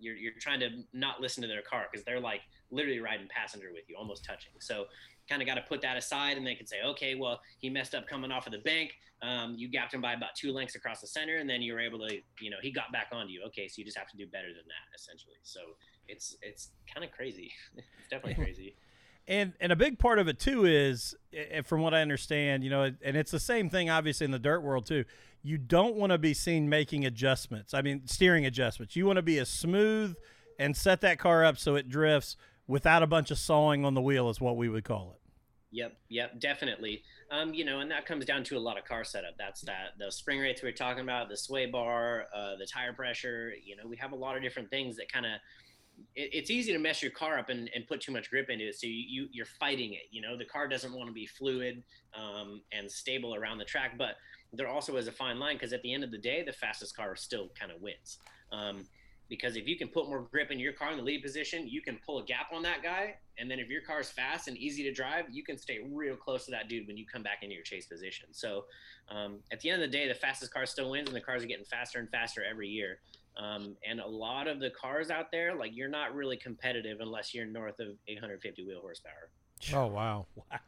you're 0.00 0.16
you're 0.16 0.32
trying 0.40 0.60
to 0.60 0.70
not 0.92 1.20
listen 1.20 1.42
to 1.42 1.48
their 1.48 1.62
car 1.62 1.86
because 1.90 2.04
they're 2.04 2.20
like 2.20 2.40
literally 2.70 3.00
riding 3.00 3.28
passenger 3.28 3.68
with 3.72 3.84
you, 3.88 3.96
almost 3.96 4.24
touching. 4.24 4.52
So 4.58 4.86
kind 5.28 5.40
of 5.42 5.46
got 5.46 5.54
to 5.54 5.62
put 5.62 5.82
that 5.82 5.96
aside, 5.96 6.36
and 6.36 6.46
they 6.46 6.54
can 6.54 6.66
say, 6.66 6.76
okay, 6.84 7.14
well, 7.14 7.40
he 7.58 7.70
messed 7.70 7.94
up 7.94 8.08
coming 8.08 8.32
off 8.32 8.46
of 8.46 8.52
the 8.52 8.58
bank. 8.58 8.94
Um, 9.22 9.54
you 9.56 9.68
gapped 9.68 9.94
him 9.94 10.00
by 10.00 10.14
about 10.14 10.34
two 10.36 10.52
lengths 10.52 10.74
across 10.74 11.00
the 11.00 11.06
center, 11.06 11.36
and 11.36 11.48
then 11.48 11.62
you 11.62 11.72
were 11.72 11.80
able 11.80 11.98
to, 12.06 12.14
you 12.40 12.50
know, 12.50 12.56
he 12.60 12.70
got 12.70 12.90
back 12.92 13.08
onto 13.12 13.32
you. 13.32 13.42
Okay, 13.46 13.68
so 13.68 13.74
you 13.78 13.84
just 13.84 13.96
have 13.96 14.08
to 14.08 14.16
do 14.16 14.26
better 14.26 14.48
than 14.48 14.64
that, 14.66 14.98
essentially. 14.98 15.36
So 15.42 15.60
it's 16.08 16.36
it's 16.42 16.70
kind 16.92 17.04
of 17.04 17.12
crazy. 17.12 17.52
it's 17.76 18.08
definitely 18.10 18.34
crazy. 18.44 18.74
And 19.26 19.54
and 19.58 19.72
a 19.72 19.76
big 19.76 19.98
part 19.98 20.18
of 20.18 20.28
it 20.28 20.38
too 20.38 20.66
is, 20.66 21.14
from 21.64 21.80
what 21.80 21.94
I 21.94 22.02
understand, 22.02 22.62
you 22.62 22.70
know, 22.70 22.82
and 23.02 23.16
it's 23.16 23.30
the 23.30 23.40
same 23.40 23.70
thing 23.70 23.88
obviously 23.88 24.26
in 24.26 24.30
the 24.30 24.38
dirt 24.38 24.60
world 24.60 24.84
too. 24.86 25.04
You 25.42 25.56
don't 25.56 25.96
want 25.96 26.12
to 26.12 26.18
be 26.18 26.34
seen 26.34 26.68
making 26.68 27.06
adjustments. 27.06 27.72
I 27.74 27.82
mean, 27.82 28.06
steering 28.06 28.44
adjustments. 28.44 28.96
You 28.96 29.06
want 29.06 29.16
to 29.16 29.22
be 29.22 29.38
as 29.38 29.48
smooth 29.48 30.16
and 30.58 30.76
set 30.76 31.00
that 31.00 31.18
car 31.18 31.44
up 31.44 31.58
so 31.58 31.74
it 31.74 31.88
drifts 31.88 32.36
without 32.66 33.02
a 33.02 33.06
bunch 33.06 33.30
of 33.30 33.38
sawing 33.38 33.84
on 33.84 33.94
the 33.94 34.02
wheel, 34.02 34.28
is 34.30 34.40
what 34.40 34.56
we 34.56 34.68
would 34.68 34.84
call 34.84 35.12
it. 35.14 35.20
Yep, 35.70 35.96
yep, 36.08 36.40
definitely. 36.40 37.02
Um, 37.30 37.52
you 37.52 37.64
know, 37.64 37.80
and 37.80 37.90
that 37.90 38.06
comes 38.06 38.24
down 38.24 38.44
to 38.44 38.56
a 38.56 38.60
lot 38.60 38.78
of 38.78 38.84
car 38.84 39.04
setup. 39.04 39.36
That's 39.38 39.62
that 39.62 39.98
the 39.98 40.12
spring 40.12 40.38
rates 40.38 40.62
we 40.62 40.68
were 40.68 40.76
talking 40.76 41.02
about, 41.02 41.28
the 41.28 41.36
sway 41.36 41.66
bar, 41.66 42.26
uh, 42.34 42.56
the 42.56 42.66
tire 42.66 42.92
pressure. 42.92 43.52
You 43.62 43.76
know, 43.76 43.86
we 43.86 43.96
have 43.96 44.12
a 44.12 44.16
lot 44.16 44.36
of 44.36 44.42
different 44.42 44.70
things 44.70 44.96
that 44.96 45.10
kind 45.10 45.26
of. 45.26 45.32
It, 46.14 46.30
it's 46.32 46.50
easy 46.50 46.72
to 46.72 46.78
mess 46.78 47.02
your 47.02 47.10
car 47.10 47.38
up 47.38 47.48
and, 47.48 47.70
and 47.74 47.86
put 47.86 48.00
too 48.00 48.12
much 48.12 48.30
grip 48.30 48.50
into 48.50 48.68
it, 48.68 48.74
so 48.74 48.86
you, 48.86 49.04
you 49.08 49.28
you're 49.32 49.46
fighting 49.46 49.94
it. 49.94 50.02
You 50.10 50.22
know, 50.22 50.36
the 50.36 50.44
car 50.44 50.68
doesn't 50.68 50.92
want 50.92 51.08
to 51.08 51.12
be 51.12 51.26
fluid 51.26 51.82
um, 52.14 52.62
and 52.72 52.90
stable 52.90 53.34
around 53.34 53.58
the 53.58 53.64
track, 53.64 53.96
but 53.98 54.16
there 54.52 54.68
also 54.68 54.96
is 54.96 55.08
a 55.08 55.12
fine 55.12 55.38
line 55.38 55.56
because 55.56 55.72
at 55.72 55.82
the 55.82 55.92
end 55.92 56.04
of 56.04 56.10
the 56.10 56.18
day, 56.18 56.42
the 56.44 56.52
fastest 56.52 56.96
car 56.96 57.16
still 57.16 57.48
kind 57.58 57.72
of 57.72 57.80
wins. 57.80 58.18
Um, 58.52 58.86
because 59.28 59.56
if 59.56 59.66
you 59.66 59.76
can 59.76 59.88
put 59.88 60.06
more 60.06 60.28
grip 60.30 60.50
in 60.50 60.58
your 60.58 60.72
car 60.72 60.90
in 60.90 60.98
the 60.98 61.02
lead 61.02 61.22
position, 61.22 61.66
you 61.66 61.80
can 61.80 61.98
pull 62.04 62.18
a 62.18 62.24
gap 62.24 62.48
on 62.52 62.62
that 62.62 62.82
guy. 62.82 63.14
And 63.38 63.50
then 63.50 63.58
if 63.58 63.68
your 63.68 63.80
car's 63.80 64.10
fast 64.10 64.48
and 64.48 64.56
easy 64.56 64.82
to 64.84 64.92
drive, 64.92 65.24
you 65.32 65.42
can 65.42 65.56
stay 65.56 65.80
real 65.90 66.14
close 66.14 66.44
to 66.44 66.50
that 66.50 66.68
dude 66.68 66.86
when 66.86 66.96
you 66.96 67.06
come 67.10 67.22
back 67.22 67.38
into 67.42 67.54
your 67.54 67.64
chase 67.64 67.86
position. 67.86 68.28
So 68.32 68.66
um, 69.08 69.40
at 69.50 69.60
the 69.60 69.70
end 69.70 69.82
of 69.82 69.90
the 69.90 69.96
day, 69.96 70.06
the 70.06 70.14
fastest 70.14 70.52
car 70.52 70.66
still 70.66 70.90
wins, 70.90 71.08
and 71.08 71.16
the 71.16 71.22
cars 71.22 71.42
are 71.42 71.46
getting 71.46 71.64
faster 71.64 71.98
and 71.98 72.08
faster 72.10 72.44
every 72.48 72.68
year. 72.68 72.98
Um, 73.36 73.76
and 73.88 74.00
a 74.00 74.06
lot 74.06 74.46
of 74.46 74.60
the 74.60 74.70
cars 74.70 75.10
out 75.10 75.32
there, 75.32 75.54
like 75.54 75.72
you're 75.74 75.88
not 75.88 76.14
really 76.14 76.36
competitive 76.36 77.00
unless 77.00 77.34
you're 77.34 77.46
north 77.46 77.80
of 77.80 77.88
850 78.06 78.64
wheel 78.64 78.80
horsepower. 78.80 79.30
Oh 79.72 79.86
wow. 79.86 80.26
Wow. 80.50 80.58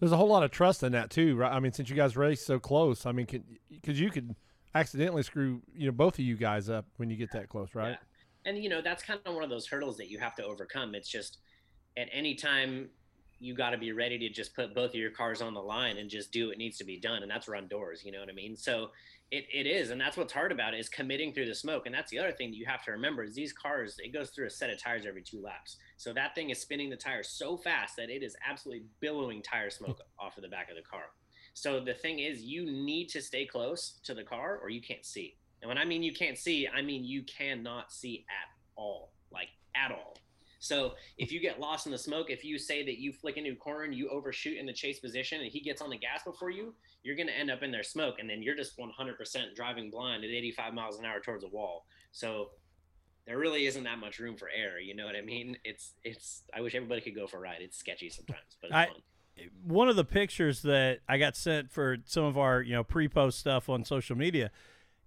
There's 0.00 0.12
a 0.12 0.16
whole 0.16 0.28
lot 0.28 0.42
of 0.42 0.50
trust 0.50 0.82
in 0.82 0.92
that 0.92 1.08
too, 1.08 1.36
right? 1.36 1.52
I 1.52 1.60
mean, 1.60 1.72
since 1.72 1.88
you 1.88 1.94
guys 1.94 2.16
race 2.16 2.44
so 2.44 2.58
close, 2.58 3.06
I 3.06 3.12
mean, 3.12 3.26
because 3.70 3.98
you 3.98 4.10
could 4.10 4.34
accidentally 4.74 5.22
screw 5.22 5.62
you 5.74 5.86
know 5.86 5.92
both 5.92 6.14
of 6.14 6.24
you 6.24 6.36
guys 6.36 6.68
up 6.68 6.84
when 6.96 7.08
you 7.08 7.16
get 7.16 7.30
that 7.32 7.48
close, 7.48 7.74
right? 7.74 7.90
Yeah. 7.90 7.96
And 8.50 8.62
you 8.62 8.68
know 8.68 8.82
that's 8.82 9.02
kind 9.02 9.20
of 9.24 9.34
one 9.34 9.44
of 9.44 9.50
those 9.50 9.66
hurdles 9.66 9.96
that 9.98 10.10
you 10.10 10.18
have 10.18 10.34
to 10.36 10.44
overcome. 10.44 10.94
It's 10.94 11.08
just 11.08 11.38
at 11.96 12.08
any 12.12 12.34
time 12.34 12.88
you 13.40 13.54
got 13.54 13.70
to 13.70 13.78
be 13.78 13.92
ready 13.92 14.18
to 14.18 14.28
just 14.28 14.54
put 14.54 14.74
both 14.74 14.90
of 14.90 14.94
your 14.94 15.10
cars 15.10 15.42
on 15.42 15.54
the 15.54 15.60
line 15.60 15.98
and 15.98 16.08
just 16.08 16.32
do 16.32 16.48
what 16.48 16.58
needs 16.58 16.78
to 16.78 16.84
be 16.84 16.98
done 16.98 17.22
and 17.22 17.30
that's 17.30 17.48
run 17.48 17.66
doors 17.68 18.02
you 18.04 18.12
know 18.12 18.20
what 18.20 18.28
i 18.28 18.32
mean 18.32 18.56
so 18.56 18.90
it, 19.30 19.44
it 19.52 19.66
is 19.66 19.90
and 19.90 20.00
that's 20.00 20.16
what's 20.16 20.32
hard 20.32 20.52
about 20.52 20.74
it 20.74 20.80
is 20.80 20.88
committing 20.88 21.32
through 21.32 21.46
the 21.46 21.54
smoke 21.54 21.86
and 21.86 21.94
that's 21.94 22.10
the 22.10 22.18
other 22.18 22.32
thing 22.32 22.50
that 22.50 22.56
you 22.56 22.66
have 22.66 22.84
to 22.84 22.92
remember 22.92 23.24
is 23.24 23.34
these 23.34 23.52
cars 23.52 23.96
it 23.98 24.12
goes 24.12 24.30
through 24.30 24.46
a 24.46 24.50
set 24.50 24.70
of 24.70 24.80
tires 24.80 25.06
every 25.06 25.22
two 25.22 25.42
laps. 25.42 25.76
So 25.96 26.12
that 26.12 26.34
thing 26.34 26.50
is 26.50 26.60
spinning 26.60 26.90
the 26.90 26.96
tires 26.96 27.28
so 27.28 27.56
fast 27.56 27.96
that 27.96 28.10
it 28.10 28.22
is 28.22 28.36
absolutely 28.48 28.84
billowing 29.00 29.42
tire 29.42 29.70
smoke 29.70 30.00
off 30.18 30.36
of 30.36 30.42
the 30.42 30.48
back 30.48 30.70
of 30.70 30.76
the 30.76 30.82
car. 30.82 31.04
So 31.54 31.80
the 31.80 31.94
thing 31.94 32.18
is 32.18 32.42
you 32.42 32.64
need 32.64 33.08
to 33.10 33.22
stay 33.22 33.46
close 33.46 34.00
to 34.04 34.14
the 34.14 34.24
car 34.24 34.58
or 34.62 34.70
you 34.70 34.82
can't 34.82 35.04
see. 35.04 35.36
And 35.62 35.68
when 35.68 35.78
i 35.78 35.84
mean 35.84 36.02
you 36.02 36.12
can't 36.12 36.36
see 36.36 36.68
i 36.68 36.82
mean 36.82 37.04
you 37.04 37.22
cannot 37.22 37.90
see 37.90 38.26
at 38.28 38.48
all 38.76 39.12
like 39.32 39.48
at 39.74 39.90
all 39.90 40.14
so 40.64 40.94
if 41.18 41.30
you 41.30 41.40
get 41.40 41.60
lost 41.60 41.84
in 41.84 41.92
the 41.92 41.98
smoke, 41.98 42.30
if 42.30 42.42
you 42.42 42.58
say 42.58 42.82
that 42.84 42.98
you 42.98 43.12
flick 43.12 43.36
into 43.36 43.52
a 43.52 43.56
corner 43.56 43.84
and 43.84 43.94
you 43.94 44.08
overshoot 44.08 44.56
in 44.56 44.64
the 44.64 44.72
chase 44.72 44.98
position 44.98 45.42
and 45.42 45.52
he 45.52 45.60
gets 45.60 45.82
on 45.82 45.90
the 45.90 45.98
gas 45.98 46.22
before 46.24 46.50
you, 46.50 46.74
you're 47.02 47.16
going 47.16 47.26
to 47.26 47.38
end 47.38 47.50
up 47.50 47.62
in 47.62 47.70
their 47.70 47.82
smoke. 47.82 48.14
And 48.18 48.28
then 48.28 48.42
you're 48.42 48.56
just 48.56 48.78
100% 48.78 49.54
driving 49.54 49.90
blind 49.90 50.24
at 50.24 50.30
85 50.30 50.72
miles 50.72 50.98
an 50.98 51.04
hour 51.04 51.20
towards 51.20 51.44
a 51.44 51.48
wall. 51.48 51.84
So 52.12 52.48
there 53.26 53.36
really 53.36 53.66
isn't 53.66 53.84
that 53.84 53.98
much 53.98 54.18
room 54.18 54.36
for 54.38 54.48
error. 54.48 54.78
You 54.78 54.96
know 54.96 55.04
what 55.04 55.16
I 55.16 55.20
mean? 55.20 55.58
It's, 55.64 55.92
it's, 56.02 56.44
I 56.56 56.62
wish 56.62 56.74
everybody 56.74 57.02
could 57.02 57.14
go 57.14 57.26
for 57.26 57.36
a 57.36 57.40
ride. 57.40 57.58
It's 57.60 57.76
sketchy 57.76 58.08
sometimes, 58.08 58.56
but 58.62 58.68
it's 58.68 58.74
I, 58.74 58.86
fun. 58.86 58.96
One 59.64 59.88
of 59.90 59.96
the 59.96 60.04
pictures 60.04 60.62
that 60.62 61.00
I 61.06 61.18
got 61.18 61.36
sent 61.36 61.72
for 61.72 61.98
some 62.06 62.24
of 62.24 62.38
our, 62.38 62.62
you 62.62 62.72
know, 62.72 62.84
pre-post 62.84 63.38
stuff 63.38 63.68
on 63.68 63.84
social 63.84 64.16
media, 64.16 64.50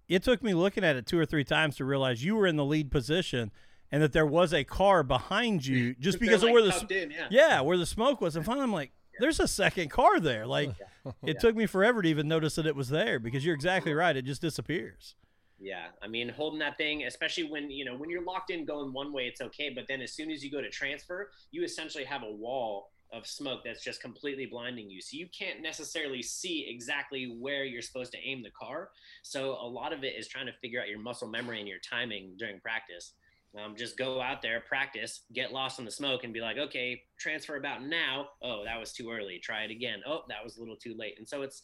it 0.06 0.22
took 0.22 0.40
me 0.40 0.54
looking 0.54 0.84
at 0.84 0.94
it 0.94 1.06
two 1.06 1.18
or 1.18 1.26
three 1.26 1.44
times 1.44 1.76
to 1.76 1.84
realize 1.84 2.22
you 2.22 2.36
were 2.36 2.46
in 2.46 2.54
the 2.54 2.64
lead 2.64 2.92
position 2.92 3.50
and 3.90 4.02
that 4.02 4.12
there 4.12 4.26
was 4.26 4.52
a 4.52 4.64
car 4.64 5.02
behind 5.02 5.66
you 5.66 5.94
just 6.00 6.18
because 6.20 6.40
They're, 6.40 6.50
of 6.50 6.54
where 6.54 6.62
the 6.62 6.68
like, 6.68 6.90
in, 6.90 7.10
yeah. 7.10 7.26
yeah 7.30 7.60
where 7.60 7.76
the 7.76 7.86
smoke 7.86 8.20
was 8.20 8.36
and 8.36 8.44
finally 8.44 8.64
i'm 8.64 8.72
like 8.72 8.92
there's 9.20 9.40
a 9.40 9.48
second 9.48 9.90
car 9.90 10.20
there 10.20 10.46
like 10.46 10.70
it 11.24 11.40
took 11.40 11.56
me 11.56 11.66
forever 11.66 12.02
to 12.02 12.08
even 12.08 12.28
notice 12.28 12.54
that 12.56 12.66
it 12.66 12.76
was 12.76 12.88
there 12.88 13.18
because 13.18 13.44
you're 13.44 13.54
exactly 13.54 13.92
right 13.92 14.16
it 14.16 14.24
just 14.24 14.40
disappears 14.40 15.16
Yeah, 15.60 15.86
I 16.00 16.06
mean, 16.06 16.28
holding 16.28 16.60
that 16.60 16.76
thing, 16.76 17.02
especially 17.04 17.50
when 17.50 17.68
you 17.68 17.84
know 17.84 17.96
when 17.96 18.08
you're 18.10 18.22
locked 18.22 18.50
in 18.50 18.64
going 18.64 18.92
one 18.92 19.12
way, 19.12 19.24
it's 19.26 19.40
okay. 19.40 19.70
But 19.74 19.86
then 19.88 20.00
as 20.00 20.12
soon 20.12 20.30
as 20.30 20.44
you 20.44 20.52
go 20.52 20.60
to 20.60 20.70
transfer, 20.70 21.30
you 21.50 21.64
essentially 21.64 22.04
have 22.04 22.22
a 22.22 22.30
wall 22.30 22.92
of 23.12 23.26
smoke 23.26 23.60
that's 23.64 23.82
just 23.82 24.00
completely 24.00 24.46
blinding 24.46 24.90
you. 24.90 25.00
So 25.00 25.16
you 25.16 25.26
can't 25.36 25.60
necessarily 25.62 26.22
see 26.22 26.66
exactly 26.68 27.36
where 27.40 27.64
you're 27.64 27.82
supposed 27.82 28.12
to 28.12 28.18
aim 28.18 28.42
the 28.42 28.50
car. 28.50 28.90
So 29.22 29.56
a 29.60 29.66
lot 29.66 29.92
of 29.92 30.04
it 30.04 30.14
is 30.16 30.28
trying 30.28 30.46
to 30.46 30.52
figure 30.60 30.80
out 30.80 30.88
your 30.88 31.00
muscle 31.00 31.28
memory 31.28 31.58
and 31.58 31.68
your 31.68 31.78
timing 31.78 32.34
during 32.38 32.60
practice. 32.60 33.14
Um, 33.56 33.74
just 33.76 33.96
go 33.96 34.20
out 34.20 34.42
there, 34.42 34.60
practice, 34.60 35.22
get 35.32 35.52
lost 35.52 35.78
in 35.78 35.84
the 35.84 35.90
smoke, 35.90 36.24
and 36.24 36.34
be 36.34 36.40
like, 36.40 36.58
okay, 36.58 37.02
transfer 37.18 37.56
about 37.56 37.82
now. 37.82 38.28
Oh, 38.42 38.62
that 38.64 38.78
was 38.78 38.92
too 38.92 39.10
early. 39.10 39.40
Try 39.42 39.62
it 39.62 39.70
again. 39.70 40.00
Oh, 40.06 40.20
that 40.28 40.44
was 40.44 40.56
a 40.56 40.60
little 40.60 40.76
too 40.76 40.94
late. 40.98 41.14
And 41.18 41.26
so 41.26 41.42
it's 41.42 41.62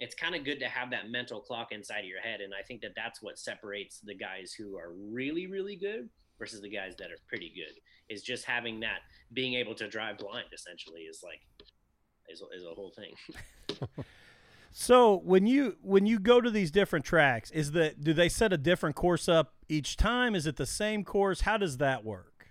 it's 0.00 0.14
kind 0.14 0.34
of 0.34 0.44
good 0.44 0.58
to 0.58 0.68
have 0.68 0.90
that 0.90 1.10
mental 1.10 1.40
clock 1.40 1.68
inside 1.70 2.00
of 2.00 2.06
your 2.06 2.20
head 2.20 2.40
and 2.40 2.52
i 2.52 2.62
think 2.62 2.80
that 2.80 2.90
that's 2.96 3.22
what 3.22 3.38
separates 3.38 4.00
the 4.00 4.14
guys 4.14 4.52
who 4.52 4.76
are 4.76 4.92
really 4.92 5.46
really 5.46 5.76
good 5.76 6.08
versus 6.38 6.60
the 6.60 6.68
guys 6.68 6.94
that 6.98 7.10
are 7.10 7.18
pretty 7.28 7.52
good 7.54 7.80
is 8.12 8.22
just 8.22 8.44
having 8.44 8.80
that 8.80 8.98
being 9.32 9.54
able 9.54 9.74
to 9.74 9.88
drive 9.88 10.18
blind 10.18 10.46
essentially 10.52 11.02
is 11.02 11.22
like 11.22 11.40
is, 12.28 12.42
is 12.56 12.64
a 12.64 12.74
whole 12.74 12.92
thing 12.96 13.14
so 14.76 15.16
when 15.24 15.46
you 15.46 15.76
when 15.82 16.04
you 16.04 16.18
go 16.18 16.40
to 16.40 16.50
these 16.50 16.70
different 16.70 17.04
tracks 17.04 17.50
is 17.52 17.72
that 17.72 18.02
do 18.02 18.12
they 18.12 18.28
set 18.28 18.52
a 18.52 18.58
different 18.58 18.96
course 18.96 19.28
up 19.28 19.54
each 19.68 19.96
time 19.96 20.34
is 20.34 20.46
it 20.46 20.56
the 20.56 20.66
same 20.66 21.04
course 21.04 21.42
how 21.42 21.56
does 21.56 21.78
that 21.78 22.04
work 22.04 22.48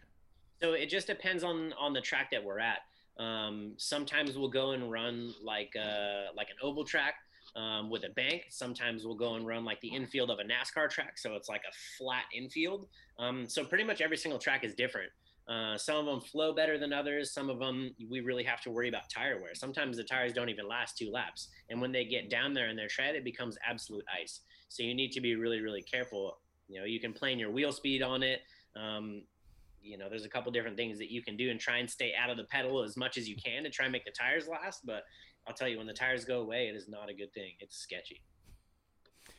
so 0.61 0.71
it 0.71 0.89
just 0.89 1.05
depends 1.05 1.43
on 1.43 1.73
on 1.73 1.91
the 1.93 2.01
track 2.01 2.31
that 2.31 2.43
we're 2.43 2.59
at 2.59 2.79
um, 3.19 3.73
sometimes 3.77 4.37
we'll 4.37 4.49
go 4.49 4.71
and 4.71 4.91
run 4.91 5.33
like 5.43 5.73
uh, 5.79 6.31
like 6.35 6.49
an 6.49 6.55
oval 6.63 6.83
track 6.83 7.15
um, 7.55 7.89
with 7.89 8.03
a 8.03 8.09
bank. 8.09 8.45
Sometimes 8.49 9.05
we'll 9.05 9.15
go 9.15 9.35
and 9.35 9.45
run 9.45 9.63
like 9.63 9.79
the 9.81 9.89
infield 9.89 10.31
of 10.31 10.39
a 10.39 10.43
NASCAR 10.43 10.89
track, 10.89 11.17
so 11.17 11.35
it's 11.35 11.49
like 11.49 11.61
a 11.69 11.73
flat 11.97 12.23
infield. 12.35 12.87
Um, 13.19 13.47
so 13.47 13.63
pretty 13.63 13.83
much 13.83 14.01
every 14.01 14.17
single 14.17 14.39
track 14.39 14.63
is 14.63 14.73
different. 14.73 15.11
Uh, 15.47 15.77
some 15.77 15.97
of 15.97 16.05
them 16.05 16.21
flow 16.21 16.53
better 16.53 16.77
than 16.77 16.93
others. 16.93 17.33
Some 17.33 17.49
of 17.49 17.59
them 17.59 17.93
we 18.09 18.21
really 18.21 18.43
have 18.43 18.61
to 18.61 18.71
worry 18.71 18.87
about 18.87 19.09
tire 19.09 19.41
wear. 19.41 19.53
Sometimes 19.55 19.97
the 19.97 20.03
tires 20.03 20.31
don't 20.31 20.49
even 20.49 20.67
last 20.67 20.97
two 20.97 21.11
laps, 21.11 21.49
and 21.69 21.81
when 21.81 21.91
they 21.91 22.05
get 22.05 22.29
down 22.29 22.53
there 22.53 22.67
and 22.67 22.79
they're 22.79 22.87
tread, 22.87 23.15
it 23.15 23.23
becomes 23.23 23.57
absolute 23.67 24.05
ice. 24.21 24.41
So 24.69 24.83
you 24.83 24.95
need 24.95 25.11
to 25.11 25.21
be 25.21 25.35
really 25.35 25.61
really 25.61 25.81
careful. 25.81 26.37
You 26.69 26.79
know, 26.79 26.85
you 26.85 26.99
can 26.99 27.11
plan 27.11 27.39
your 27.39 27.51
wheel 27.51 27.73
speed 27.73 28.01
on 28.01 28.23
it. 28.23 28.41
Um, 28.75 29.23
you 29.81 29.97
know, 29.97 30.07
there's 30.09 30.23
a 30.23 30.29
couple 30.29 30.51
different 30.51 30.77
things 30.77 30.97
that 30.97 31.11
you 31.11 31.21
can 31.21 31.35
do 31.35 31.51
and 31.51 31.59
try 31.59 31.77
and 31.77 31.89
stay 31.89 32.13
out 32.17 32.29
of 32.29 32.37
the 32.37 32.45
pedal 32.45 32.81
as 32.81 32.95
much 32.95 33.17
as 33.17 33.27
you 33.27 33.35
can 33.35 33.63
to 33.63 33.69
try 33.69 33.85
and 33.85 33.91
make 33.91 34.05
the 34.05 34.11
tires 34.11 34.47
last. 34.47 34.85
But 34.85 35.03
I'll 35.45 35.53
tell 35.53 35.67
you, 35.67 35.77
when 35.77 35.87
the 35.87 35.93
tires 35.93 36.23
go 36.23 36.39
away, 36.39 36.69
it 36.69 36.75
is 36.75 36.87
not 36.87 37.09
a 37.09 37.13
good 37.13 37.33
thing. 37.33 37.51
It's 37.59 37.77
sketchy. 37.77 38.21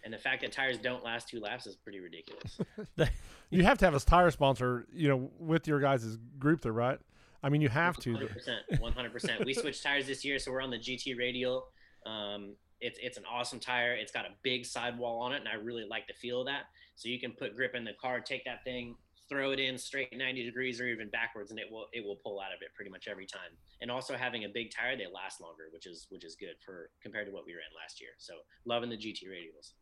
And 0.05 0.13
the 0.13 0.19
fact 0.19 0.43
that 0.43 0.53
tires 0.53 0.79
don't 0.79 1.03
last 1.03 1.29
two 1.29 1.41
laps 1.41 1.67
is 1.67 1.77
pretty 1.77 2.01
ridiculous. 2.01 2.61
You 3.51 3.63
have 3.63 3.79
to 3.79 3.85
have 3.85 3.95
a 3.95 4.01
tire 4.01 4.33
sponsor, 4.33 4.87
you 4.93 5.07
know, 5.07 5.31
with 5.39 5.69
your 5.69 5.79
guys' 5.79 6.19
group 6.41 6.63
there, 6.63 6.73
right? 6.73 6.99
I 7.43 7.51
mean, 7.51 7.61
you 7.61 7.69
have 7.69 7.97
to. 7.99 8.15
100%. 8.15 8.81
100%. 8.81 9.45
we 9.45 9.55
switched 9.55 9.83
tires 9.83 10.07
this 10.09 10.25
year, 10.25 10.41
so 10.41 10.51
we're 10.51 10.63
on 10.63 10.71
the 10.71 10.79
GT 10.79 11.17
Radial. 11.17 11.67
Um, 12.05 12.57
it's 12.81 12.99
it's 13.01 13.17
an 13.17 13.25
awesome 13.31 13.61
tire. 13.61 13.93
It's 13.93 14.11
got 14.11 14.25
a 14.25 14.31
big 14.43 14.67
sidewall 14.67 15.21
on 15.21 15.33
it, 15.33 15.37
and 15.37 15.49
I 15.49 15.55
really 15.55 15.87
like 15.89 16.07
the 16.09 16.15
feel 16.15 16.41
of 16.41 16.47
that. 16.47 16.65
So 16.97 17.09
you 17.09 17.21
can 17.21 17.33
put 17.33 17.55
grip 17.55 17.75
in 17.75 17.85
the 17.85 17.93
car, 18.01 18.21
take 18.21 18.45
that 18.45 18.65
thing, 18.65 18.97
throw 19.29 19.53
it 19.53 19.59
in 19.59 19.79
straight 19.79 20.17
90 20.17 20.45
degrees 20.45 20.81
or 20.81 20.87
even 20.87 21.09
backwards, 21.11 21.51
and 21.51 21.61
it 21.61 21.67
will 21.71 21.87
it 21.93 22.05
will 22.05 22.17
pull 22.17 22.41
out 22.41 22.53
of 22.53 22.63
it 22.63 22.69
pretty 22.75 22.91
much 22.91 23.09
every 23.09 23.27
time. 23.27 23.53
And 23.81 23.91
also 23.91 24.17
having 24.17 24.45
a 24.45 24.49
big 24.49 24.71
tire, 24.71 24.97
they 24.97 25.07
last 25.07 25.41
longer, 25.41 25.65
which 25.73 25.87
is 25.87 26.07
which 26.11 26.25
is 26.25 26.35
good 26.35 26.57
for 26.65 26.91
compared 27.03 27.27
to 27.27 27.33
what 27.33 27.45
we 27.47 27.53
ran 27.53 27.71
last 27.81 28.01
year. 28.01 28.11
So 28.19 28.35
loving 28.65 28.91
the 28.91 28.97
GT 28.97 29.29
Radials. 29.29 29.73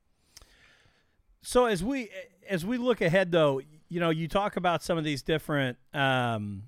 So 1.42 1.66
as 1.66 1.82
we 1.82 2.08
as 2.48 2.64
we 2.64 2.78
look 2.78 3.00
ahead, 3.00 3.32
though, 3.32 3.60
you 3.88 4.00
know, 4.00 4.10
you 4.10 4.28
talk 4.28 4.56
about 4.56 4.82
some 4.82 4.96
of 4.96 5.04
these 5.04 5.22
different, 5.22 5.76
um, 5.92 6.64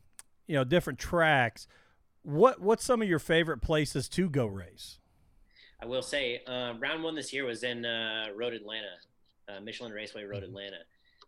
you 0.46 0.56
know, 0.56 0.64
different 0.64 0.98
tracks. 0.98 1.66
What 2.22 2.60
what's 2.60 2.84
some 2.84 3.00
of 3.00 3.08
your 3.08 3.18
favorite 3.18 3.58
places 3.58 4.08
to 4.10 4.28
go 4.28 4.46
race? 4.46 4.98
I 5.80 5.86
will 5.86 6.02
say, 6.02 6.42
uh, 6.46 6.74
round 6.78 7.02
one 7.02 7.14
this 7.14 7.32
year 7.32 7.44
was 7.44 7.62
in 7.62 7.84
uh, 7.84 8.26
Road 8.34 8.54
Atlanta, 8.54 8.94
uh, 9.48 9.60
Michelin 9.60 9.92
Raceway 9.92 10.24
Road 10.24 10.42
Atlanta. 10.42 10.78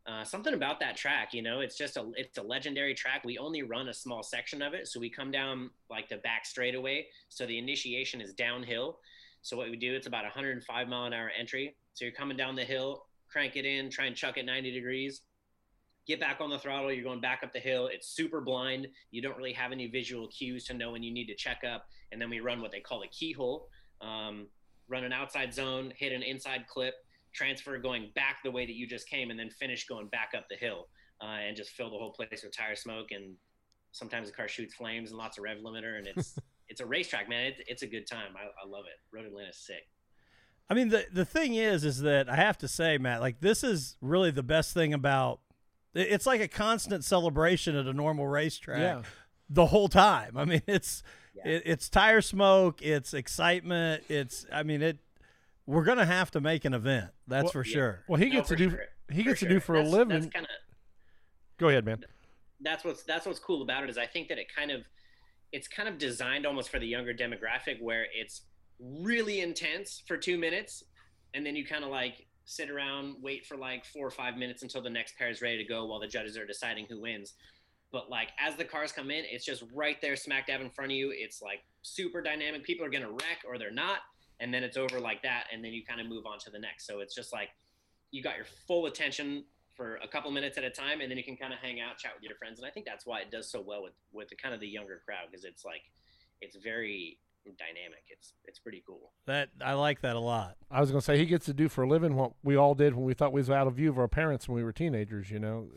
Uh, 0.07 0.23
something 0.23 0.55
about 0.55 0.79
that 0.79 0.97
track, 0.97 1.35
you 1.35 1.43
know, 1.43 1.61
it's 1.61 1.77
just 1.77 1.97
a 1.97 2.11
it's 2.17 2.39
a 2.39 2.43
legendary 2.43 2.95
track. 2.95 3.25
We 3.25 3.39
only 3.39 3.63
run 3.63 3.89
a 3.89 3.95
small 3.95 4.23
section 4.23 4.63
of 4.63 4.73
it, 4.73 4.89
so 4.89 5.01
we 5.01 5.11
come 5.11 5.31
down 5.31 5.71
like 5.91 6.09
the 6.09 6.19
back 6.19 6.47
straightaway. 6.47 7.07
So 7.29 7.45
the 7.45 7.59
initiation 7.59 8.21
is 8.21 8.33
downhill. 8.33 8.99
So 9.43 9.57
what 9.57 9.71
we 9.71 9.77
do, 9.77 9.95
it's 9.95 10.07
about 10.07 10.25
105 10.25 10.89
mile 10.89 11.05
an 11.05 11.13
hour 11.13 11.31
entry. 11.39 11.77
So 11.95 12.05
you're 12.05 12.15
coming 12.15 12.37
down 12.37 12.55
the 12.55 12.65
hill, 12.65 13.07
crank 13.31 13.57
it 13.57 13.65
in, 13.65 13.91
try 13.91 14.07
and 14.07 14.17
chuck 14.17 14.39
it 14.39 14.47
90 14.47 14.73
degrees. 14.73 15.23
Get 16.07 16.21
back 16.21 16.41
on 16.41 16.51
the 16.51 16.59
throttle. 16.59 16.93
You're 16.93 17.05
going 17.05 17.21
back 17.21 17.41
up 17.43 17.53
the 17.53 17.59
hill. 17.59 17.89
It's 17.93 18.09
super 18.09 18.41
blind. 18.41 18.87
You 19.11 19.23
don't 19.23 19.37
really 19.37 19.53
have 19.53 19.73
any 19.73 19.89
visual 19.89 20.29
cues 20.29 20.65
to 20.67 20.75
know 20.75 20.93
when 20.93 21.03
you 21.03 21.13
need 21.13 21.27
to 21.27 21.35
check 21.35 21.63
up. 21.65 21.87
And 22.13 22.21
then 22.21 22.31
we 22.31 22.41
run 22.41 22.61
what 22.61 22.71
they 22.71 22.81
call 22.81 23.03
a 23.03 23.09
keyhole. 23.09 23.69
Um, 24.01 24.47
run 24.89 25.05
an 25.05 25.13
outside 25.13 25.53
zone, 25.53 25.93
hit 25.97 26.13
an 26.13 26.23
inside 26.23 26.67
clip, 26.69 26.95
transfer 27.33 27.77
going 27.79 28.13
back 28.15 28.39
the 28.45 28.51
way 28.51 28.67
that 28.67 28.75
you 28.75 28.87
just 28.87 29.09
came, 29.09 29.31
and 29.31 29.39
then 29.39 29.51
finish 29.51 29.87
going 29.87 30.07
back 30.09 30.31
up 30.37 30.47
the 30.49 30.57
hill 30.57 30.89
uh, 31.21 31.39
and 31.47 31.57
just 31.57 31.71
fill 31.71 31.91
the 31.91 31.97
whole 31.97 32.13
place 32.13 32.43
with 32.45 32.57
tire 32.57 32.77
smoke. 32.77 33.09
And 33.11 33.35
sometimes 33.93 34.29
the 34.29 34.37
car 34.37 34.49
shoots 34.49 34.75
flames 34.75 35.11
and 35.11 35.19
lots 35.19 35.39
of 35.39 35.45
rev 35.45 35.59
limiter, 35.59 35.99
and 35.99 36.07
it's 36.07 36.39
it's 36.69 36.81
a 36.81 36.87
racetrack, 36.87 37.29
man. 37.29 37.47
It, 37.47 37.55
it's 37.67 37.83
a 37.83 37.87
good 37.87 38.07
time. 38.07 38.33
I, 38.37 38.45
I 38.45 38.69
love 38.69 38.85
it. 38.87 38.99
Road 39.15 39.27
Atlanta's 39.27 39.59
sick. 39.59 39.89
I 40.69 40.75
mean, 40.75 40.89
the 40.89 41.07
the 41.13 41.25
thing 41.25 41.55
is, 41.55 41.85
is 41.85 42.01
that 42.03 42.29
I 42.29 42.37
have 42.37 42.59
to 42.59 42.69
say, 42.69 42.99
Matt, 42.99 43.21
like 43.21 43.41
this 43.41 43.63
is 43.63 43.97
really 44.01 44.31
the 44.31 44.43
best 44.43 44.75
thing 44.75 44.93
about. 44.93 45.41
It's 45.95 46.27
like 46.27 46.41
a 46.43 46.49
constant 46.49 47.05
celebration 47.05 47.75
at 47.75 47.87
a 47.87 47.93
normal 47.95 48.27
racetrack 48.27 48.79
Yeah. 48.81 49.03
the 49.49 49.67
whole 49.67 49.89
time. 49.89 50.37
I 50.37 50.45
mean, 50.45 50.63
it's 50.67 51.03
Yeah. 51.35 51.49
it, 51.49 51.63
it's 51.67 51.89
tire 51.89 52.21
smoke, 52.21 52.83
it's 52.83 53.15
excitement, 53.15 54.05
it's. 54.09 54.45
I 54.53 54.63
mean, 54.63 54.83
it. 54.83 54.99
We're 55.67 55.85
gonna 55.85 56.07
have 56.07 56.31
to 56.33 56.41
make 56.41 56.65
an 56.65 56.75
event. 56.75 57.11
That's 57.27 57.45
Well- 57.47 57.53
for 57.53 57.65
Yeah. 57.65 57.73
sure. 57.75 58.05
Well, 58.09 58.21
he 58.21 58.27
No, 58.27 58.33
gets 58.33 58.49
to 58.51 58.57
do. 58.57 58.71
sure. 58.71 58.85
He 59.11 59.23
gets 59.23 59.41
to 59.41 59.49
do 59.49 59.59
for 59.61 59.75
a 59.77 59.83
living. 59.83 60.21
That's 60.21 60.33
kind 60.33 60.45
of 60.47 60.51
Go 61.59 61.69
ahead, 61.69 61.85
man. 61.87 62.05
that's 62.61 62.85
what's 62.85 63.03
that's 63.05 63.25
what's 63.27 63.39
cool 63.39 63.63
about 63.63 63.85
it 63.85 63.91
is 63.91 63.97
I 63.99 64.07
think 64.07 64.29
that 64.29 64.39
it 64.39 64.47
kind 64.55 64.71
of 64.71 64.87
it's 65.53 65.69
kind 65.69 65.89
of 65.89 65.97
designed 65.99 66.45
almost 66.45 66.69
for 66.71 66.79
the 66.79 66.87
younger 66.87 67.15
demographic 67.15 67.81
where 67.81 68.07
it's 68.15 68.43
really 68.81 69.41
intense 69.41 70.03
for 70.07 70.17
two 70.17 70.39
minutes 70.39 70.83
and 71.35 71.45
then 71.45 71.57
you 71.57 71.65
kind 71.65 71.85
of 71.85 71.91
like 71.91 72.27
sit 72.45 72.71
around 72.71 73.17
wait 73.21 73.45
for 73.47 73.57
like 73.57 73.85
four 73.85 74.07
or 74.07 74.11
five 74.11 74.37
minutes 74.37 74.63
until 74.63 74.83
the 74.83 74.91
next 74.91 75.17
pair 75.19 75.29
is 75.29 75.43
ready 75.43 75.59
to 75.59 75.65
go 75.65 75.85
while 75.87 76.01
the 76.01 76.07
judges 76.07 76.37
are 76.37 76.47
deciding 76.47 76.87
who 76.89 77.01
wins. 77.01 77.35
But 77.93 78.11
like 78.11 78.31
as 78.39 78.57
the 78.57 78.65
cars 78.65 78.93
come 78.93 79.11
in 79.11 79.25
it's 79.29 79.45
just 79.45 79.65
right 79.75 79.97
there 80.01 80.17
smack 80.17 80.47
dab 80.47 80.61
in 80.61 80.71
front 80.71 80.93
of 80.93 80.97
you. 80.97 81.13
It's 81.15 81.43
like 81.43 81.61
super 81.83 82.23
dynamic. 82.23 82.65
People 82.65 82.87
are 82.87 82.91
gonna 82.91 83.11
wreck 83.11 83.43
or 83.47 83.59
they're 83.59 83.71
not 83.71 83.99
and 84.41 84.53
then 84.53 84.63
it's 84.63 84.77
over 84.77 85.01
like 85.01 85.23
that 85.23 85.45
and 85.53 85.65
then 85.65 85.73
you 85.73 85.85
kind 85.85 86.01
of 86.01 86.07
move 86.07 86.27
on 86.27 86.39
to 86.41 86.51
the 86.51 86.59
next. 86.59 86.87
So 86.87 87.01
it's 87.01 87.15
just 87.15 87.33
like 87.33 87.49
you 88.11 88.23
got 88.23 88.37
your 88.37 88.47
full 88.67 88.87
attention 88.87 89.45
for 89.77 89.97
a 89.97 90.09
couple 90.09 90.31
minutes 90.31 90.57
at 90.57 90.65
a 90.65 90.71
time 90.71 91.01
and 91.01 91.11
then 91.11 91.19
you 91.19 91.25
can 91.25 91.37
kind 91.37 91.53
of 91.53 91.59
hang 91.59 91.81
out 91.81 91.99
chat 91.99 92.13
with 92.15 92.25
your 92.25 92.35
friends 92.37 92.59
and 92.59 92.67
i 92.67 92.71
think 92.71 92.87
that's 92.87 93.05
why 93.05 93.21
it 93.21 93.31
does 93.31 93.51
so 93.51 93.61
well 93.61 93.83
with 93.83 93.93
with 94.11 94.27
the 94.29 94.35
kind 94.35 94.55
of 94.55 94.61
the 94.61 94.67
younger 94.67 95.03
crowd 95.05 95.27
because 95.31 95.45
it's 95.45 95.65
like 95.67 95.83
it's 96.41 96.57
very 96.57 97.19
dynamic. 97.53 98.03
It's 98.09 98.33
it's 98.45 98.59
pretty 98.59 98.83
cool. 98.87 99.13
That 99.27 99.49
I 99.65 99.75
like 99.75 100.01
that 100.03 100.17
a 100.17 100.21
lot. 100.21 100.57
I 100.71 100.81
was 100.81 100.91
gonna 100.91 101.01
say 101.03 101.19
he 101.19 101.27
gets 101.27 101.47
to 101.47 101.55
do 101.55 101.69
for 101.69 101.85
a 101.85 101.89
living 101.89 102.15
what 102.17 102.33
we 102.43 102.57
all 102.57 102.75
did 102.75 102.95
when 102.95 103.05
we 103.05 103.15
thought 103.15 103.33
we 103.33 103.41
was 103.41 103.51
out 103.51 103.67
of 103.67 103.75
view 103.75 103.91
of 103.91 103.99
our 103.99 104.09
parents 104.09 104.49
when 104.49 104.57
we 104.57 104.65
were 104.65 104.73
teenagers. 104.73 105.31
You 105.31 105.39
know, 105.39 105.69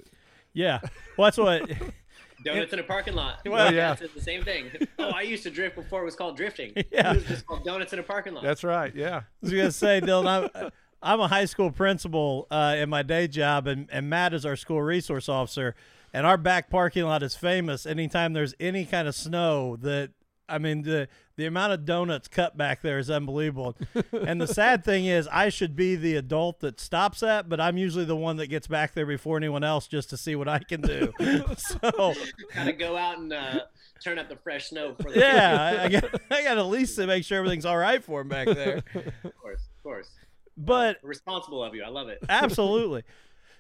Yeah. 0.54 0.80
Well, 1.18 1.26
that's 1.26 1.38
what. 1.38 1.70
Donuts 2.46 2.72
in 2.72 2.80
a 2.80 2.84
parking 2.84 3.16
lot. 3.16 3.40
Well, 3.46 3.74
yeah. 3.74 3.96
It's 4.00 4.14
the 4.14 4.22
same 4.22 4.44
thing. 4.44 4.72
Oh, 5.00 5.10
I 5.10 5.22
used 5.24 5.44
to 5.44 5.50
drift 5.50 5.76
before 5.76 6.02
it 6.02 6.06
was 6.06 6.16
called 6.16 6.38
drifting. 6.38 6.72
Yeah. 6.92 7.12
It 7.12 7.16
was 7.16 7.26
just 7.26 7.46
called 7.46 7.64
donuts 7.66 7.92
in 7.94 8.00
a 8.00 8.04
parking 8.04 8.34
lot. 8.34 8.44
that's 8.44 8.64
right. 8.64 8.94
Yeah, 8.96 9.18
I 9.18 9.24
was 9.42 9.52
gonna 9.52 9.72
say, 9.72 10.00
Dylan, 10.02 10.50
I'm, 10.54 10.70
I'm 11.02 11.20
a 11.22 11.28
high 11.28 11.46
school 11.46 11.72
principal 11.72 12.48
uh, 12.52 12.76
in 12.78 12.90
my 12.90 13.04
day 13.04 13.28
job, 13.28 13.68
and, 13.68 13.90
and 13.92 14.10
Matt 14.10 14.34
is 14.34 14.46
our 14.46 14.56
school 14.56 14.82
resource 14.82 15.28
officer. 15.30 15.76
And 16.14 16.26
our 16.26 16.38
back 16.38 16.70
parking 16.70 17.04
lot 17.04 17.22
is 17.24 17.36
famous. 17.36 17.86
Anytime 17.86 18.34
there's 18.34 18.56
any 18.60 18.84
kind 18.86 19.08
of 19.08 19.16
snow, 19.16 19.76
that 19.78 20.10
I 20.50 20.58
mean, 20.58 20.82
the 20.82 21.08
the 21.36 21.46
amount 21.46 21.74
of 21.74 21.86
donuts 21.86 22.28
cut 22.28 22.58
back 22.58 22.82
there 22.82 23.00
is 23.00 23.10
unbelievable. 23.10 23.78
and 24.12 24.42
the 24.42 24.48
sad 24.48 24.84
thing 24.84 25.06
is, 25.06 25.28
I 25.32 25.50
should 25.50 25.76
be 25.76 25.96
the 25.96 26.16
adult 26.16 26.60
that 26.60 26.80
stops 26.80 27.22
that, 27.22 27.48
but 27.48 27.62
I'm 27.62 27.78
usually 27.78 28.06
the 28.06 28.16
one 28.16 28.38
that 28.38 28.48
gets 28.48 28.68
back 28.68 28.94
there 28.94 29.06
before 29.06 29.38
anyone 29.38 29.64
else 29.64 29.88
just 29.88 30.10
to 30.10 30.18
see 30.18 30.36
what 30.36 30.48
I 30.48 30.60
can 30.60 30.82
do. 30.82 31.14
so 31.58 32.14
Gotta 32.54 32.74
go 32.74 32.98
out 32.98 33.20
and 33.20 33.32
uh, 33.32 33.62
turn 34.04 34.20
up 34.20 34.30
the 34.30 34.36
fresh 34.38 34.70
snow 34.70 34.96
for 35.00 35.12
the 35.12 35.20
yeah, 35.20 35.78
I, 35.82 35.86
I 35.86 35.90
got 35.90 36.04
I 36.32 36.44
got 36.44 36.58
at 36.58 36.66
least 36.66 36.96
to 36.98 37.08
make 37.08 37.24
sure 37.24 37.38
everything's 37.38 37.66
all 37.66 37.78
right 37.78 38.04
for 38.04 38.22
him 38.22 38.30
back 38.30 38.48
there. 38.48 38.84
Of 39.24 39.38
course, 39.38 39.62
of 39.78 39.84
course. 39.84 40.10
But 40.58 40.98
Responsible 41.04 41.64
of 41.64 41.74
you. 41.74 41.84
I 41.84 41.90
love 41.90 42.10
it. 42.10 42.20
Absolutely. 42.28 43.04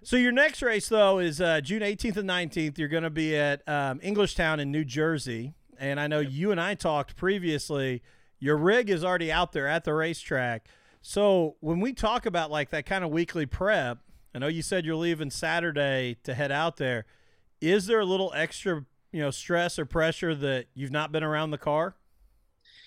So 0.04 0.16
your 0.16 0.32
next 0.32 0.62
race 0.62 0.90
though 0.90 1.20
is 1.20 1.42
uh, 1.42 1.62
June 1.62 1.82
18th 1.82 2.18
and 2.18 2.30
19th. 2.30 2.78
You're 2.78 2.88
going 2.88 3.04
to 3.04 3.10
be 3.10 3.36
at 3.36 3.68
um, 3.68 4.00
Englishtown 4.00 4.60
in 4.60 4.72
New 4.72 4.84
Jersey, 4.86 5.54
and 5.80 6.00
I 6.00 6.08
know 6.08 6.20
you 6.20 6.52
and 6.52 6.60
I 6.60 6.76
talked 6.76 7.16
previously. 7.16 8.02
Your 8.40 8.58
rig 8.58 8.90
is 8.90 9.04
already 9.04 9.32
out 9.32 9.52
there 9.52 9.68
at 9.68 9.84
the 9.84 9.94
racetrack. 9.94 10.68
So 11.02 11.56
when 11.62 11.80
we 11.80 11.94
talk 11.94 12.26
about 12.26 12.52
like 12.52 12.70
that 12.72 12.86
kind 12.86 13.04
of 13.04 13.12
weekly 13.12 13.46
prep, 13.46 14.00
I 14.34 14.40
know 14.40 14.48
you 14.48 14.62
said 14.62 14.86
you're 14.86 14.96
leaving 14.96 15.32
Saturday 15.32 16.18
to 16.24 16.34
head 16.34 16.52
out 16.52 16.78
there. 16.78 17.06
Is 17.62 17.88
there 17.88 18.00
a 18.00 18.06
little 18.06 18.32
extra, 18.36 18.86
you 19.12 19.22
know, 19.22 19.32
stress 19.32 19.80
or 19.80 19.86
pressure 19.86 20.36
that 20.36 20.68
you've 20.74 20.92
not 20.92 21.12
been 21.12 21.24
around 21.24 21.52
the 21.52 21.58
car? 21.58 21.96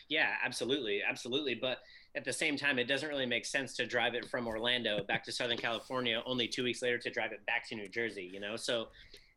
Yeah, 0.09 0.29
absolutely, 0.45 1.03
absolutely. 1.07 1.55
But 1.55 1.79
at 2.15 2.25
the 2.25 2.33
same 2.33 2.57
time, 2.57 2.79
it 2.79 2.85
doesn't 2.87 3.09
really 3.09 3.27
make 3.27 3.47
sense 3.47 3.75
to 3.77 3.87
drive 3.87 4.15
it 4.15 4.29
from 4.29 4.47
Orlando 4.47 5.03
back 5.05 5.25
to 5.25 5.33
Southern 5.33 5.57
California 5.57 6.23
only 6.27 6.47
two 6.47 6.63
weeks 6.63 6.83
later 6.83 6.99
to 6.99 7.11
drive 7.11 7.33
it 7.33 7.45
back 7.47 7.67
to 7.69 7.75
New 7.75 7.89
Jersey. 7.89 8.31
You 8.33 8.41
know, 8.41 8.57
so 8.57 8.89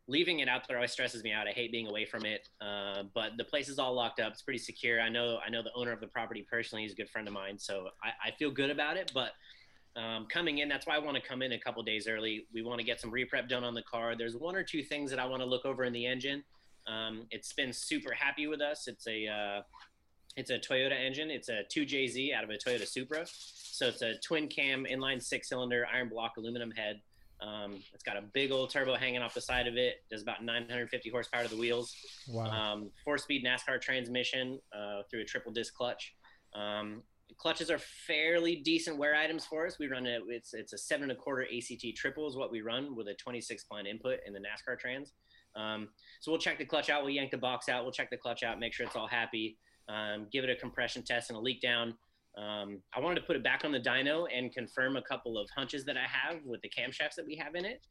leaving 0.07 0.39
it 0.39 0.47
out 0.47 0.67
there 0.67 0.77
always 0.77 0.91
stresses 0.91 1.23
me 1.23 1.31
out. 1.31 1.47
I 1.47 1.51
hate 1.51 1.71
being 1.71 1.87
away 1.87 2.05
from 2.05 2.25
it. 2.25 2.47
Uh, 2.61 3.03
but 3.13 3.37
the 3.37 3.43
place 3.43 3.69
is 3.69 3.79
all 3.79 3.93
locked 3.93 4.19
up. 4.19 4.33
It's 4.33 4.41
pretty 4.41 4.59
secure. 4.59 5.01
I 5.01 5.09
know. 5.09 5.39
I 5.45 5.49
know 5.49 5.63
the 5.63 5.73
owner 5.75 5.91
of 5.91 5.99
the 5.99 6.07
property 6.07 6.45
personally. 6.49 6.83
He's 6.83 6.93
a 6.93 6.95
good 6.95 7.09
friend 7.09 7.27
of 7.27 7.33
mine, 7.33 7.57
so 7.57 7.89
I, 8.03 8.29
I 8.29 8.31
feel 8.31 8.51
good 8.51 8.69
about 8.69 8.97
it. 8.97 9.11
But 9.13 9.31
um, 9.95 10.27
coming 10.29 10.59
in, 10.59 10.69
that's 10.69 10.85
why 10.85 10.95
I 10.95 10.99
want 10.99 11.15
to 11.15 11.23
come 11.27 11.41
in 11.41 11.53
a 11.53 11.59
couple 11.59 11.81
days 11.83 12.07
early. 12.07 12.45
We 12.53 12.61
want 12.61 12.79
to 12.79 12.85
get 12.85 13.01
some 13.01 13.11
reprep 13.11 13.49
done 13.49 13.63
on 13.63 13.73
the 13.73 13.83
car. 13.83 14.15
There's 14.15 14.35
one 14.35 14.55
or 14.55 14.63
two 14.63 14.83
things 14.83 15.09
that 15.09 15.19
I 15.19 15.25
want 15.25 15.41
to 15.41 15.45
look 15.45 15.65
over 15.65 15.83
in 15.83 15.93
the 15.93 16.05
engine. 16.05 16.43
Um, 16.87 17.25
it's 17.31 17.53
been 17.53 17.73
super 17.73 18.13
happy 18.13 18.45
with 18.45 18.61
us. 18.61 18.87
It's 18.87 19.07
a 19.07 19.27
uh, 19.27 19.61
it's 20.35 20.51
a 20.51 20.59
Toyota 20.59 20.99
engine. 20.99 21.31
It's 21.31 21.49
a 21.49 21.63
2JZ 21.73 22.33
out 22.33 22.43
of 22.43 22.49
a 22.49 22.57
Toyota 22.57 22.85
Supra. 22.85 23.25
So 23.25 23.87
it's 23.87 24.01
a 24.01 24.15
twin 24.19 24.47
cam 24.49 24.85
inline 24.85 25.23
six 25.23 25.49
cylinder 25.49 25.87
iron 25.91 26.09
block 26.09 26.37
aluminum 26.37 26.71
head. 26.71 27.01
Um, 27.41 27.81
it's 27.93 28.03
got 28.03 28.17
a 28.17 28.21
big 28.21 28.51
old 28.51 28.69
turbo 28.69 28.95
hanging 28.95 29.21
off 29.21 29.33
the 29.33 29.41
side 29.41 29.67
of 29.67 29.75
it. 29.77 30.03
Does 30.09 30.21
about 30.21 30.43
950 30.43 31.09
horsepower 31.09 31.43
to 31.43 31.49
the 31.49 31.57
wheels. 31.57 31.93
wow. 32.29 32.45
Um, 32.45 32.91
four 33.03 33.17
speed 33.17 33.45
NASCAR 33.45 33.81
transmission 33.81 34.59
uh, 34.73 35.01
through 35.09 35.21
a 35.21 35.25
triple 35.25 35.51
disc 35.51 35.73
clutch. 35.73 36.15
Um, 36.53 37.03
clutches 37.37 37.69
are 37.69 37.77
fairly 37.77 38.57
decent 38.57 38.97
wear 38.97 39.15
items 39.15 39.45
for 39.45 39.67
us. 39.67 39.77
We 39.79 39.87
run 39.87 40.05
it. 40.05 40.21
It's 40.29 40.53
it's 40.53 40.73
a 40.73 40.77
seven 40.77 41.09
and 41.09 41.11
a 41.11 41.15
quarter 41.15 41.43
ACT 41.43 41.95
triple 41.95 42.27
is 42.27 42.35
what 42.35 42.51
we 42.51 42.61
run 42.61 42.95
with 42.95 43.07
a 43.07 43.13
26 43.15 43.65
spline 43.65 43.87
input 43.87 44.19
in 44.25 44.33
the 44.33 44.39
NASCAR 44.39 44.79
trans. 44.79 45.13
Um, 45.55 45.89
so 46.19 46.31
we'll 46.31 46.39
check 46.39 46.57
the 46.57 46.65
clutch 46.65 46.89
out. 46.89 47.03
We'll 47.03 47.13
yank 47.13 47.31
the 47.31 47.37
box 47.37 47.69
out. 47.69 47.83
We'll 47.83 47.93
check 47.93 48.09
the 48.09 48.17
clutch 48.17 48.43
out. 48.43 48.59
Make 48.59 48.73
sure 48.73 48.85
it's 48.85 48.95
all 48.95 49.07
happy. 49.07 49.57
Um, 49.87 50.27
give 50.31 50.43
it 50.43 50.49
a 50.49 50.55
compression 50.55 51.03
test 51.03 51.29
and 51.29 51.37
a 51.37 51.39
leak 51.39 51.61
down. 51.61 51.95
Um, 52.37 52.81
I 52.93 52.99
wanted 52.99 53.21
to 53.21 53.25
put 53.25 53.35
it 53.35 53.43
back 53.43 53.61
on 53.63 53.71
the 53.71 53.79
dyno 53.79 54.25
and 54.33 54.53
confirm 54.53 54.97
a 54.97 55.01
couple 55.01 55.37
of 55.37 55.47
hunches 55.55 55.85
that 55.85 55.95
I 55.95 56.05
have 56.07 56.41
with 56.45 56.61
the 56.61 56.69
camshafts 56.69 57.15
that 57.15 57.25
we 57.25 57.35
have 57.37 57.55
in 57.55 57.63
it. 57.65 57.85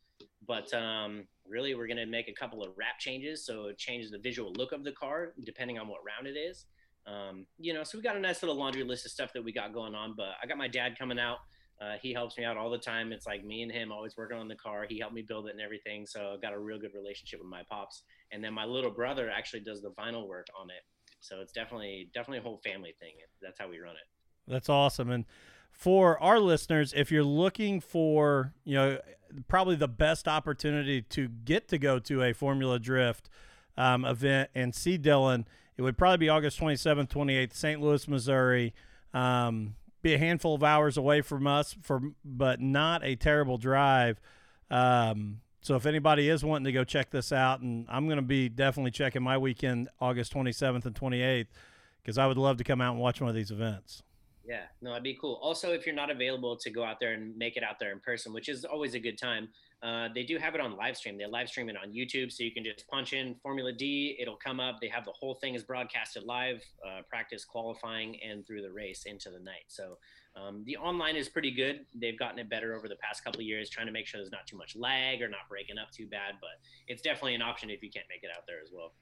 But 0.46 0.72
um, 0.74 1.26
really, 1.46 1.74
we're 1.74 1.86
going 1.86 1.96
to 1.96 2.06
make 2.06 2.28
a 2.28 2.32
couple 2.32 2.62
of 2.62 2.72
wrap 2.76 2.98
changes 2.98 3.46
so 3.46 3.66
it 3.66 3.78
changes 3.78 4.10
the 4.10 4.18
visual 4.18 4.52
look 4.56 4.72
of 4.72 4.84
the 4.84 4.92
car 4.92 5.32
depending 5.44 5.78
on 5.78 5.88
what 5.88 6.00
round 6.04 6.26
it 6.26 6.38
is. 6.38 6.66
Um, 7.06 7.46
you 7.58 7.74
know, 7.74 7.84
so 7.84 7.98
we 7.98 8.02
got 8.02 8.16
a 8.16 8.20
nice 8.20 8.42
little 8.42 8.56
laundry 8.56 8.84
list 8.84 9.06
of 9.06 9.12
stuff 9.12 9.32
that 9.34 9.42
we 9.42 9.52
got 9.52 9.72
going 9.72 9.94
on. 9.94 10.14
But 10.16 10.32
I 10.42 10.46
got 10.46 10.58
my 10.58 10.68
dad 10.68 10.98
coming 10.98 11.18
out. 11.18 11.38
Uh, 11.80 11.94
he 12.00 12.12
helps 12.12 12.38
me 12.38 12.44
out 12.44 12.56
all 12.56 12.70
the 12.70 12.78
time. 12.78 13.12
It's 13.12 13.26
like 13.26 13.44
me 13.44 13.62
and 13.62 13.72
him 13.72 13.90
always 13.90 14.16
working 14.16 14.38
on 14.38 14.46
the 14.46 14.54
car. 14.54 14.86
He 14.88 14.98
helped 14.98 15.14
me 15.14 15.22
build 15.22 15.48
it 15.48 15.52
and 15.52 15.60
everything. 15.60 16.06
So 16.06 16.32
I've 16.34 16.42
got 16.42 16.52
a 16.52 16.58
real 16.58 16.78
good 16.78 16.94
relationship 16.94 17.40
with 17.40 17.48
my 17.48 17.62
pops. 17.68 18.04
And 18.30 18.44
then 18.44 18.54
my 18.54 18.64
little 18.64 18.90
brother 18.90 19.30
actually 19.30 19.60
does 19.60 19.82
the 19.82 19.90
vinyl 19.98 20.28
work 20.28 20.46
on 20.58 20.70
it. 20.70 20.84
So 21.20 21.40
it's 21.40 21.52
definitely 21.52 22.10
definitely 22.14 22.38
a 22.38 22.42
whole 22.42 22.60
family 22.62 22.94
thing. 23.00 23.14
That's 23.40 23.58
how 23.58 23.68
we 23.68 23.78
run 23.78 23.92
it. 23.92 24.13
That's 24.46 24.68
awesome. 24.68 25.10
And 25.10 25.24
for 25.72 26.20
our 26.22 26.38
listeners, 26.38 26.92
if 26.96 27.10
you're 27.10 27.24
looking 27.24 27.80
for, 27.80 28.52
you 28.64 28.74
know, 28.74 28.98
probably 29.48 29.76
the 29.76 29.88
best 29.88 30.28
opportunity 30.28 31.02
to 31.02 31.28
get 31.28 31.68
to 31.68 31.78
go 31.78 31.98
to 31.98 32.22
a 32.22 32.32
Formula 32.32 32.78
Drift 32.78 33.28
um, 33.76 34.04
event 34.04 34.50
and 34.54 34.74
see 34.74 34.98
Dylan, 34.98 35.44
it 35.76 35.82
would 35.82 35.98
probably 35.98 36.18
be 36.18 36.28
August 36.28 36.60
27th, 36.60 37.08
28th, 37.08 37.54
St. 37.54 37.80
Louis, 37.80 38.06
Missouri. 38.06 38.74
Um, 39.12 39.74
be 40.02 40.14
a 40.14 40.18
handful 40.18 40.54
of 40.54 40.62
hours 40.62 40.96
away 40.96 41.22
from 41.22 41.46
us, 41.46 41.74
for 41.82 42.00
but 42.24 42.60
not 42.60 43.02
a 43.02 43.16
terrible 43.16 43.56
drive. 43.58 44.20
Um, 44.70 45.40
so 45.60 45.76
if 45.76 45.86
anybody 45.86 46.28
is 46.28 46.44
wanting 46.44 46.66
to 46.66 46.72
go 46.72 46.84
check 46.84 47.10
this 47.10 47.32
out, 47.32 47.60
and 47.60 47.86
I'm 47.88 48.06
going 48.06 48.16
to 48.18 48.22
be 48.22 48.48
definitely 48.48 48.90
checking 48.90 49.22
my 49.22 49.38
weekend, 49.38 49.88
August 50.00 50.34
27th 50.34 50.84
and 50.84 50.94
28th, 50.94 51.46
because 52.02 52.18
I 52.18 52.26
would 52.26 52.36
love 52.36 52.58
to 52.58 52.64
come 52.64 52.82
out 52.82 52.92
and 52.92 53.00
watch 53.00 53.20
one 53.20 53.30
of 53.30 53.34
these 53.34 53.50
events. 53.50 54.02
Yeah, 54.46 54.64
no, 54.82 54.90
that'd 54.90 55.02
be 55.02 55.16
cool. 55.18 55.40
Also, 55.42 55.72
if 55.72 55.86
you're 55.86 55.94
not 55.94 56.10
available 56.10 56.54
to 56.56 56.70
go 56.70 56.84
out 56.84 57.00
there 57.00 57.14
and 57.14 57.34
make 57.36 57.56
it 57.56 57.62
out 57.62 57.78
there 57.80 57.92
in 57.92 58.00
person, 58.00 58.32
which 58.32 58.50
is 58.50 58.64
always 58.66 58.94
a 58.94 59.00
good 59.00 59.16
time, 59.16 59.48
uh, 59.82 60.08
they 60.14 60.22
do 60.22 60.36
have 60.38 60.54
it 60.54 60.60
on 60.60 60.76
live 60.76 60.96
stream. 60.96 61.16
They 61.16 61.26
live 61.26 61.48
stream 61.48 61.70
it 61.70 61.76
on 61.76 61.92
YouTube, 61.92 62.30
so 62.30 62.42
you 62.42 62.52
can 62.52 62.62
just 62.62 62.86
punch 62.88 63.14
in 63.14 63.36
Formula 63.42 63.72
D. 63.72 64.16
It'll 64.20 64.36
come 64.36 64.60
up. 64.60 64.80
They 64.80 64.88
have 64.88 65.06
the 65.06 65.12
whole 65.12 65.34
thing 65.34 65.54
is 65.54 65.62
broadcasted 65.62 66.24
live, 66.24 66.62
uh, 66.86 67.02
practice, 67.08 67.44
qualifying, 67.44 68.18
and 68.22 68.46
through 68.46 68.62
the 68.62 68.70
race 68.70 69.04
into 69.06 69.30
the 69.30 69.38
night. 69.38 69.64
So 69.68 69.96
um, 70.36 70.62
the 70.66 70.76
online 70.76 71.16
is 71.16 71.28
pretty 71.28 71.50
good. 71.50 71.86
They've 71.94 72.18
gotten 72.18 72.38
it 72.38 72.50
better 72.50 72.74
over 72.74 72.88
the 72.88 72.96
past 72.96 73.24
couple 73.24 73.40
of 73.40 73.46
years, 73.46 73.70
trying 73.70 73.86
to 73.86 73.92
make 73.92 74.06
sure 74.06 74.20
there's 74.20 74.32
not 74.32 74.46
too 74.46 74.58
much 74.58 74.76
lag 74.76 75.22
or 75.22 75.28
not 75.28 75.48
breaking 75.48 75.78
up 75.78 75.90
too 75.90 76.06
bad. 76.06 76.34
But 76.40 76.60
it's 76.86 77.00
definitely 77.00 77.34
an 77.34 77.42
option 77.42 77.70
if 77.70 77.82
you 77.82 77.90
can't 77.90 78.06
make 78.10 78.24
it 78.24 78.30
out 78.34 78.44
there 78.46 78.60
as 78.62 78.70
well. 78.74 78.92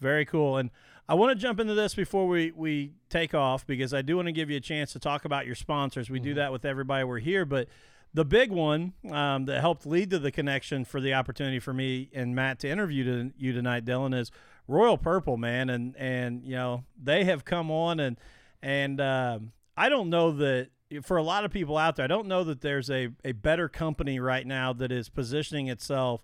Very 0.00 0.24
cool. 0.24 0.56
And 0.56 0.70
I 1.08 1.14
want 1.14 1.36
to 1.36 1.42
jump 1.42 1.58
into 1.58 1.74
this 1.74 1.94
before 1.94 2.26
we, 2.26 2.52
we 2.54 2.92
take 3.08 3.34
off 3.34 3.66
because 3.66 3.94
I 3.94 4.02
do 4.02 4.16
want 4.16 4.26
to 4.26 4.32
give 4.32 4.50
you 4.50 4.58
a 4.58 4.60
chance 4.60 4.92
to 4.92 4.98
talk 4.98 5.24
about 5.24 5.46
your 5.46 5.54
sponsors. 5.54 6.10
We 6.10 6.20
do 6.20 6.34
that 6.34 6.52
with 6.52 6.64
everybody 6.64 7.04
we're 7.04 7.18
here, 7.18 7.44
but 7.44 7.68
the 8.12 8.24
big 8.24 8.50
one 8.50 8.92
um, 9.10 9.46
that 9.46 9.60
helped 9.60 9.86
lead 9.86 10.10
to 10.10 10.18
the 10.18 10.30
connection 10.30 10.84
for 10.84 11.00
the 11.00 11.14
opportunity 11.14 11.60
for 11.60 11.72
me 11.72 12.10
and 12.12 12.34
Matt 12.34 12.58
to 12.60 12.68
interview 12.68 13.04
to, 13.04 13.32
you 13.38 13.52
tonight, 13.52 13.84
Dylan, 13.84 14.14
is 14.14 14.30
Royal 14.66 14.98
Purple, 14.98 15.38
man. 15.38 15.70
And, 15.70 15.96
and, 15.96 16.44
you 16.44 16.54
know, 16.54 16.84
they 17.02 17.24
have 17.24 17.44
come 17.44 17.70
on 17.70 18.00
and, 18.00 18.18
and 18.62 19.00
um, 19.00 19.52
I 19.76 19.88
don't 19.88 20.10
know 20.10 20.32
that 20.32 20.68
for 21.02 21.16
a 21.16 21.22
lot 21.22 21.44
of 21.44 21.50
people 21.50 21.78
out 21.78 21.96
there, 21.96 22.04
I 22.04 22.08
don't 22.08 22.28
know 22.28 22.44
that 22.44 22.60
there's 22.60 22.90
a, 22.90 23.08
a 23.24 23.32
better 23.32 23.68
company 23.68 24.20
right 24.20 24.46
now 24.46 24.72
that 24.74 24.92
is 24.92 25.08
positioning 25.08 25.68
itself 25.68 26.22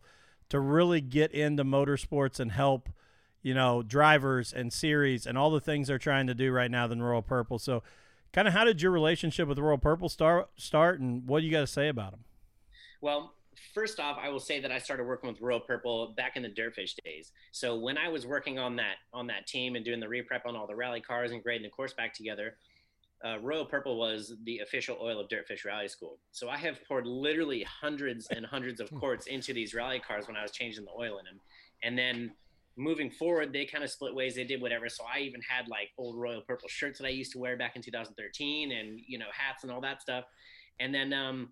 to 0.50 0.60
really 0.60 1.00
get 1.00 1.32
into 1.32 1.64
motorsports 1.64 2.38
and 2.38 2.52
help– 2.52 2.90
you 3.44 3.52
know, 3.54 3.82
drivers 3.82 4.52
and 4.52 4.72
series 4.72 5.26
and 5.26 5.36
all 5.38 5.50
the 5.50 5.60
things 5.60 5.86
they're 5.86 5.98
trying 5.98 6.26
to 6.26 6.34
do 6.34 6.50
right 6.50 6.70
now 6.70 6.88
than 6.88 7.02
Royal 7.02 7.22
Purple. 7.22 7.58
So, 7.60 7.82
kind 8.32 8.48
of 8.48 8.54
how 8.54 8.64
did 8.64 8.82
your 8.82 8.90
relationship 8.90 9.46
with 9.46 9.58
Royal 9.58 9.78
Purple 9.78 10.08
start, 10.08 10.48
start 10.56 10.98
and 10.98 11.28
what 11.28 11.40
do 11.40 11.46
you 11.46 11.52
got 11.52 11.60
to 11.60 11.66
say 11.66 11.88
about 11.88 12.12
them? 12.12 12.24
Well, 13.02 13.34
first 13.74 14.00
off, 14.00 14.16
I 14.20 14.30
will 14.30 14.40
say 14.40 14.60
that 14.60 14.72
I 14.72 14.78
started 14.78 15.04
working 15.04 15.28
with 15.30 15.42
Royal 15.42 15.60
Purple 15.60 16.14
back 16.16 16.36
in 16.36 16.42
the 16.42 16.48
Dirtfish 16.48 16.94
days. 17.04 17.32
So 17.52 17.76
when 17.76 17.98
I 17.98 18.08
was 18.08 18.26
working 18.26 18.58
on 18.58 18.76
that 18.76 18.96
on 19.12 19.26
that 19.26 19.46
team 19.46 19.76
and 19.76 19.84
doing 19.84 20.00
the 20.00 20.06
reprep 20.06 20.46
on 20.46 20.56
all 20.56 20.66
the 20.66 20.74
rally 20.74 21.02
cars 21.02 21.30
and 21.30 21.42
grading 21.42 21.64
the 21.64 21.70
course 21.70 21.92
back 21.92 22.14
together, 22.14 22.56
uh, 23.26 23.38
Royal 23.40 23.66
Purple 23.66 23.98
was 23.98 24.32
the 24.44 24.60
official 24.60 24.96
oil 25.02 25.20
of 25.20 25.28
Dirtfish 25.28 25.66
Rally 25.66 25.88
School. 25.88 26.16
So 26.32 26.48
I 26.48 26.56
have 26.56 26.82
poured 26.88 27.06
literally 27.06 27.62
hundreds 27.64 28.26
and 28.28 28.46
hundreds 28.46 28.80
of 28.80 28.90
quarts 28.94 29.26
into 29.26 29.52
these 29.52 29.74
rally 29.74 30.00
cars 30.00 30.26
when 30.26 30.36
I 30.36 30.42
was 30.42 30.50
changing 30.50 30.86
the 30.86 30.92
oil 30.98 31.18
in 31.18 31.26
them, 31.26 31.40
and 31.82 31.98
then 31.98 32.32
moving 32.76 33.10
forward, 33.10 33.52
they 33.52 33.64
kind 33.64 33.84
of 33.84 33.90
split 33.90 34.14
ways. 34.14 34.34
They 34.34 34.44
did 34.44 34.60
whatever. 34.60 34.88
So 34.88 35.04
I 35.12 35.20
even 35.20 35.40
had 35.48 35.68
like 35.68 35.90
old 35.98 36.16
royal 36.16 36.42
purple 36.42 36.68
shirts 36.68 36.98
that 36.98 37.06
I 37.06 37.10
used 37.10 37.32
to 37.32 37.38
wear 37.38 37.56
back 37.56 37.76
in 37.76 37.82
2013 37.82 38.72
and, 38.72 39.00
you 39.06 39.18
know, 39.18 39.26
hats 39.32 39.62
and 39.62 39.72
all 39.72 39.80
that 39.82 40.02
stuff. 40.02 40.24
And 40.80 40.94
then 40.94 41.12
um, 41.12 41.50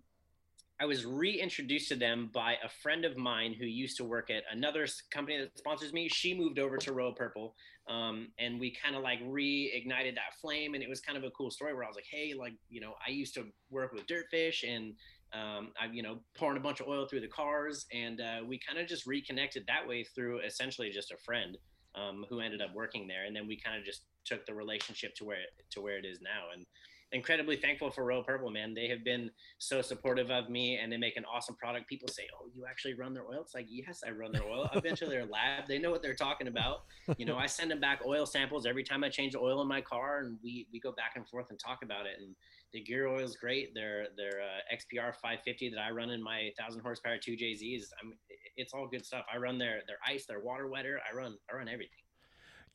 I 0.79 0.85
was 0.85 1.05
reintroduced 1.05 1.87
to 1.89 1.95
them 1.95 2.29
by 2.33 2.55
a 2.63 2.67
friend 2.67 3.05
of 3.05 3.15
mine 3.15 3.53
who 3.53 3.65
used 3.65 3.95
to 3.97 4.03
work 4.03 4.29
at 4.29 4.43
another 4.51 4.87
company 5.11 5.37
that 5.37 5.57
sponsors 5.57 5.93
me. 5.93 6.09
She 6.09 6.33
moved 6.33 6.59
over 6.59 6.77
to 6.77 6.93
Royal 6.93 7.13
Purple, 7.13 7.55
um, 7.87 8.29
and 8.39 8.59
we 8.59 8.75
kind 8.83 8.95
of 8.95 9.03
like 9.03 9.21
reignited 9.23 10.15
that 10.15 10.33
flame. 10.41 10.73
And 10.73 10.83
it 10.83 10.89
was 10.89 10.99
kind 10.99 11.17
of 11.17 11.23
a 11.23 11.31
cool 11.31 11.51
story 11.51 11.73
where 11.73 11.83
I 11.83 11.87
was 11.87 11.95
like, 11.95 12.07
"Hey, 12.09 12.33
like 12.33 12.53
you 12.69 12.81
know, 12.81 12.95
I 13.05 13.11
used 13.11 13.33
to 13.35 13.45
work 13.69 13.93
with 13.93 14.07
Dirtfish, 14.07 14.63
and 14.67 14.95
um, 15.33 15.71
I, 15.79 15.85
you 15.91 16.03
know, 16.03 16.19
pouring 16.37 16.57
a 16.57 16.61
bunch 16.61 16.79
of 16.79 16.87
oil 16.87 17.05
through 17.07 17.21
the 17.21 17.27
cars, 17.27 17.85
and 17.91 18.21
uh, 18.21 18.39
we 18.47 18.59
kind 18.59 18.79
of 18.79 18.87
just 18.87 19.05
reconnected 19.05 19.63
that 19.67 19.87
way 19.87 20.03
through 20.03 20.39
essentially 20.39 20.89
just 20.89 21.11
a 21.11 21.17
friend 21.17 21.57
um, 21.95 22.25
who 22.29 22.39
ended 22.39 22.61
up 22.61 22.73
working 22.73 23.07
there, 23.07 23.25
and 23.25 23.35
then 23.35 23.47
we 23.47 23.59
kind 23.59 23.77
of 23.77 23.83
just 23.83 24.03
took 24.25 24.45
the 24.45 24.53
relationship 24.53 25.15
to 25.15 25.25
where 25.25 25.37
to 25.71 25.81
where 25.81 25.97
it 25.97 26.05
is 26.05 26.19
now, 26.21 26.53
and 26.53 26.65
incredibly 27.13 27.55
thankful 27.55 27.91
for 27.91 28.03
Royal 28.03 28.23
Purple, 28.23 28.49
man. 28.49 28.73
They 28.73 28.87
have 28.87 29.03
been 29.03 29.29
so 29.59 29.81
supportive 29.81 30.31
of 30.31 30.49
me 30.49 30.77
and 30.77 30.91
they 30.91 30.97
make 30.97 31.15
an 31.15 31.23
awesome 31.25 31.55
product. 31.55 31.87
People 31.87 32.07
say, 32.07 32.23
Oh, 32.39 32.47
you 32.53 32.65
actually 32.69 32.95
run 32.95 33.13
their 33.13 33.23
oil? 33.23 33.41
It's 33.41 33.53
like, 33.53 33.67
yes, 33.69 34.01
I 34.05 34.11
run 34.11 34.31
their 34.31 34.43
oil. 34.43 34.69
I've 34.73 34.83
been 34.83 34.95
to 34.97 35.05
their 35.05 35.25
lab. 35.25 35.67
They 35.67 35.77
know 35.77 35.91
what 35.91 36.01
they're 36.01 36.15
talking 36.15 36.47
about. 36.47 36.83
You 37.17 37.25
know, 37.25 37.37
I 37.37 37.45
send 37.45 37.71
them 37.71 37.79
back 37.79 38.01
oil 38.05 38.25
samples 38.25 38.65
every 38.65 38.83
time 38.83 39.03
I 39.03 39.09
change 39.09 39.33
the 39.33 39.39
oil 39.39 39.61
in 39.61 39.67
my 39.67 39.81
car 39.81 40.19
and 40.19 40.37
we, 40.43 40.67
we 40.73 40.79
go 40.79 40.91
back 40.91 41.13
and 41.15 41.27
forth 41.27 41.49
and 41.51 41.59
talk 41.59 41.79
about 41.83 42.05
it. 42.05 42.17
And 42.19 42.35
the 42.73 42.81
gear 42.81 43.07
oil 43.07 43.19
is 43.19 43.35
great. 43.35 43.73
Their, 43.75 44.07
their 44.17 44.41
uh, 44.41 44.75
XPR 44.75 45.13
550 45.13 45.69
that 45.69 45.79
I 45.79 45.91
run 45.91 46.09
in 46.09 46.21
my 46.21 46.49
thousand 46.59 46.81
horsepower 46.81 47.17
2JZs, 47.17 47.83
I'm, 48.01 48.13
it's 48.57 48.73
all 48.73 48.87
good 48.87 49.05
stuff. 49.05 49.25
I 49.33 49.37
run 49.37 49.57
their, 49.57 49.81
their 49.87 49.97
ice, 50.07 50.25
their 50.25 50.39
water 50.39 50.67
wetter. 50.67 50.99
I 51.09 51.15
run, 51.15 51.37
I 51.51 51.55
run 51.55 51.69
everything. 51.69 52.02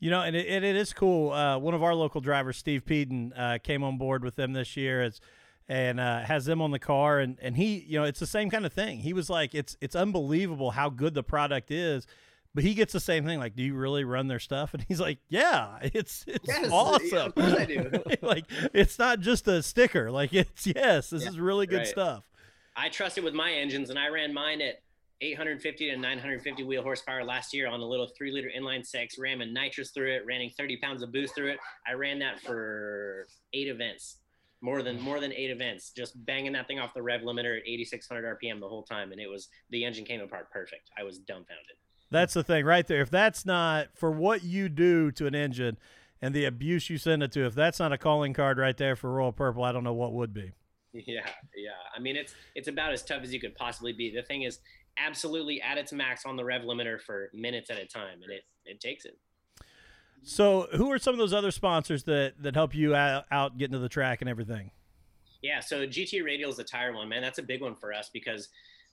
You 0.01 0.11
know, 0.11 0.23
and 0.23 0.37
it, 0.37 0.47
it, 0.47 0.63
it 0.65 0.77
is 0.77 0.93
cool. 0.93 1.33
Uh, 1.33 1.59
one 1.59 1.75
of 1.75 1.83
our 1.83 1.95
local 1.95 2.21
drivers, 2.21 2.57
Steve 2.57 2.85
Peden, 2.85 3.33
uh, 3.37 3.59
came 3.63 3.83
on 3.83 3.99
board 3.99 4.23
with 4.23 4.37
them 4.37 4.53
this 4.53 4.77
year 4.77 5.03
as, 5.03 5.21
and 5.69 5.99
uh, 5.99 6.21
has 6.21 6.45
them 6.45 6.63
on 6.63 6.71
the 6.71 6.79
car. 6.79 7.19
And, 7.19 7.37
and 7.43 7.57
he, 7.57 7.79
you 7.81 7.99
know, 7.99 8.05
it's 8.05 8.21
the 8.21 8.27
same 8.27 8.49
kind 8.49 8.65
of 8.65 8.73
thing. 8.73 9.01
He 9.01 9.13
was 9.13 9.29
like, 9.29 9.55
it's 9.55 9.77
it's 9.81 9.97
unbelievable 9.97 10.71
how 10.71 10.89
good 10.89 11.15
the 11.15 11.23
product 11.25 11.71
is. 11.71 12.07
But 12.55 12.65
he 12.65 12.75
gets 12.75 12.93
the 12.93 13.01
same 13.01 13.25
thing. 13.27 13.39
Like, 13.39 13.55
do 13.57 13.63
you 13.63 13.75
really 13.75 14.05
run 14.05 14.27
their 14.29 14.39
stuff? 14.39 14.73
And 14.75 14.85
he's 14.89 15.01
like, 15.01 15.19
yeah, 15.29 15.79
it's 15.83 16.25
it's 16.27 16.47
Yes, 16.49 16.71
awesome. 16.73 17.09
yeah, 17.13 17.25
of 17.27 17.35
course 17.35 17.53
I 17.55 17.65
do. 17.67 17.91
like, 18.23 18.45
it's 18.73 18.99
not 18.99 19.21
just 19.21 19.47
a 19.49 19.63
sticker. 19.63 20.11
Like, 20.11 20.33
it's 20.33 20.67
yes, 20.67 21.11
this 21.11 21.25
Yeah, 21.25 21.29
is 21.31 21.39
really 21.41 21.67
good 21.67 21.79
right. 21.79 21.87
stuff. 21.87 22.25
I 22.77 22.89
trusted 22.89 23.25
with 23.25 23.35
my 23.35 23.51
engines, 23.53 23.91
and 23.91 23.99
I 23.99 24.09
ran 24.09 24.33
mine 24.33 24.61
at 24.63 24.81
850 25.21 25.91
to 25.91 25.97
950 25.97 26.63
wheel 26.65 26.83
horsepower 26.83 27.25
last 27.25 27.53
year 27.53 27.69
on 27.69 27.81
a 27.81 27.85
little 27.85 28.09
three 28.17 28.33
liter 28.33 28.51
inline 28.57 28.87
six, 28.87 29.19
ramming 29.19 29.53
nitrous 29.53 29.91
through 29.91 30.15
it, 30.15 30.23
running 30.27 30.51
30 30.57 30.77
pounds 30.79 31.03
of 31.03 31.13
boost 31.13 31.35
through 31.35 31.51
it. 31.51 31.59
I 31.87 31.95
ran 31.95 32.19
that 32.21 32.41
for 32.41 33.27
eight 33.53 33.69
events, 33.69 34.19
more 34.61 34.83
than 34.83 35.01
more 35.01 35.21
than 35.21 35.33
eight 35.33 35.51
events, 35.51 35.93
just 35.97 36.25
banging 36.25 36.53
that 36.53 36.69
thing 36.69 36.79
off 36.79 36.95
the 36.95 37.03
rev 37.03 37.23
limiter 37.23 37.57
at 37.59 37.67
8,600 37.67 38.39
RPM 38.39 38.61
the 38.61 38.69
whole 38.69 38.85
time, 38.85 39.13
and 39.13 39.21
it 39.21 39.29
was 39.29 39.49
the 39.71 39.85
engine 39.85 40.05
came 40.05 40.21
apart 40.21 40.51
perfect. 40.51 40.91
I 40.99 41.03
was 41.03 41.19
dumbfounded. 41.19 41.77
That's 42.11 42.35
the 42.35 42.43
thing 42.43 42.65
right 42.65 42.87
there. 42.87 43.03
If 43.03 43.11
that's 43.11 43.45
not 43.45 43.89
for 43.95 44.11
what 44.11 44.43
you 44.43 44.69
do 44.69 45.11
to 45.13 45.27
an 45.27 45.35
engine 45.35 45.77
and 46.23 46.35
the 46.35 46.47
abuse 46.47 46.89
you 46.89 46.97
send 46.97 47.23
it 47.23 47.33
to, 47.33 47.45
if 47.45 47.55
that's 47.55 47.79
not 47.79 47.93
a 47.93 47.99
calling 47.99 48.33
card 48.33 48.59
right 48.59 48.77
there 48.77 48.97
for 48.97 49.13
Royal 49.13 49.33
Purple, 49.33 49.63
I 49.63 49.73
don't 49.73 49.85
know 49.85 49.93
what 49.93 50.13
would 50.13 50.33
be. 50.33 50.53
Yeah, 50.95 51.27
yeah. 51.55 51.71
I 51.95 52.01
mean, 52.01 52.17
it's 52.17 52.35
it's 52.55 52.67
about 52.67 52.93
as 52.93 53.05
tough 53.05 53.23
as 53.23 53.33
you 53.33 53.39
could 53.39 53.55
possibly 53.55 53.93
be. 53.93 54.11
The 54.11 54.23
thing 54.23 54.43
is, 54.43 54.59
absolutely 55.05 55.61
at 55.63 55.79
its 55.79 55.93
max 55.93 56.25
on 56.27 56.37
the 56.37 56.45
rev 56.45 56.63
limiter 56.63 57.01
for 57.01 57.31
minutes 57.33 57.71
at 57.71 57.79
a 57.79 57.87
time, 57.87 58.23
and 58.23 58.33
it 58.33 58.43
it 58.65 58.81
takes 58.81 59.05
it. 59.05 59.19
So, 60.23 60.67
who 60.75 60.91
are 60.91 60.99
some 60.99 61.15
of 61.15 61.19
those 61.19 61.33
other 61.33 61.51
sponsors 61.51 62.05
that 62.05 62.35
that 62.41 62.55
help 62.55 62.75
you 62.75 62.95
out, 62.95 63.25
out 63.31 63.59
getting 63.59 63.73
to 63.73 63.79
the 63.79 63.89
track 63.89 64.21
and 64.21 64.29
everything? 64.29 64.71
Yeah, 65.43 65.61
so 65.61 65.87
GT 65.87 66.25
Radial 66.25 66.51
is 66.51 66.57
the 66.57 66.65
tire 66.65 66.93
one, 66.93 67.09
man. 67.09 67.23
That's 67.23 67.39
a 67.39 67.43
big 67.43 67.63
one 67.63 67.77
for 67.77 67.93
us 67.93 68.11
because 68.13 68.49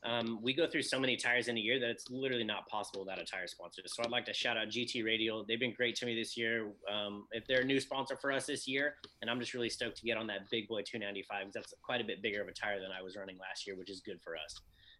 um, 0.05 0.39
we 0.41 0.53
go 0.53 0.67
through 0.67 0.83
so 0.83 0.99
many 0.99 1.17
tires 1.17 1.47
in 1.47 1.57
a 1.57 1.59
year 1.59 1.79
that 1.79 1.89
it's 1.89 2.11
literally 2.11 2.43
not 2.43 2.67
possible 2.67 2.99
without 3.01 3.19
a 3.19 3.25
tire 3.25 3.47
sponsor. 3.47 3.81
So 3.87 4.03
I'd 4.03 4.11
like 4.11 4.25
to 4.25 4.33
shout 4.33 4.55
out 4.55 4.67
GT 4.67 5.03
Radial. 5.03 5.43
They've 5.47 5.59
been 5.59 5.73
great 5.73 5.95
to 5.97 6.05
me 6.05 6.15
this 6.15 6.37
year. 6.37 6.67
Um, 6.91 7.25
if 7.31 7.47
they're 7.47 7.61
a 7.61 7.65
new 7.65 7.79
sponsor 7.79 8.15
for 8.15 8.31
us 8.31 8.45
this 8.45 8.67
year, 8.67 8.95
and 9.21 9.31
I'm 9.31 9.39
just 9.39 9.55
really 9.55 9.69
stoked 9.69 9.97
to 9.97 10.05
get 10.05 10.17
on 10.17 10.27
that 10.27 10.49
big 10.51 10.67
boy 10.67 10.83
295 10.83 11.39
because 11.39 11.53
that's 11.53 11.73
quite 11.81 12.01
a 12.01 12.03
bit 12.03 12.21
bigger 12.21 12.41
of 12.41 12.47
a 12.47 12.51
tire 12.51 12.79
than 12.79 12.91
I 12.97 13.01
was 13.01 13.15
running 13.15 13.37
last 13.39 13.65
year, 13.65 13.75
which 13.75 13.89
is 13.89 14.01
good 14.01 14.21
for 14.21 14.35
us. 14.35 14.59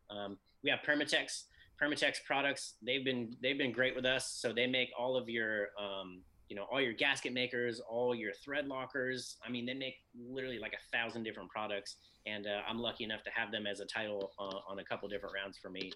Um, 0.10 0.38
we 0.66 0.72
have 0.72 0.80
Permatex. 0.86 1.44
Permatex 1.82 2.16
products. 2.26 2.76
They've 2.82 3.06
been 3.06 3.36
they've 3.42 3.58
been 3.58 3.72
great 3.72 3.96
with 3.96 4.06
us. 4.06 4.38
So 4.40 4.52
they 4.52 4.66
make 4.66 4.90
all 4.98 5.16
of 5.16 5.30
your 5.30 5.68
um, 5.80 6.24
you 6.50 6.56
know 6.56 6.66
all 6.72 6.82
your 6.82 6.94
gasket 6.94 7.34
makers 7.34 7.82
all 7.90 8.14
your 8.14 8.32
thread 8.44 8.68
lockers 8.68 9.38
i 9.46 9.50
mean 9.50 9.66
they 9.66 9.74
make 9.74 9.96
literally 10.16 10.60
like 10.60 10.74
a 10.74 10.96
thousand 10.96 11.24
different 11.24 11.50
products 11.50 11.98
and 12.28 12.46
uh, 12.46 12.62
i'm 12.70 12.78
lucky 12.78 13.04
enough 13.04 13.24
to 13.24 13.32
have 13.32 13.52
them 13.52 13.66
as 13.66 13.80
a 13.80 13.86
title 13.86 14.32
uh, 14.40 14.60
on 14.70 14.80
a 14.80 14.84
couple 14.84 15.08
different 15.10 15.34
rounds 15.34 15.58
for 15.58 15.70
me 15.70 15.92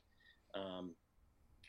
um, 0.56 0.96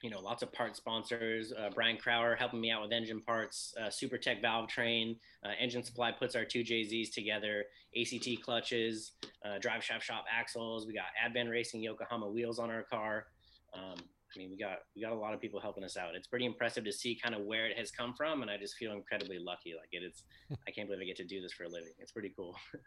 you 0.03 0.11
know 0.11 0.20
lots 0.20 0.42
of 0.42 0.53
part 0.53 0.76
sponsors 0.76 1.53
uh, 1.53 1.70
brian 1.74 1.96
crowder 1.96 2.34
helping 2.36 2.61
me 2.61 2.70
out 2.70 2.82
with 2.82 2.92
engine 2.92 3.20
parts 3.20 3.74
uh, 3.82 3.90
super 3.90 4.16
tech 4.16 4.40
valve 4.40 4.68
train 4.68 5.16
uh, 5.44 5.51
engine 5.61 5.82
supply 5.82 6.11
puts 6.11 6.34
our 6.34 6.44
two 6.44 6.62
jzs 6.62 7.12
together 7.12 7.64
act 8.01 8.42
clutches 8.42 9.12
uh, 9.44 9.59
drive 9.59 9.82
shaft 9.82 10.05
shop 10.05 10.24
axles 10.30 10.86
we 10.86 10.94
got 10.94 11.07
advan 11.24 11.51
racing 11.51 11.82
yokohama 11.82 12.28
wheels 12.28 12.59
on 12.59 12.70
our 12.70 12.82
car 12.82 13.26
um, 13.74 13.96
I 14.34 14.38
mean, 14.38 14.51
we 14.51 14.57
got 14.57 14.78
we 14.94 15.03
got 15.03 15.12
a 15.12 15.16
lot 15.16 15.34
of 15.34 15.40
people 15.40 15.61
helping 15.61 15.82
us 15.82 15.96
out. 15.96 16.14
It's 16.14 16.26
pretty 16.26 16.46
impressive 16.46 16.84
to 16.84 16.92
see 16.92 17.18
kind 17.20 17.34
of 17.34 17.42
where 17.42 17.66
it 17.66 17.76
has 17.76 17.90
come 17.90 18.14
from, 18.14 18.42
and 18.42 18.51
I 18.51 18.57
just 18.57 18.76
feel 18.76 18.92
incredibly 18.92 19.38
lucky. 19.38 19.74
Like 19.74 19.88
it, 19.90 20.05
it's 20.05 20.22
I 20.68 20.70
can't 20.70 20.88
believe 20.88 21.03
I 21.03 21.07
get 21.07 21.16
to 21.16 21.24
do 21.24 21.40
this 21.40 21.53
for 21.53 21.64
a 21.64 21.68
living. 21.68 21.92
It's 21.98 22.12
pretty 22.12 22.32
cool. 22.36 22.57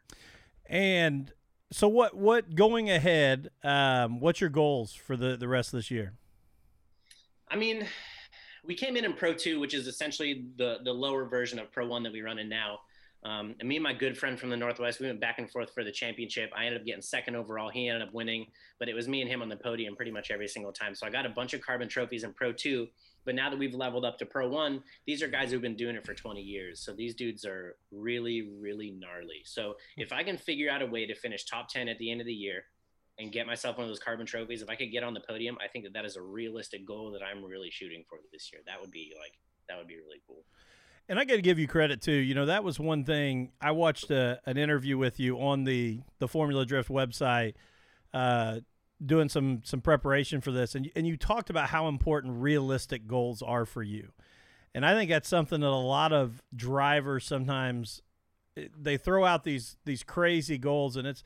And 0.66 1.34
so, 1.72 1.90
what 1.90 2.16
what 2.16 2.56
going 2.56 2.90
ahead? 2.90 3.50
Um, 3.66 4.22
what's 4.22 4.40
your 4.40 4.50
goals 4.50 4.94
for 4.94 5.18
the 5.18 5.36
the 5.36 5.50
rest 5.50 5.74
of 5.74 5.80
this 5.80 5.92
year? 5.92 6.14
I 7.54 7.56
mean, 7.56 7.86
we 8.66 8.74
came 8.74 8.98
in 8.98 9.06
in 9.06 9.14
Pro 9.14 9.32
Two, 9.32 9.60
which 9.60 9.76
is 9.76 9.86
essentially 9.86 10.48
the 10.58 10.78
the 10.84 10.92
lower 10.92 11.26
version 11.26 11.60
of 11.60 11.72
Pro 11.72 11.86
One 11.86 12.02
that 12.02 12.12
we 12.12 12.22
run 12.22 12.40
in 12.40 12.50
now. 12.50 12.80
Um, 13.24 13.56
and 13.60 13.70
me 13.70 13.78
and 13.78 13.84
my 13.84 13.94
good 13.94 14.18
friend 14.18 14.38
from 14.38 14.50
the 14.50 14.58
Northwest, 14.58 15.00
we 15.00 15.06
went 15.06 15.22
back 15.22 15.38
and 15.38 15.50
forth 15.50 15.72
for 15.74 15.84
the 15.84 15.92
championship. 15.92 16.52
I 16.58 16.66
ended 16.66 16.82
up 16.82 16.86
getting 16.86 17.02
second 17.02 17.36
overall. 17.36 17.70
He 17.70 17.88
ended 17.88 18.06
up 18.06 18.14
winning, 18.14 18.48
but 18.80 18.90
it 18.90 18.96
was 18.96 19.08
me 19.08 19.22
and 19.22 19.30
him 19.30 19.42
on 19.42 19.48
the 19.48 19.56
podium 19.56 19.96
pretty 19.96 20.12
much 20.12 20.30
every 20.30 20.48
single 20.48 20.74
time. 20.74 20.94
So 20.94 21.08
I 21.08 21.10
got 21.10 21.26
a 21.26 21.30
bunch 21.30 21.54
of 21.54 21.62
carbon 21.62 21.88
trophies 21.88 22.26
in 22.26 22.34
Pro 22.34 22.52
2. 22.52 22.86
But 23.24 23.36
now 23.36 23.50
that 23.50 23.58
we've 23.58 23.74
leveled 23.74 24.04
up 24.04 24.18
to 24.18 24.26
Pro 24.26 24.50
1, 24.50 24.84
these 25.06 25.24
are 25.24 25.30
guys 25.30 25.52
who've 25.52 25.62
been 25.62 25.78
doing 25.78 25.96
it 25.96 26.06
for 26.06 26.14
20 26.14 26.42
years. 26.42 26.82
So 26.82 26.92
these 26.92 27.16
dudes 27.16 27.46
are 27.46 27.78
really, 27.94 28.50
really 28.60 28.92
gnarly. 28.92 29.44
So 29.46 29.76
if 29.96 30.12
I 30.12 30.24
can 30.24 30.38
figure 30.38 30.70
out 30.70 30.82
a 30.82 30.86
way 30.86 31.06
to 31.06 31.16
finish 31.16 31.46
top 31.46 31.70
10 31.70 31.88
at 31.88 31.98
the 32.00 32.12
end 32.12 32.20
of 32.20 32.28
the 32.28 32.34
year 32.34 32.66
and 33.20 33.32
get 33.32 33.46
myself 33.46 33.78
one 33.78 33.86
of 33.86 33.90
those 33.90 34.00
carbon 34.00 34.26
trophies, 34.26 34.62
if 34.62 34.70
I 34.70 34.76
could 34.76 34.92
get 34.92 35.04
on 35.04 35.14
the 35.14 35.22
podium, 35.22 35.58
I 35.64 35.68
think 35.68 35.86
that 35.86 35.94
that 35.94 36.06
is 36.06 36.16
a 36.16 36.22
realistic 36.22 36.86
goal 36.86 37.12
that 37.12 37.22
I'm 37.24 37.44
really 37.44 37.70
shooting 37.70 38.04
for 38.10 38.18
this 38.32 38.52
year. 38.52 38.62
That 38.66 38.82
would 38.82 38.92
be 38.92 39.14
like, 39.20 39.34
that 39.70 39.78
would 39.78 39.88
be 39.88 39.96
really 39.96 40.22
cool. 40.28 40.44
And 41.10 41.20
I 41.20 41.26
got 41.26 41.36
to 41.36 41.42
give 41.42 41.60
you 41.60 41.68
credit 41.68 42.02
too. 42.02 42.14
You 42.14 42.34
know, 42.34 42.46
that 42.46 42.64
was 42.64 42.80
one 42.80 43.04
thing. 43.04 43.52
I 43.62 43.72
watched 43.72 44.10
a, 44.10 44.40
an 44.46 44.58
interview 44.58 44.98
with 44.98 45.20
you 45.20 45.38
on 45.40 45.66
the 45.66 46.02
the 46.20 46.28
Formula 46.28 46.66
Drift 46.66 46.90
website, 46.90 47.56
uh, 48.14 48.62
doing 49.06 49.28
some 49.28 49.62
some 49.66 49.82
preparation 49.82 50.40
for 50.40 50.52
this, 50.52 50.76
and 50.76 50.90
and 50.96 51.06
you 51.06 51.18
talked 51.18 51.50
about 51.50 51.70
how 51.70 51.90
important 51.90 52.42
realistic 52.42 53.06
goals 53.06 53.42
are 53.42 53.66
for 53.66 53.84
you. 53.84 54.14
And 54.74 54.86
I 54.86 54.96
think 54.96 55.10
that's 55.12 55.28
something 55.28 55.60
that 55.60 55.68
a 55.68 55.70
lot 55.70 56.14
of 56.14 56.42
drivers 56.56 57.26
sometimes 57.26 58.02
eh, 58.58 58.68
they 58.76 58.96
throw 58.96 59.26
out 59.26 59.44
these 59.44 59.76
these 59.86 60.04
crazy 60.04 60.58
goals, 60.58 60.96
and 60.96 61.06
it's 61.06 61.22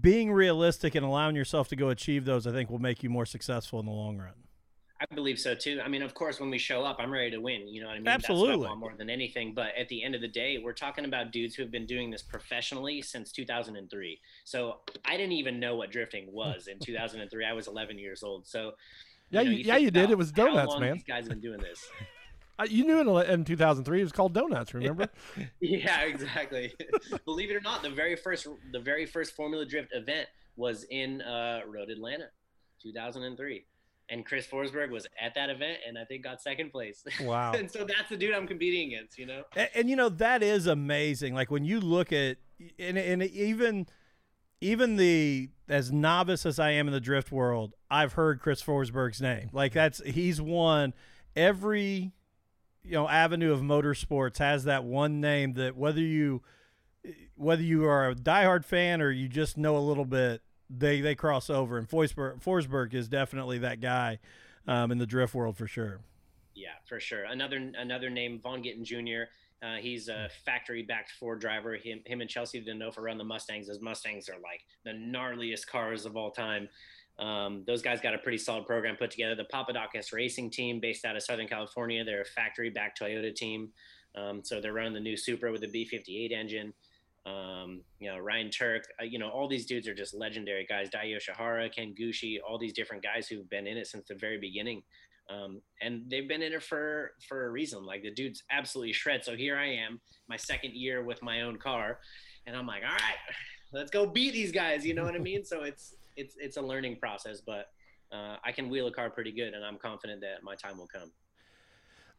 being 0.00 0.32
realistic 0.32 0.94
and 0.94 1.04
allowing 1.04 1.36
yourself 1.36 1.68
to 1.68 1.76
go 1.76 1.88
achieve 1.90 2.24
those. 2.24 2.46
I 2.46 2.52
think 2.52 2.70
will 2.70 2.78
make 2.78 3.02
you 3.02 3.10
more 3.10 3.26
successful 3.26 3.80
in 3.80 3.86
the 3.86 3.92
long 3.92 4.18
run. 4.18 4.32
I 5.00 5.14
believe 5.14 5.38
so 5.38 5.54
too. 5.54 5.80
I 5.84 5.88
mean, 5.88 6.02
of 6.02 6.14
course, 6.14 6.40
when 6.40 6.50
we 6.50 6.56
show 6.58 6.84
up, 6.84 6.96
I'm 6.98 7.10
ready 7.10 7.30
to 7.32 7.38
win. 7.38 7.66
You 7.68 7.82
know 7.82 7.88
what 7.88 7.96
I 7.96 7.98
mean? 7.98 8.08
Absolutely. 8.08 8.68
I 8.68 8.74
more 8.74 8.94
than 8.96 9.10
anything. 9.10 9.52
But 9.52 9.76
at 9.78 9.88
the 9.88 10.02
end 10.02 10.14
of 10.14 10.20
the 10.20 10.28
day, 10.28 10.58
we're 10.62 10.72
talking 10.72 11.04
about 11.04 11.30
dudes 11.32 11.54
who 11.54 11.62
have 11.62 11.70
been 11.72 11.84
doing 11.84 12.10
this 12.10 12.22
professionally 12.22 13.02
since 13.02 13.32
2003. 13.32 14.20
So 14.44 14.78
I 15.04 15.16
didn't 15.16 15.32
even 15.32 15.60
know 15.60 15.76
what 15.76 15.90
drifting 15.90 16.32
was 16.32 16.68
in 16.68 16.78
2003. 16.78 17.44
I 17.44 17.52
was 17.52 17.66
11 17.66 17.98
years 17.98 18.22
old. 18.22 18.46
So 18.46 18.72
Yeah, 19.30 19.42
know, 19.42 19.50
you- 19.50 19.56
yeah, 19.58 19.76
you 19.76 19.90
did. 19.90 20.10
It 20.10 20.16
was 20.16 20.32
how 20.34 20.46
donuts, 20.46 20.70
long 20.70 20.80
man. 20.80 20.94
These 20.94 21.04
guys 21.04 21.24
have 21.24 21.30
been 21.30 21.40
doing 21.40 21.60
this. 21.60 21.86
Uh, 22.58 22.66
you 22.68 22.84
knew 22.84 23.00
in, 23.00 23.30
in 23.30 23.44
2003 23.44 24.00
it 24.00 24.02
was 24.02 24.12
called 24.12 24.32
Donuts. 24.32 24.74
Remember? 24.74 25.08
yeah, 25.60 26.02
exactly. 26.02 26.72
Believe 27.24 27.50
it 27.50 27.56
or 27.56 27.60
not, 27.60 27.82
the 27.82 27.90
very 27.90 28.16
first 28.16 28.46
the 28.72 28.80
very 28.80 29.06
first 29.06 29.34
Formula 29.34 29.66
Drift 29.66 29.88
event 29.92 30.28
was 30.56 30.84
in 30.90 31.20
uh, 31.22 31.60
Road 31.66 31.90
Atlanta, 31.90 32.26
2003. 32.82 33.64
And 34.10 34.24
Chris 34.26 34.46
Forsberg 34.46 34.90
was 34.90 35.06
at 35.18 35.34
that 35.34 35.48
event, 35.48 35.78
and 35.88 35.96
I 35.96 36.04
think 36.04 36.24
got 36.24 36.42
second 36.42 36.70
place. 36.70 37.02
Wow. 37.22 37.52
and 37.52 37.70
so 37.70 37.84
that's 37.84 38.10
the 38.10 38.18
dude 38.18 38.34
I'm 38.34 38.46
competing 38.46 38.92
against, 38.92 39.18
you 39.18 39.24
know. 39.24 39.44
And, 39.56 39.70
and 39.74 39.90
you 39.90 39.96
know 39.96 40.10
that 40.10 40.42
is 40.42 40.66
amazing. 40.66 41.34
Like 41.34 41.50
when 41.50 41.64
you 41.64 41.80
look 41.80 42.12
at 42.12 42.36
and, 42.78 42.98
and 42.98 43.22
even 43.22 43.86
even 44.60 44.96
the 44.96 45.48
as 45.68 45.90
novice 45.90 46.44
as 46.46 46.58
I 46.58 46.72
am 46.72 46.86
in 46.86 46.92
the 46.92 47.00
drift 47.00 47.32
world, 47.32 47.74
I've 47.90 48.12
heard 48.12 48.40
Chris 48.40 48.62
Forsberg's 48.62 49.22
name. 49.22 49.48
Like 49.52 49.72
that's 49.72 50.02
he's 50.04 50.40
won 50.40 50.92
every 51.34 52.12
you 52.84 52.92
know 52.92 53.08
avenue 53.08 53.52
of 53.52 53.60
motorsports 53.60 54.38
has 54.38 54.64
that 54.64 54.84
one 54.84 55.20
name 55.20 55.54
that 55.54 55.76
whether 55.76 56.00
you 56.00 56.42
whether 57.36 57.62
you 57.62 57.84
are 57.84 58.10
a 58.10 58.14
diehard 58.14 58.64
fan 58.64 59.00
or 59.00 59.10
you 59.10 59.28
just 59.28 59.56
know 59.56 59.76
a 59.76 59.80
little 59.80 60.04
bit, 60.04 60.42
they 60.70 61.00
they 61.00 61.14
cross 61.14 61.50
over. 61.50 61.78
And 61.78 61.88
Forsberg, 61.88 62.42
Forsberg 62.42 62.94
is 62.94 63.08
definitely 63.08 63.58
that 63.58 63.80
guy 63.80 64.18
um, 64.66 64.90
in 64.90 64.98
the 64.98 65.06
drift 65.06 65.34
world 65.34 65.56
for 65.56 65.66
sure. 65.66 66.00
Yeah, 66.54 66.74
for 66.86 67.00
sure. 67.00 67.24
Another 67.24 67.72
another 67.76 68.10
name, 68.10 68.40
Vaughn 68.40 68.62
Gittin 68.62 68.84
Jr. 68.84 69.24
Uh, 69.62 69.76
he's 69.76 70.08
a 70.08 70.28
factory-backed 70.44 71.12
Ford 71.12 71.40
driver. 71.40 71.74
Him, 71.74 72.00
him 72.04 72.20
and 72.20 72.28
Chelsea 72.28 72.60
didn't 72.60 72.78
know 72.78 72.90
Denofa 72.90 73.02
run 73.02 73.16
the 73.16 73.24
Mustangs. 73.24 73.68
Those 73.68 73.80
Mustangs 73.80 74.28
are 74.28 74.38
like 74.42 74.60
the 74.84 74.90
gnarliest 74.90 75.66
cars 75.66 76.04
of 76.04 76.18
all 76.18 76.30
time. 76.30 76.68
Um, 77.18 77.62
those 77.66 77.82
guys 77.82 78.00
got 78.00 78.14
a 78.14 78.18
pretty 78.18 78.38
solid 78.38 78.66
program 78.66 78.96
put 78.96 79.10
together. 79.10 79.34
The 79.34 79.46
Papadakis 79.52 80.12
Racing 80.12 80.50
Team, 80.50 80.80
based 80.80 81.04
out 81.04 81.16
of 81.16 81.22
Southern 81.22 81.46
California, 81.46 82.04
they're 82.04 82.22
a 82.22 82.26
factory-backed 82.26 83.00
Toyota 83.00 83.34
team. 83.34 83.70
Um, 84.16 84.42
so 84.44 84.60
they're 84.60 84.72
running 84.72 84.94
the 84.94 85.00
new 85.00 85.16
Supra 85.16 85.52
with 85.52 85.60
the 85.60 85.68
B58 85.68 86.32
engine. 86.32 86.72
Um, 87.26 87.82
you 88.00 88.10
know, 88.10 88.18
Ryan 88.18 88.48
Tuerck, 88.48 88.82
uh, 89.00 89.04
you 89.04 89.18
know, 89.18 89.28
all 89.30 89.48
these 89.48 89.64
dudes 89.64 89.88
are 89.88 89.94
just 89.94 90.14
legendary 90.14 90.66
guys. 90.68 90.90
Dai 90.90 91.06
Yoshihara, 91.06 91.74
Ken 91.74 91.94
Gushi, 91.98 92.36
all 92.46 92.58
these 92.58 92.74
different 92.74 93.02
guys 93.02 93.26
who've 93.26 93.48
been 93.48 93.66
in 93.66 93.78
it 93.78 93.86
since 93.86 94.06
the 94.08 94.14
very 94.14 94.38
beginning. 94.38 94.82
Um, 95.30 95.62
and 95.80 96.02
they've 96.10 96.28
been 96.28 96.42
in 96.42 96.52
it 96.52 96.62
for 96.62 97.12
for 97.26 97.46
a 97.46 97.50
reason. 97.50 97.86
Like 97.86 98.02
the 98.02 98.10
dude's 98.10 98.42
absolutely 98.50 98.92
shred. 98.92 99.24
So 99.24 99.34
here 99.34 99.56
I 99.56 99.68
am, 99.68 100.00
my 100.28 100.36
second 100.36 100.74
year 100.74 101.02
with 101.02 101.22
my 101.22 101.42
own 101.42 101.56
car, 101.56 101.98
and 102.46 102.54
I'm 102.54 102.66
like, 102.66 102.82
all 102.82 102.90
right, 102.90 103.34
let's 103.72 103.90
go 103.90 104.04
beat 104.04 104.34
these 104.34 104.52
guys. 104.52 104.84
You 104.84 104.92
know 104.92 105.04
what 105.04 105.14
I 105.14 105.18
mean? 105.18 105.42
So 105.46 105.62
it's 105.62 105.94
it's 106.16 106.36
it's 106.38 106.56
a 106.56 106.62
learning 106.62 106.96
process, 106.96 107.40
but 107.40 107.70
uh, 108.12 108.36
I 108.44 108.52
can 108.52 108.68
wheel 108.68 108.86
a 108.86 108.92
car 108.92 109.10
pretty 109.10 109.32
good, 109.32 109.54
and 109.54 109.64
I'm 109.64 109.78
confident 109.78 110.20
that 110.20 110.42
my 110.42 110.54
time 110.54 110.78
will 110.78 110.86
come. 110.86 111.10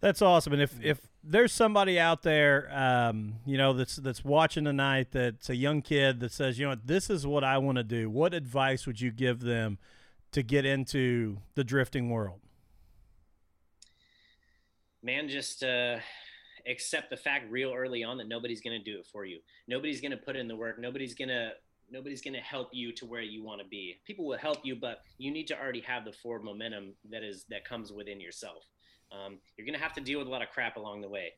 That's 0.01 0.21
awesome. 0.21 0.53
And 0.53 0.61
if, 0.61 0.83
if 0.83 0.99
there's 1.23 1.53
somebody 1.53 1.99
out 1.99 2.21
there, 2.21 2.69
um, 2.71 3.35
you 3.45 3.57
know, 3.57 3.73
that's 3.73 3.95
that's 3.95 4.23
watching 4.23 4.65
tonight, 4.65 5.07
that's 5.11 5.49
a 5.49 5.55
young 5.55 5.81
kid 5.81 6.19
that 6.19 6.31
says, 6.31 6.59
you 6.59 6.67
know, 6.67 6.75
this 6.75 7.09
is 7.09 7.25
what 7.25 7.43
I 7.43 7.57
want 7.57 7.77
to 7.77 7.83
do. 7.83 8.09
What 8.09 8.33
advice 8.33 8.85
would 8.85 8.99
you 8.99 9.11
give 9.11 9.39
them 9.39 9.77
to 10.31 10.43
get 10.43 10.65
into 10.65 11.37
the 11.55 11.63
drifting 11.63 12.09
world? 12.09 12.41
Man, 15.01 15.29
just 15.29 15.63
uh, 15.63 15.97
accept 16.67 17.09
the 17.09 17.17
fact 17.17 17.49
real 17.49 17.73
early 17.73 18.03
on 18.03 18.17
that 18.17 18.27
nobody's 18.27 18.61
going 18.61 18.77
to 18.77 18.83
do 18.83 18.99
it 18.99 19.05
for 19.11 19.23
you. 19.23 19.39
Nobody's 19.67 20.01
going 20.01 20.11
to 20.11 20.17
put 20.17 20.35
in 20.35 20.47
the 20.47 20.55
work. 20.55 20.77
Nobody's 20.77 21.15
going 21.15 21.29
to 21.29 21.51
nobody's 21.89 22.21
going 22.21 22.33
to 22.33 22.39
help 22.39 22.69
you 22.71 22.91
to 22.93 23.05
where 23.05 23.21
you 23.21 23.43
want 23.43 23.61
to 23.61 23.67
be. 23.67 23.97
People 24.05 24.25
will 24.25 24.37
help 24.37 24.59
you, 24.63 24.75
but 24.75 24.99
you 25.17 25.31
need 25.31 25.47
to 25.47 25.59
already 25.59 25.81
have 25.81 26.05
the 26.05 26.11
forward 26.11 26.43
momentum 26.43 26.93
that 27.11 27.23
is 27.23 27.45
that 27.49 27.65
comes 27.65 27.91
within 27.91 28.19
yourself. 28.19 28.63
Um, 29.11 29.39
you're 29.57 29.65
going 29.65 29.77
to 29.77 29.83
have 29.83 29.93
to 29.93 30.01
deal 30.01 30.19
with 30.19 30.27
a 30.27 30.31
lot 30.31 30.41
of 30.41 30.49
crap 30.49 30.77
along 30.77 31.01
the 31.01 31.09
way. 31.09 31.33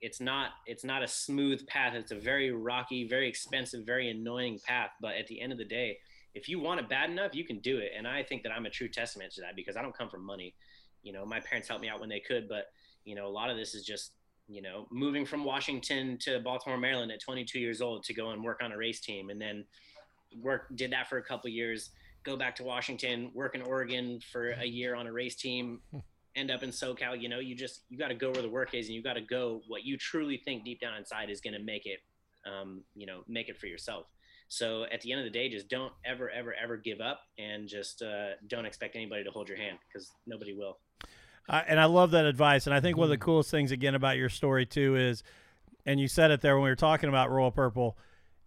It's 0.00 0.20
not 0.20 0.50
it's 0.66 0.84
not 0.84 1.02
a 1.02 1.08
smooth 1.08 1.66
path. 1.66 1.94
It's 1.94 2.12
a 2.12 2.18
very 2.18 2.50
rocky, 2.50 3.06
very 3.06 3.28
expensive, 3.28 3.84
very 3.84 4.10
annoying 4.10 4.58
path. 4.64 4.90
But 5.00 5.16
at 5.16 5.26
the 5.26 5.40
end 5.40 5.52
of 5.52 5.58
the 5.58 5.64
day, 5.64 5.98
if 6.34 6.48
you 6.48 6.60
want 6.60 6.80
it 6.80 6.88
bad 6.88 7.10
enough, 7.10 7.34
you 7.34 7.44
can 7.44 7.58
do 7.58 7.78
it. 7.78 7.92
And 7.96 8.06
I 8.06 8.22
think 8.22 8.42
that 8.44 8.52
I'm 8.52 8.66
a 8.66 8.70
true 8.70 8.88
testament 8.88 9.32
to 9.34 9.42
that 9.42 9.56
because 9.56 9.76
I 9.76 9.82
don't 9.82 9.96
come 9.96 10.08
from 10.08 10.24
money. 10.24 10.54
You 11.02 11.12
know, 11.12 11.26
my 11.26 11.40
parents 11.40 11.68
helped 11.68 11.82
me 11.82 11.88
out 11.88 12.00
when 12.00 12.08
they 12.08 12.20
could, 12.20 12.48
but 12.48 12.66
you 13.04 13.14
know, 13.14 13.26
a 13.26 13.28
lot 13.28 13.50
of 13.50 13.56
this 13.56 13.74
is 13.74 13.84
just 13.84 14.12
you 14.50 14.60
know 14.60 14.86
moving 14.90 15.24
from 15.24 15.44
Washington 15.44 16.18
to 16.22 16.40
Baltimore, 16.40 16.78
Maryland 16.78 17.12
at 17.12 17.20
22 17.20 17.58
years 17.58 17.80
old 17.80 18.02
to 18.04 18.14
go 18.14 18.30
and 18.30 18.42
work 18.42 18.60
on 18.62 18.72
a 18.72 18.76
race 18.76 19.00
team, 19.00 19.30
and 19.30 19.40
then 19.40 19.64
work 20.42 20.66
did 20.74 20.92
that 20.92 21.08
for 21.08 21.18
a 21.18 21.22
couple 21.22 21.48
years. 21.50 21.90
Go 22.22 22.36
back 22.36 22.54
to 22.56 22.64
Washington, 22.64 23.30
work 23.32 23.54
in 23.54 23.62
Oregon 23.62 24.20
for 24.32 24.50
a 24.50 24.64
year 24.66 24.94
on 24.94 25.06
a 25.06 25.12
race 25.12 25.36
team, 25.36 25.80
end 26.36 26.50
up 26.50 26.62
in 26.62 26.70
SoCal. 26.70 27.20
You 27.20 27.28
know, 27.28 27.38
you 27.38 27.54
just 27.54 27.82
you 27.88 27.96
got 27.96 28.08
to 28.08 28.14
go 28.14 28.30
where 28.30 28.42
the 28.42 28.48
work 28.48 28.74
is, 28.74 28.86
and 28.86 28.94
you 28.94 29.02
got 29.02 29.14
to 29.14 29.20
go 29.20 29.62
what 29.68 29.84
you 29.84 29.96
truly 29.96 30.36
think 30.44 30.64
deep 30.64 30.80
down 30.80 30.96
inside 30.96 31.30
is 31.30 31.40
going 31.40 31.54
to 31.54 31.62
make 31.62 31.86
it. 31.86 32.00
Um, 32.46 32.82
you 32.94 33.06
know, 33.06 33.22
make 33.28 33.50
it 33.50 33.58
for 33.58 33.66
yourself. 33.66 34.06
So 34.48 34.84
at 34.90 35.00
the 35.02 35.12
end 35.12 35.20
of 35.20 35.24
the 35.24 35.30
day, 35.30 35.48
just 35.48 35.68
don't 35.68 35.92
ever, 36.04 36.28
ever, 36.28 36.54
ever 36.60 36.76
give 36.76 37.00
up, 37.00 37.20
and 37.38 37.68
just 37.68 38.02
uh, 38.02 38.30
don't 38.48 38.66
expect 38.66 38.96
anybody 38.96 39.22
to 39.22 39.30
hold 39.30 39.48
your 39.48 39.58
hand 39.58 39.78
because 39.86 40.10
nobody 40.26 40.54
will. 40.54 40.78
And 41.48 41.80
I 41.80 41.86
love 41.86 42.12
that 42.12 42.26
advice. 42.26 42.66
And 42.66 42.74
I 42.74 42.80
think 42.80 42.96
one 42.96 43.04
of 43.06 43.10
the 43.10 43.18
coolest 43.18 43.50
things 43.50 43.72
again 43.72 43.94
about 43.94 44.16
your 44.16 44.28
story 44.28 44.66
too 44.66 44.96
is, 44.96 45.22
and 45.86 45.98
you 45.98 46.06
said 46.08 46.30
it 46.30 46.40
there 46.42 46.54
when 46.56 46.64
we 46.64 46.70
were 46.70 46.76
talking 46.76 47.08
about 47.08 47.30
Royal 47.30 47.50
Purple. 47.50 47.96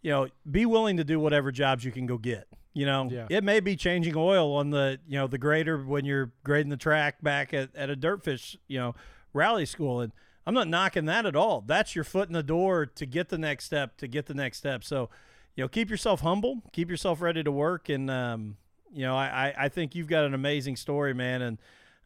You 0.01 0.11
know, 0.11 0.27
be 0.49 0.65
willing 0.65 0.97
to 0.97 1.03
do 1.03 1.19
whatever 1.19 1.51
jobs 1.51 1.83
you 1.83 1.91
can 1.91 2.05
go 2.05 2.17
get. 2.17 2.47
You 2.73 2.85
know, 2.85 3.09
Yeah. 3.11 3.27
it 3.29 3.43
may 3.43 3.59
be 3.59 3.75
changing 3.75 4.15
oil 4.17 4.55
on 4.55 4.69
the 4.71 4.99
you 5.07 5.17
know 5.17 5.27
the 5.27 5.37
grader 5.37 5.77
when 5.83 6.05
you're 6.05 6.31
grading 6.43 6.69
the 6.69 6.77
track 6.77 7.21
back 7.21 7.53
at, 7.53 7.75
at 7.75 7.89
a 7.89 7.95
dirtfish 7.95 8.55
you 8.67 8.79
know 8.79 8.95
rally 9.33 9.65
school, 9.65 9.99
and 10.01 10.11
I'm 10.45 10.53
not 10.53 10.67
knocking 10.67 11.05
that 11.05 11.25
at 11.25 11.35
all. 11.35 11.61
That's 11.65 11.95
your 11.95 12.03
foot 12.03 12.27
in 12.29 12.33
the 12.33 12.43
door 12.43 12.85
to 12.85 13.05
get 13.05 13.29
the 13.29 13.37
next 13.37 13.65
step, 13.65 13.95
to 13.97 14.07
get 14.07 14.25
the 14.25 14.33
next 14.33 14.57
step. 14.57 14.83
So, 14.83 15.09
you 15.55 15.63
know, 15.63 15.67
keep 15.69 15.89
yourself 15.89 16.19
humble, 16.21 16.61
keep 16.73 16.89
yourself 16.89 17.21
ready 17.21 17.43
to 17.43 17.51
work, 17.51 17.89
and 17.89 18.09
um, 18.11 18.57
you 18.93 19.03
know, 19.03 19.15
I 19.15 19.53
I 19.57 19.69
think 19.69 19.93
you've 19.95 20.07
got 20.07 20.25
an 20.25 20.33
amazing 20.33 20.75
story, 20.75 21.13
man, 21.13 21.41
and 21.41 21.57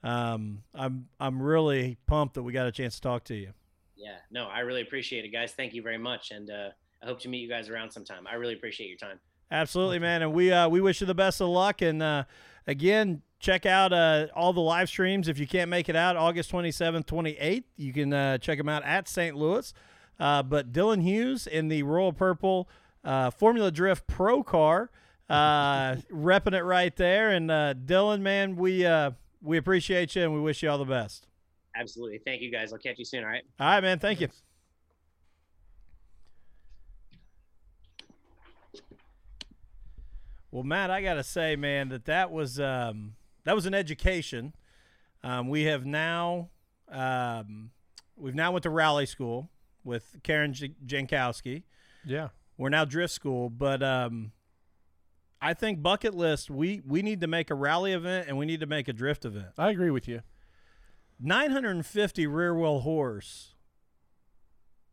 um, 0.07 0.63
I'm 0.73 1.07
I'm 1.19 1.41
really 1.41 1.97
pumped 2.07 2.35
that 2.35 2.43
we 2.43 2.53
got 2.53 2.67
a 2.67 2.71
chance 2.71 2.95
to 2.95 3.01
talk 3.01 3.25
to 3.25 3.35
you. 3.35 3.51
Yeah, 3.95 4.15
no, 4.31 4.45
I 4.45 4.59
really 4.59 4.81
appreciate 4.81 5.25
it, 5.25 5.29
guys. 5.29 5.51
Thank 5.51 5.73
you 5.73 5.81
very 5.81 5.97
much, 5.97 6.31
and 6.31 6.49
uh, 6.49 6.69
I 7.03 7.05
hope 7.05 7.19
to 7.21 7.29
meet 7.29 7.39
you 7.39 7.49
guys 7.49 7.69
around 7.69 7.91
sometime. 7.91 8.25
I 8.27 8.35
really 8.35 8.53
appreciate 8.53 8.87
your 8.87 8.97
time. 8.97 9.19
Absolutely, 9.51 9.99
man, 9.99 10.21
and 10.21 10.33
we 10.33 10.51
uh, 10.51 10.69
we 10.69 10.79
wish 10.81 11.01
you 11.01 11.07
the 11.07 11.15
best 11.15 11.41
of 11.41 11.49
luck. 11.49 11.81
And 11.81 12.01
uh, 12.01 12.23
again, 12.67 13.21
check 13.39 13.65
out 13.65 13.91
uh, 13.91 14.27
all 14.35 14.53
the 14.53 14.61
live 14.61 14.87
streams 14.87 15.27
if 15.27 15.39
you 15.39 15.47
can't 15.47 15.69
make 15.69 15.89
it 15.89 15.95
out 15.95 16.15
August 16.15 16.51
27th, 16.51 17.05
28th. 17.05 17.63
You 17.75 17.91
can 17.91 18.13
uh, 18.13 18.37
check 18.37 18.57
them 18.57 18.69
out 18.69 18.83
at 18.83 19.07
St. 19.07 19.35
Louis. 19.35 19.73
Uh, 20.19 20.41
but 20.41 20.71
Dylan 20.71 21.01
Hughes 21.01 21.47
in 21.47 21.67
the 21.67 21.83
Royal 21.83 22.13
Purple 22.13 22.69
uh, 23.03 23.29
Formula 23.29 23.71
Drift 23.71 24.07
Pro 24.07 24.43
Car, 24.43 24.89
uh, 25.29 25.95
repping 26.11 26.53
it 26.53 26.63
right 26.63 26.95
there. 26.95 27.31
And 27.31 27.51
uh, 27.51 27.73
Dylan, 27.73 28.21
man, 28.21 28.55
we 28.55 28.85
uh, 28.85 29.11
we 29.41 29.57
appreciate 29.57 30.15
you 30.15 30.23
and 30.23 30.33
we 30.33 30.39
wish 30.39 30.63
you 30.63 30.69
all 30.69 30.77
the 30.77 30.85
best. 30.85 31.27
Absolutely. 31.75 32.19
Thank 32.25 32.41
you, 32.41 32.51
guys. 32.51 32.73
I'll 32.73 32.79
catch 32.79 32.97
you 32.97 33.05
soon. 33.05 33.23
All 33.23 33.29
right. 33.29 33.43
All 33.59 33.67
right, 33.67 33.81
man. 33.83 33.99
Thank 33.99 34.21
you. 34.21 34.29
Well, 40.51 40.63
Matt, 40.63 40.89
I 40.89 41.01
gotta 41.01 41.23
say, 41.23 41.55
man, 41.55 41.89
that 41.89 42.05
that 42.05 42.31
was 42.31 42.59
um, 42.59 43.15
that 43.43 43.53
was 43.53 43.65
an 43.65 43.73
education. 43.73 44.53
Um, 45.23 45.49
we 45.49 45.63
have 45.63 45.85
now 45.85 46.49
um, 46.89 47.71
we've 48.15 48.35
now 48.35 48.51
went 48.51 48.63
to 48.63 48.69
rally 48.69 49.05
school 49.05 49.49
with 49.83 50.17
Karen 50.23 50.53
J- 50.53 50.75
Jankowski. 50.85 51.63
Yeah. 52.05 52.29
We're 52.57 52.69
now 52.69 52.85
drift 52.85 53.13
school, 53.13 53.49
but 53.49 53.83
um, 53.83 54.31
I 55.41 55.53
think 55.53 55.81
bucket 55.81 56.13
list. 56.13 56.49
We 56.49 56.81
we 56.85 57.01
need 57.01 57.21
to 57.21 57.27
make 57.27 57.49
a 57.49 57.55
rally 57.55 57.93
event 57.93 58.27
and 58.27 58.37
we 58.37 58.45
need 58.45 58.59
to 58.61 58.65
make 58.65 58.87
a 58.87 58.93
drift 58.93 59.25
event. 59.25 59.47
I 59.57 59.69
agree 59.69 59.91
with 59.91 60.07
you. 60.07 60.21
950 61.19 62.27
rear 62.27 62.53
wheel 62.53 62.81
horse 62.81 63.55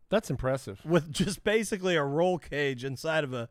That's 0.08 0.30
impressive. 0.30 0.80
with 0.84 1.10
just 1.10 1.44
basically 1.44 1.96
a 1.96 2.02
roll 2.02 2.38
cage 2.38 2.84
inside 2.84 3.24
of 3.24 3.34
a 3.34 3.48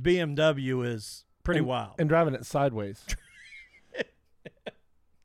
BMW 0.00 0.86
is 0.86 1.24
pretty 1.44 1.58
and, 1.58 1.66
wild. 1.66 1.94
And 1.98 2.08
driving 2.08 2.34
it 2.34 2.46
sideways. 2.46 3.04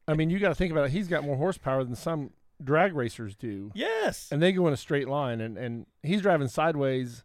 I 0.07 0.15
mean, 0.15 0.29
you 0.29 0.39
got 0.39 0.49
to 0.49 0.55
think 0.55 0.71
about 0.71 0.85
it. 0.85 0.91
He's 0.91 1.07
got 1.07 1.23
more 1.23 1.37
horsepower 1.37 1.83
than 1.83 1.95
some 1.95 2.31
drag 2.61 2.93
racers 2.93 3.35
do, 3.35 3.71
yes. 3.73 4.29
and 4.31 4.41
they 4.41 4.51
go 4.51 4.67
in 4.67 4.73
a 4.73 4.77
straight 4.77 5.07
line, 5.07 5.41
and, 5.41 5.57
and 5.57 5.85
he's 6.01 6.21
driving 6.21 6.47
sideways, 6.47 7.23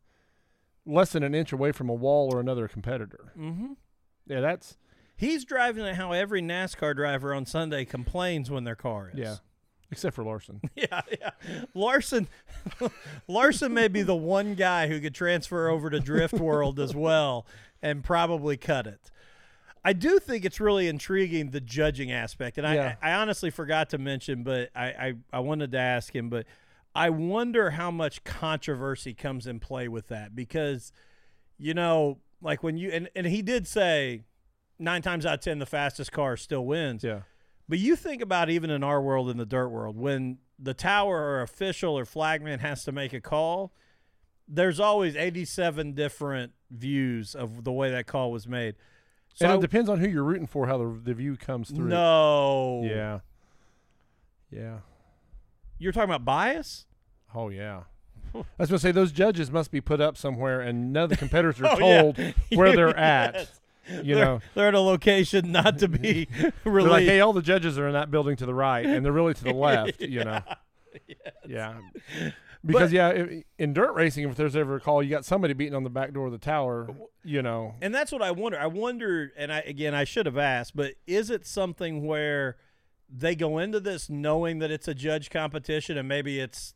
less 0.88 1.12
than 1.12 1.22
an 1.22 1.34
inch 1.34 1.52
away 1.52 1.70
from 1.72 1.88
a 1.88 1.94
wall 1.94 2.34
or 2.34 2.40
another 2.40 2.66
competitor. 2.68 3.32
mm-hmm. 3.38 3.74
Yeah, 4.26 4.40
that's 4.40 4.76
He's 5.16 5.44
driving 5.44 5.84
it 5.84 5.96
how 5.96 6.12
every 6.12 6.40
NASCAR 6.42 6.94
driver 6.94 7.34
on 7.34 7.44
Sunday 7.44 7.84
complains 7.84 8.50
when 8.50 8.64
their 8.64 8.76
car 8.76 9.10
is. 9.12 9.18
yeah, 9.18 9.36
except 9.90 10.14
for 10.16 10.22
Larson. 10.24 10.60
Yeah, 10.76 11.00
yeah. 11.10 11.30
Larson 11.74 12.28
Larson 13.28 13.74
may 13.74 13.88
be 13.88 14.02
the 14.02 14.14
one 14.16 14.54
guy 14.54 14.86
who 14.88 15.00
could 15.00 15.14
transfer 15.14 15.68
over 15.68 15.90
to 15.90 16.00
Drift 16.00 16.34
World 16.40 16.78
as 16.78 16.94
well 16.94 17.46
and 17.82 18.02
probably 18.04 18.56
cut 18.56 18.86
it. 18.86 19.10
I 19.84 19.92
do 19.92 20.18
think 20.18 20.44
it's 20.44 20.60
really 20.60 20.88
intriguing 20.88 21.50
the 21.50 21.60
judging 21.60 22.10
aspect, 22.12 22.58
and 22.58 22.66
Yeah. 22.66 22.96
I, 23.00 23.10
I 23.12 23.14
honestly 23.14 23.50
forgot 23.50 23.90
to 23.90 23.98
mention, 23.98 24.42
but 24.42 24.70
I, 24.74 24.86
I 24.86 25.14
I 25.32 25.40
wanted 25.40 25.72
to 25.72 25.78
ask 25.78 26.14
him, 26.14 26.28
but 26.28 26.46
I 26.94 27.10
wonder 27.10 27.70
how 27.70 27.90
much 27.90 28.24
controversy 28.24 29.14
comes 29.14 29.46
in 29.46 29.60
play 29.60 29.88
with 29.88 30.08
that 30.08 30.34
because, 30.34 30.92
you 31.58 31.74
know, 31.74 32.18
like 32.42 32.62
when 32.62 32.76
you 32.76 32.90
and, 32.90 33.08
and 33.14 33.26
he 33.26 33.42
did 33.42 33.66
say 33.68 34.22
nine 34.78 35.02
times 35.02 35.24
out 35.26 35.34
of 35.34 35.40
ten 35.40 35.58
the 35.58 35.66
fastest 35.66 36.12
car 36.12 36.36
still 36.36 36.64
wins. 36.66 37.04
Yeah, 37.04 37.20
But 37.68 37.78
you 37.78 37.94
think 37.96 38.22
about 38.22 38.48
even 38.50 38.70
in 38.70 38.82
our 38.82 39.00
world, 39.02 39.28
in 39.30 39.36
the 39.36 39.46
dirt 39.46 39.68
world, 39.68 39.96
when 39.96 40.38
the 40.58 40.74
tower 40.74 41.16
or 41.16 41.42
official 41.42 41.96
or 41.98 42.04
flagman 42.04 42.58
has 42.60 42.82
to 42.84 42.92
make 42.92 43.12
a 43.12 43.20
call, 43.20 43.72
there's 44.48 44.80
always 44.80 45.14
87 45.14 45.92
different 45.92 46.52
views 46.70 47.34
of 47.34 47.62
the 47.64 47.72
way 47.72 47.90
that 47.90 48.06
call 48.06 48.32
was 48.32 48.46
made. 48.48 48.74
So 49.34 49.44
and 49.44 49.52
I- 49.52 49.56
it 49.56 49.60
depends 49.60 49.88
on 49.88 50.00
who 50.00 50.08
you're 50.08 50.24
rooting 50.24 50.46
for, 50.48 50.66
how 50.66 50.78
the 50.78 51.00
the 51.04 51.14
view 51.14 51.36
comes 51.36 51.70
through. 51.70 51.88
no, 51.88 52.82
Yeah. 52.84 53.20
Yeah. 54.50 54.78
You're 55.78 55.92
talking 55.92 56.10
about 56.10 56.24
bias. 56.24 56.86
Oh 57.34 57.48
yeah. 57.48 57.82
I 58.34 58.38
was 58.58 58.68
going 58.68 58.76
to 58.76 58.78
say 58.78 58.92
those 58.92 59.10
judges 59.10 59.50
must 59.50 59.70
be 59.70 59.80
put 59.80 60.00
up 60.02 60.16
somewhere, 60.18 60.60
and 60.60 60.92
none 60.92 61.04
of 61.04 61.10
the 61.10 61.16
competitors 61.16 61.60
are 61.62 61.66
Oh, 61.82 61.86
yeah. 61.88 62.00
told 62.02 62.34
where 62.54 62.76
they're 62.76 62.88
Yes. 62.96 63.50
at. 63.90 64.04
You 64.04 64.16
they're, 64.16 64.24
know, 64.24 64.40
they're 64.54 64.68
at 64.68 64.74
a 64.74 64.80
location 64.80 65.50
not 65.50 65.78
to 65.78 65.88
be 65.88 66.28
they're 66.40 66.52
released. 66.64 66.90
like, 66.92 67.04
hey, 67.04 67.20
all 67.20 67.32
the 67.32 67.40
judges 67.40 67.78
are 67.78 67.86
in 67.86 67.94
that 67.94 68.10
building 68.10 68.36
to 68.36 68.44
the 68.44 68.52
right, 68.52 68.84
and 68.84 69.02
they're 69.02 69.12
really 69.12 69.32
to 69.32 69.44
the 69.44 69.54
left. 69.54 70.02
You 70.02 70.24
know, 70.24 70.40
yeah. 71.46 71.78
Because 72.64 72.92
yeah, 72.92 73.08
if, 73.10 73.44
in 73.58 73.72
dirt 73.72 73.94
racing, 73.94 74.28
if 74.28 74.36
there's 74.36 74.56
ever 74.56 74.76
a 74.76 74.80
call, 74.80 75.02
you 75.02 75.08
got 75.08 75.24
somebody 75.24 75.54
beating 75.54 75.74
on 75.74 75.84
the 75.84 75.90
back 75.90 76.12
door 76.12 76.26
of 76.26 76.32
the 76.32 76.38
tower. 76.38 76.88
You 77.24 77.40
know, 77.40 77.76
And 77.80 77.94
that's 77.94 78.10
what 78.12 78.20
I 78.20 78.30
wonder. 78.32 78.58
I 78.58 78.66
wonder, 78.66 79.32
and 79.38 79.50
I 79.52 79.60
again, 79.60 79.94
I 79.94 80.04
should 80.04 80.26
have 80.26 80.36
asked, 80.38 80.76
but 80.76 80.94
is 81.06 81.30
it 81.30 81.46
something 81.46 82.04
where 82.06 82.56
they 83.18 83.34
go 83.34 83.58
into 83.58 83.80
this 83.80 84.08
knowing 84.08 84.58
that 84.60 84.70
it's 84.70 84.88
a 84.88 84.94
judge 84.94 85.30
competition, 85.30 85.96
and 85.98 86.06
maybe 86.08 86.38
it's 86.40 86.74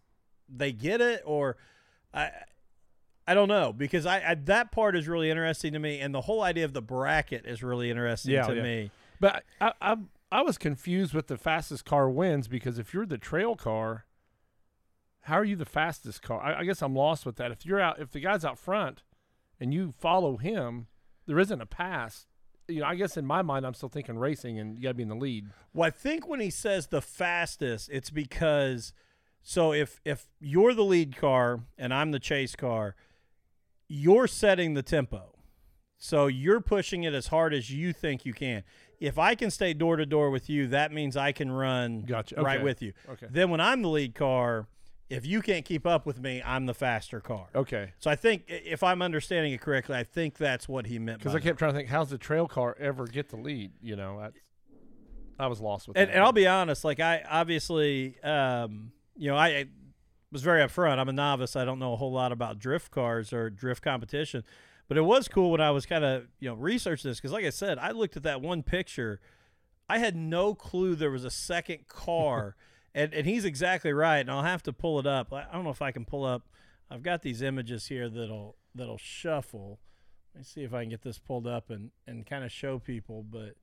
they 0.48 0.72
get 0.72 1.00
it, 1.00 1.22
or 1.24 1.56
I, 2.12 2.30
I 3.26 3.34
don't 3.34 3.48
know, 3.48 3.72
because 3.72 4.06
I, 4.06 4.30
I 4.30 4.34
that 4.34 4.72
part 4.72 4.96
is 4.96 5.06
really 5.08 5.30
interesting 5.30 5.72
to 5.72 5.78
me, 5.78 6.00
and 6.00 6.14
the 6.14 6.22
whole 6.22 6.42
idea 6.42 6.64
of 6.64 6.72
the 6.72 6.82
bracket 6.82 7.46
is 7.46 7.62
really 7.62 7.90
interesting 7.90 8.32
Yeah, 8.32 8.46
to 8.46 8.56
yeah. 8.56 8.62
me. 8.62 8.90
But 9.20 9.44
I, 9.60 9.72
I 9.80 9.96
I 10.30 10.42
was 10.42 10.58
confused 10.58 11.14
with 11.14 11.28
the 11.28 11.36
fastest 11.36 11.84
car 11.84 12.08
wins 12.10 12.48
because 12.48 12.78
if 12.78 12.92
you're 12.92 13.06
the 13.06 13.18
trail 13.18 13.54
car, 13.54 14.06
how 15.22 15.36
are 15.38 15.44
you 15.44 15.56
the 15.56 15.64
fastest 15.64 16.22
car? 16.22 16.40
I, 16.42 16.60
I 16.60 16.64
guess 16.64 16.82
I'm 16.82 16.96
lost 16.96 17.24
with 17.24 17.36
that. 17.36 17.52
If 17.52 17.64
you're 17.64 17.80
out, 17.80 18.00
if 18.00 18.10
the 18.10 18.20
guy's 18.20 18.44
out 18.44 18.58
front, 18.58 19.02
and 19.60 19.72
you 19.72 19.92
follow 19.92 20.38
him, 20.38 20.88
there 21.26 21.38
isn't 21.38 21.60
a 21.60 21.66
pass. 21.66 22.26
You 22.68 22.80
know, 22.80 22.86
I 22.86 22.94
guess 22.94 23.16
in 23.16 23.26
my 23.26 23.42
mind, 23.42 23.66
I'm 23.66 23.74
still 23.74 23.88
thinking 23.88 24.16
racing, 24.18 24.58
and 24.58 24.76
you 24.76 24.82
got 24.82 24.90
to 24.90 24.94
be 24.94 25.02
in 25.02 25.08
the 25.08 25.14
lead. 25.16 25.46
Well, 25.74 25.86
I 25.86 25.90
think 25.90 26.26
when 26.28 26.40
he 26.40 26.50
says 26.50 26.86
the 26.88 27.02
fastest, 27.02 27.88
it's 27.92 28.10
because 28.10 28.92
so 29.42 29.72
if 29.72 30.00
if 30.04 30.26
you're 30.40 30.72
the 30.74 30.84
lead 30.84 31.16
car 31.16 31.60
and 31.76 31.92
I'm 31.92 32.12
the 32.12 32.20
chase 32.20 32.54
car, 32.54 32.94
you're 33.88 34.26
setting 34.26 34.74
the 34.74 34.82
tempo. 34.82 35.28
So 35.98 36.26
you're 36.26 36.60
pushing 36.60 37.04
it 37.04 37.14
as 37.14 37.28
hard 37.28 37.54
as 37.54 37.70
you 37.70 37.92
think 37.92 38.26
you 38.26 38.32
can. 38.32 38.64
If 38.98 39.18
I 39.18 39.34
can 39.36 39.50
stay 39.52 39.72
door 39.72 39.96
to 39.96 40.04
door 40.06 40.30
with 40.30 40.50
you, 40.50 40.66
that 40.68 40.90
means 40.92 41.16
I 41.16 41.30
can 41.32 41.50
run 41.52 42.02
Gotcha. 42.02 42.36
right 42.42 42.56
Okay. 42.56 42.64
with 42.64 42.82
you. 42.82 42.92
Okay. 43.08 43.26
Then 43.30 43.50
when 43.50 43.60
I'm 43.60 43.82
the 43.82 43.88
lead 43.88 44.14
car, 44.14 44.66
if 45.12 45.26
you 45.26 45.42
can't 45.42 45.64
keep 45.64 45.86
up 45.86 46.06
with 46.06 46.20
me, 46.20 46.42
I'm 46.44 46.66
the 46.66 46.74
faster 46.74 47.20
car. 47.20 47.48
Okay. 47.54 47.92
So 47.98 48.10
I 48.10 48.16
think 48.16 48.44
if 48.48 48.82
I'm 48.82 49.02
understanding 49.02 49.52
it 49.52 49.60
correctly, 49.60 49.96
I 49.96 50.04
think 50.04 50.38
that's 50.38 50.68
what 50.68 50.86
he 50.86 50.98
meant. 50.98 51.18
Because 51.18 51.34
I 51.34 51.40
kept 51.40 51.58
trying 51.58 51.72
to 51.72 51.78
think, 51.78 51.88
how's 51.88 52.10
the 52.10 52.18
trail 52.18 52.48
car 52.48 52.76
ever 52.80 53.06
get 53.06 53.28
the 53.28 53.36
lead? 53.36 53.72
You 53.82 53.96
know, 53.96 54.20
that's, 54.20 54.38
I 55.38 55.48
was 55.48 55.60
lost 55.60 55.88
with 55.88 55.98
and, 55.98 56.08
that. 56.08 56.14
and 56.14 56.22
I'll 56.22 56.32
be 56.32 56.46
honest, 56.46 56.84
like 56.84 56.98
I 56.98 57.22
obviously, 57.28 58.20
um, 58.22 58.92
you 59.16 59.30
know, 59.30 59.36
I, 59.36 59.48
I 59.48 59.66
was 60.30 60.42
very 60.42 60.62
upfront. 60.62 60.98
I'm 60.98 61.08
a 61.08 61.12
novice. 61.12 61.56
I 61.56 61.64
don't 61.64 61.78
know 61.78 61.92
a 61.92 61.96
whole 61.96 62.12
lot 62.12 62.32
about 62.32 62.58
drift 62.58 62.90
cars 62.90 63.32
or 63.32 63.50
drift 63.50 63.82
competition, 63.82 64.44
but 64.88 64.96
it 64.96 65.02
was 65.02 65.28
cool 65.28 65.50
when 65.50 65.60
I 65.60 65.70
was 65.72 65.84
kind 65.84 66.04
of 66.04 66.26
you 66.40 66.48
know 66.48 66.54
researching 66.54 67.10
this 67.10 67.18
because, 67.18 67.32
like 67.32 67.44
I 67.44 67.50
said, 67.50 67.78
I 67.78 67.90
looked 67.90 68.16
at 68.16 68.22
that 68.22 68.40
one 68.40 68.62
picture. 68.62 69.20
I 69.88 69.98
had 69.98 70.16
no 70.16 70.54
clue 70.54 70.94
there 70.94 71.10
was 71.10 71.24
a 71.24 71.30
second 71.30 71.86
car, 71.86 72.56
and 72.94 73.12
and 73.14 73.26
he's 73.26 73.44
exactly 73.44 73.92
right. 73.92 74.18
And 74.18 74.30
I'll 74.30 74.42
have 74.42 74.62
to 74.64 74.72
pull 74.72 74.98
it 74.98 75.06
up. 75.06 75.32
I 75.32 75.46
don't 75.52 75.64
know 75.64 75.70
if 75.70 75.82
I 75.82 75.92
can 75.92 76.04
pull 76.04 76.24
up. 76.24 76.48
I've 76.90 77.02
got 77.02 77.22
these 77.22 77.42
images 77.42 77.86
here 77.86 78.08
that'll 78.08 78.56
that'll 78.74 78.98
shuffle. 78.98 79.80
Let 80.34 80.40
me 80.40 80.44
see 80.44 80.62
if 80.62 80.72
I 80.72 80.82
can 80.82 80.90
get 80.90 81.02
this 81.02 81.18
pulled 81.18 81.46
up 81.46 81.70
and 81.70 81.90
and 82.06 82.26
kind 82.26 82.44
of 82.44 82.52
show 82.52 82.78
people, 82.78 83.22
but. 83.22 83.56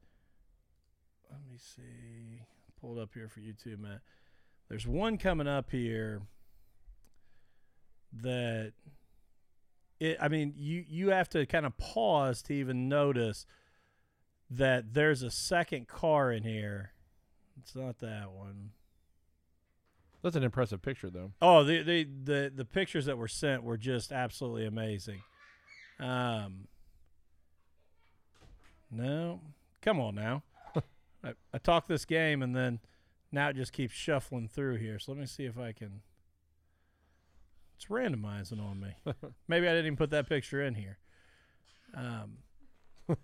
Let 1.32 1.42
me 1.48 1.58
see. 1.58 2.42
Pull 2.82 2.98
it 2.98 3.02
up 3.02 3.12
here 3.14 3.28
for 3.28 3.40
you 3.40 3.54
too, 3.54 3.78
Matt. 3.78 4.02
There's 4.68 4.88
one 4.88 5.18
coming 5.18 5.48
up 5.48 5.70
here 5.72 6.22
that 8.14 8.74
it 10.00 10.18
I 10.20 10.28
mean, 10.28 10.54
you 10.56 10.84
you 10.88 11.10
have 11.10 11.30
to 11.30 11.46
kind 11.46 11.66
of 11.66 11.78
pause 11.78 12.42
to 12.44 12.54
even 12.54 12.90
notice 12.90 13.46
that 14.50 14.94
there's 14.94 15.22
a 15.22 15.32
second 15.32 15.88
car 15.88 16.32
in 16.32 16.44
here. 16.44 16.94
It's 17.62 17.76
not 17.76 18.00
that 18.00 18.32
one. 18.32 18.72
That's 20.22 20.36
an 20.36 20.44
impressive 20.44 20.82
picture, 20.82 21.10
though. 21.10 21.32
Oh, 21.42 21.64
the 21.64 21.82
the 21.84 22.08
the, 22.24 22.52
the 22.54 22.66
pictures 22.66 23.06
that 23.06 23.18
were 23.18 23.28
sent 23.28 23.64
were 23.64 23.78
just 23.78 24.12
absolutely 24.12 24.66
amazing. 24.66 25.22
Um 26.00 26.68
No. 28.92 29.42
Come 29.82 30.00
on 30.00 30.16
now. 30.16 30.44
I, 31.24 31.34
I 31.54 31.58
talk 31.58 31.88
this 31.88 32.06
game 32.06 32.42
and 32.42 32.56
then 32.56 32.80
now 33.32 33.50
it 33.50 33.56
just 33.56 33.72
keeps 33.74 33.94
shuffling 33.94 34.48
through 34.48 34.76
here. 34.78 35.00
So 35.00 35.12
let 35.12 35.20
me 35.20 35.26
see 35.28 35.46
if 35.46 35.58
I 35.58 35.72
can 35.72 36.02
It's 37.76 37.86
randomizing 37.86 38.62
on 38.62 38.80
me. 38.80 38.96
Maybe 39.48 39.68
I 39.68 39.72
didn't 39.72 39.86
even 39.86 39.98
put 39.98 40.10
that 40.12 40.28
picture 40.28 40.62
in 40.62 40.76
here. 40.76 40.98
Um 41.96 42.38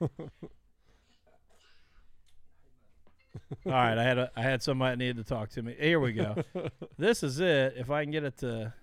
All 3.65 3.71
right, 3.71 3.97
I 3.97 4.03
had 4.03 4.17
a 4.17 4.31
I 4.35 4.41
had 4.41 4.61
somebody 4.63 4.91
that 4.93 4.97
needed 4.97 5.17
to 5.17 5.23
talk 5.23 5.49
to 5.51 5.61
me. 5.61 5.75
Here 5.79 5.99
we 5.99 6.13
go. 6.13 6.35
this 6.97 7.23
is 7.23 7.39
it. 7.39 7.75
If 7.77 7.89
I 7.89 8.03
can 8.03 8.11
get 8.11 8.23
it 8.23 8.37
to 8.39 8.73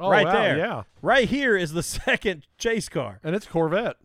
Oh, 0.00 0.08
right 0.10 0.24
wow, 0.26 0.32
there. 0.32 0.56
Yeah. 0.58 0.82
right 1.02 1.28
here 1.28 1.56
is 1.56 1.72
the 1.72 1.82
second 1.82 2.46
chase 2.58 2.88
car, 2.88 3.20
And 3.22 3.36
it's 3.36 3.46
Corvette. 3.46 3.96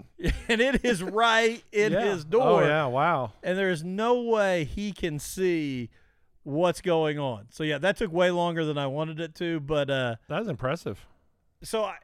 and 0.50 0.60
it 0.62 0.84
is 0.84 1.02
right 1.02 1.64
in 1.72 1.94
yeah. 1.94 2.02
his 2.12 2.26
door. 2.26 2.62
Oh, 2.64 2.68
yeah. 2.68 2.86
Wow. 2.88 3.32
and 3.42 3.58
there's 3.58 3.84
no 3.86 4.22
way 4.22 4.66
he 4.66 4.92
can 4.92 5.18
see 5.18 5.90
what's 6.44 6.82
going 6.82 7.18
on. 7.20 7.48
So 7.52 7.64
yeah, 7.64 7.78
that 7.80 7.98
took 7.98 8.12
way 8.12 8.32
longer 8.32 8.66
than 8.66 8.78
I 8.78 8.88
wanted 8.88 9.20
it 9.22 9.34
to, 9.36 9.60
but 9.62 9.90
uh, 9.90 10.16
That's 10.28 10.48
impressive. 10.50 11.06
so 11.64 11.86
I, 11.86 11.96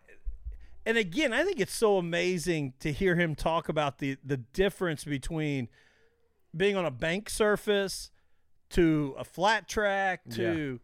and 0.85 0.97
again, 0.97 1.31
I 1.33 1.43
think 1.43 1.59
it's 1.59 1.75
so 1.75 1.97
amazing 1.97 2.73
to 2.79 2.91
hear 2.91 3.15
him 3.15 3.35
talk 3.35 3.69
about 3.69 3.99
the 3.99 4.17
the 4.23 4.37
difference 4.37 5.03
between 5.03 5.69
being 6.55 6.75
on 6.75 6.85
a 6.85 6.91
bank 6.91 7.29
surface 7.29 8.11
to 8.71 9.15
a 9.17 9.23
flat 9.23 9.67
track 9.67 10.21
to 10.31 10.79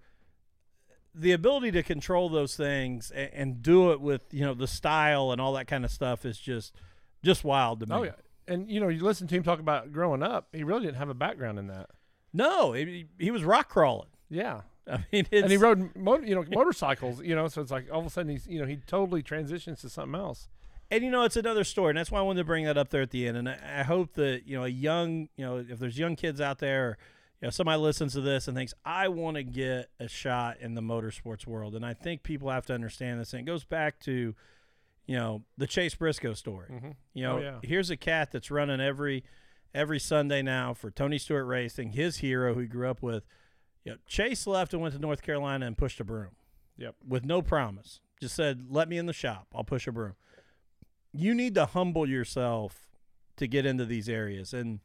the 1.16 1.32
ability 1.32 1.72
to 1.72 1.84
control 1.84 2.30
those 2.30 2.56
things 2.56 3.12
and, 3.12 3.30
and 3.34 3.62
do 3.62 3.92
it 3.92 4.00
with 4.00 4.22
you 4.32 4.42
know 4.42 4.54
the 4.54 4.68
style 4.68 5.32
and 5.32 5.42
all 5.42 5.54
that 5.54 5.68
kind 5.68 5.84
of 5.84 5.92
stuff 5.92 6.26
is 6.26 6.38
just 6.38 6.76
just 7.24 7.44
wild 7.44 7.80
to 7.82 7.86
me. 7.86 7.96
Oh, 7.96 8.04
yeah. 8.04 8.12
And, 8.48 8.70
you 8.70 8.80
know, 8.80 8.88
you 8.88 9.04
listen 9.04 9.28
to 9.28 9.36
him 9.36 9.44
talk 9.44 9.60
about 9.60 9.92
growing 9.92 10.24
up, 10.24 10.48
he 10.54 10.64
really 10.64 10.86
didn't 10.86 10.98
have 10.98 11.10
a 11.10 11.14
background 11.14 11.60
in 11.60 11.68
that. 11.68 11.90
No, 12.34 12.74
he, 12.74 13.06
he 13.20 13.30
was 13.32 13.44
rock 13.44 13.70
crawling. 13.70 14.10
Yeah. 14.30 14.62
I 14.90 15.06
mean, 15.12 15.28
it's, 15.30 15.44
and 15.44 15.52
he 15.52 15.58
rode 15.58 15.92
you 16.28 16.34
know 16.34 16.44
motorcycles 16.50 17.22
you 17.22 17.36
know 17.36 17.48
so 17.48 17.62
it's 17.62 17.70
like 17.70 17.92
all 17.94 18.00
of 18.00 18.08
a 18.08 18.10
sudden 18.10 18.32
he's 18.32 18.48
you 18.48 18.60
know 18.60 18.66
he 18.66 18.78
totally 18.78 19.22
transitions 19.22 19.82
to 19.82 19.90
something 19.90 20.20
else 20.20 20.48
And 20.92 21.04
you 21.04 21.12
know, 21.12 21.24
it's 21.24 21.36
another 21.36 21.64
story, 21.64 21.92
and 21.92 21.98
that's 21.98 22.10
why 22.12 22.20
I 22.20 22.24
wanted 22.24 22.40
to 22.40 22.46
bring 22.46 22.66
that 22.66 22.78
up 22.78 22.90
there 22.90 23.02
at 23.04 23.12
the 23.12 23.28
end. 23.28 23.38
And 23.38 23.48
I, 23.50 23.58
I 23.80 23.84
hope 23.84 24.14
that 24.14 24.48
you 24.48 24.58
know, 24.58 24.64
a 24.64 24.70
young, 24.70 25.30
you 25.38 25.46
know, 25.46 25.58
if 25.58 25.78
there's 25.80 25.98
young 26.00 26.16
kids 26.16 26.42
out 26.42 26.58
there, 26.60 26.86
or, 26.86 26.98
you 27.42 27.46
know, 27.46 27.52
somebody 27.52 27.80
listens 27.80 28.14
to 28.14 28.22
this 28.22 28.48
and 28.48 28.58
thinks, 28.58 28.74
I 28.84 29.08
want 29.10 29.38
to 29.38 29.44
get 29.44 29.90
a 30.00 30.08
shot 30.08 30.58
in 30.60 30.74
the 30.74 30.82
motorsports 30.82 31.46
world, 31.46 31.76
and 31.76 31.86
I 31.86 31.94
think 31.94 32.24
people 32.24 32.50
have 32.50 32.66
to 32.68 32.74
understand 32.74 33.20
this. 33.20 33.34
And 33.34 33.42
it 33.42 33.46
goes 33.46 33.64
back 33.64 34.00
to, 34.02 34.34
you 35.06 35.16
know, 35.16 35.44
the 35.58 35.68
Chase 35.68 35.94
Briscoe 35.96 36.34
story. 36.34 36.70
Mm-hmm. 36.72 36.90
You 37.14 37.24
know, 37.24 37.38
Oh, 37.38 37.42
yeah. 37.42 37.60
here's 37.64 37.90
a 37.92 37.98
cat 37.98 38.32
that's 38.32 38.50
running 38.50 38.82
every 38.82 39.24
every 39.76 40.00
Sunday 40.00 40.42
now 40.42 40.74
for 40.74 40.90
Tony 40.90 41.20
Stewart 41.20 41.46
Racing, 41.46 41.92
his 41.92 42.18
hero 42.18 42.56
who 42.56 42.62
he 42.62 42.68
grew 42.68 42.90
up 42.90 43.04
with. 43.04 43.24
You 43.86 43.92
know, 43.94 43.98
Chase 44.08 44.48
left 44.48 44.74
and 44.74 44.82
went 44.82 44.96
to 44.96 45.00
North 45.00 45.22
Carolina 45.22 45.66
and 45.68 45.78
pushed 45.78 46.00
a 46.00 46.04
broom 46.04 46.32
yep 46.78 46.96
with 47.08 47.24
no 47.26 47.42
promise. 47.44 48.02
Just 48.20 48.36
said, 48.36 48.66
"Let 48.70 48.90
me 48.90 48.98
in 48.98 49.06
the 49.06 49.14
shop. 49.14 49.48
I'll 49.54 49.64
push 49.64 49.86
a 49.88 49.92
broom." 49.92 50.16
You 51.14 51.34
need 51.34 51.56
to 51.56 51.66
humble 51.66 52.08
yourself 52.08 52.88
to 53.38 53.48
get 53.48 53.66
into 53.66 53.86
these 53.86 54.08
areas, 54.10 54.54
and 54.54 54.80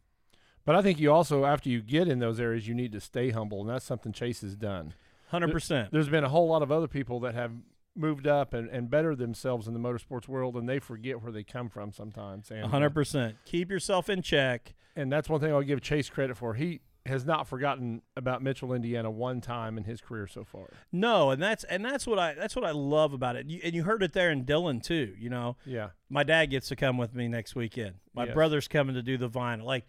but 0.64 0.74
i 0.74 0.80
think 0.80 0.98
you 0.98 1.12
also 1.12 1.44
after 1.44 1.68
you 1.68 1.82
get 1.82 2.08
in 2.08 2.18
those 2.20 2.40
areas 2.40 2.66
you 2.66 2.74
need 2.74 2.92
to 2.92 3.00
stay 3.00 3.30
humble 3.30 3.60
and 3.60 3.68
that's 3.68 3.84
something 3.84 4.12
chase 4.12 4.40
has 4.40 4.56
done 4.56 4.94
hundred 5.28 5.50
percent. 5.52 5.90
there's 5.92 6.08
been 6.08 6.24
a 6.24 6.28
whole 6.28 6.48
lot 6.48 6.62
of 6.62 6.72
other 6.72 6.88
people 6.88 7.20
that 7.20 7.34
have 7.34 7.52
moved 7.96 8.26
up 8.26 8.54
and, 8.54 8.68
and 8.70 8.88
better 8.90 9.14
themselves 9.14 9.66
in 9.68 9.74
the 9.74 9.78
motorsports 9.80 10.26
world 10.26 10.56
and 10.56 10.68
they 10.68 10.78
forget 10.78 11.20
where 11.22 11.30
they 11.30 11.42
come 11.44 11.68
from 11.68 11.92
sometimes 11.92 12.50
and 12.50 12.64
uh, 12.64 12.68
hundred 12.68 12.90
percent. 12.94 13.36
Keep 13.44 13.70
yourself 13.70 14.08
in 14.08 14.22
check. 14.22 14.74
and 14.96 15.12
that's 15.12 15.28
one 15.28 15.40
thing 15.40 15.52
i'll 15.52 15.60
give 15.62 15.80
chase 15.82 16.08
credit 16.08 16.36
for 16.36 16.54
he 16.54 16.80
has 17.06 17.26
not 17.26 17.46
forgotten 17.46 18.00
about 18.16 18.42
mitchell 18.42 18.72
indiana 18.72 19.10
one 19.10 19.40
time 19.40 19.76
in 19.76 19.84
his 19.84 20.00
career 20.00 20.26
so 20.26 20.42
far 20.44 20.70
No, 20.90 21.30
and 21.30 21.42
that's 21.42 21.62
and 21.64 21.84
that's 21.84 22.06
what 22.06 22.18
I 22.18 22.32
that's 22.34 22.56
what 22.56 22.64
I 22.64 22.70
love 22.70 23.12
about 23.12 23.36
it. 23.36 23.46
You, 23.46 23.60
and 23.62 23.74
you 23.74 23.82
heard 23.84 24.02
it 24.02 24.12
there 24.14 24.30
in 24.30 24.44
Dylan 24.46 24.82
too. 24.82 25.14
You 25.18 25.28
know, 25.30 25.56
yeah 25.66 25.90
my 26.08 26.22
dad 26.22 26.46
gets 26.46 26.68
to 26.68 26.76
come 26.76 26.96
with 26.96 27.14
me 27.14 27.28
next 27.28 27.54
weekend. 27.54 27.96
My 28.14 28.24
Yes. 28.24 28.34
brother's 28.34 28.68
coming 28.68 28.94
to 28.94 29.02
do 29.02 29.16
the 29.18 29.28
vinyl. 29.28 29.64
Like, 29.64 29.84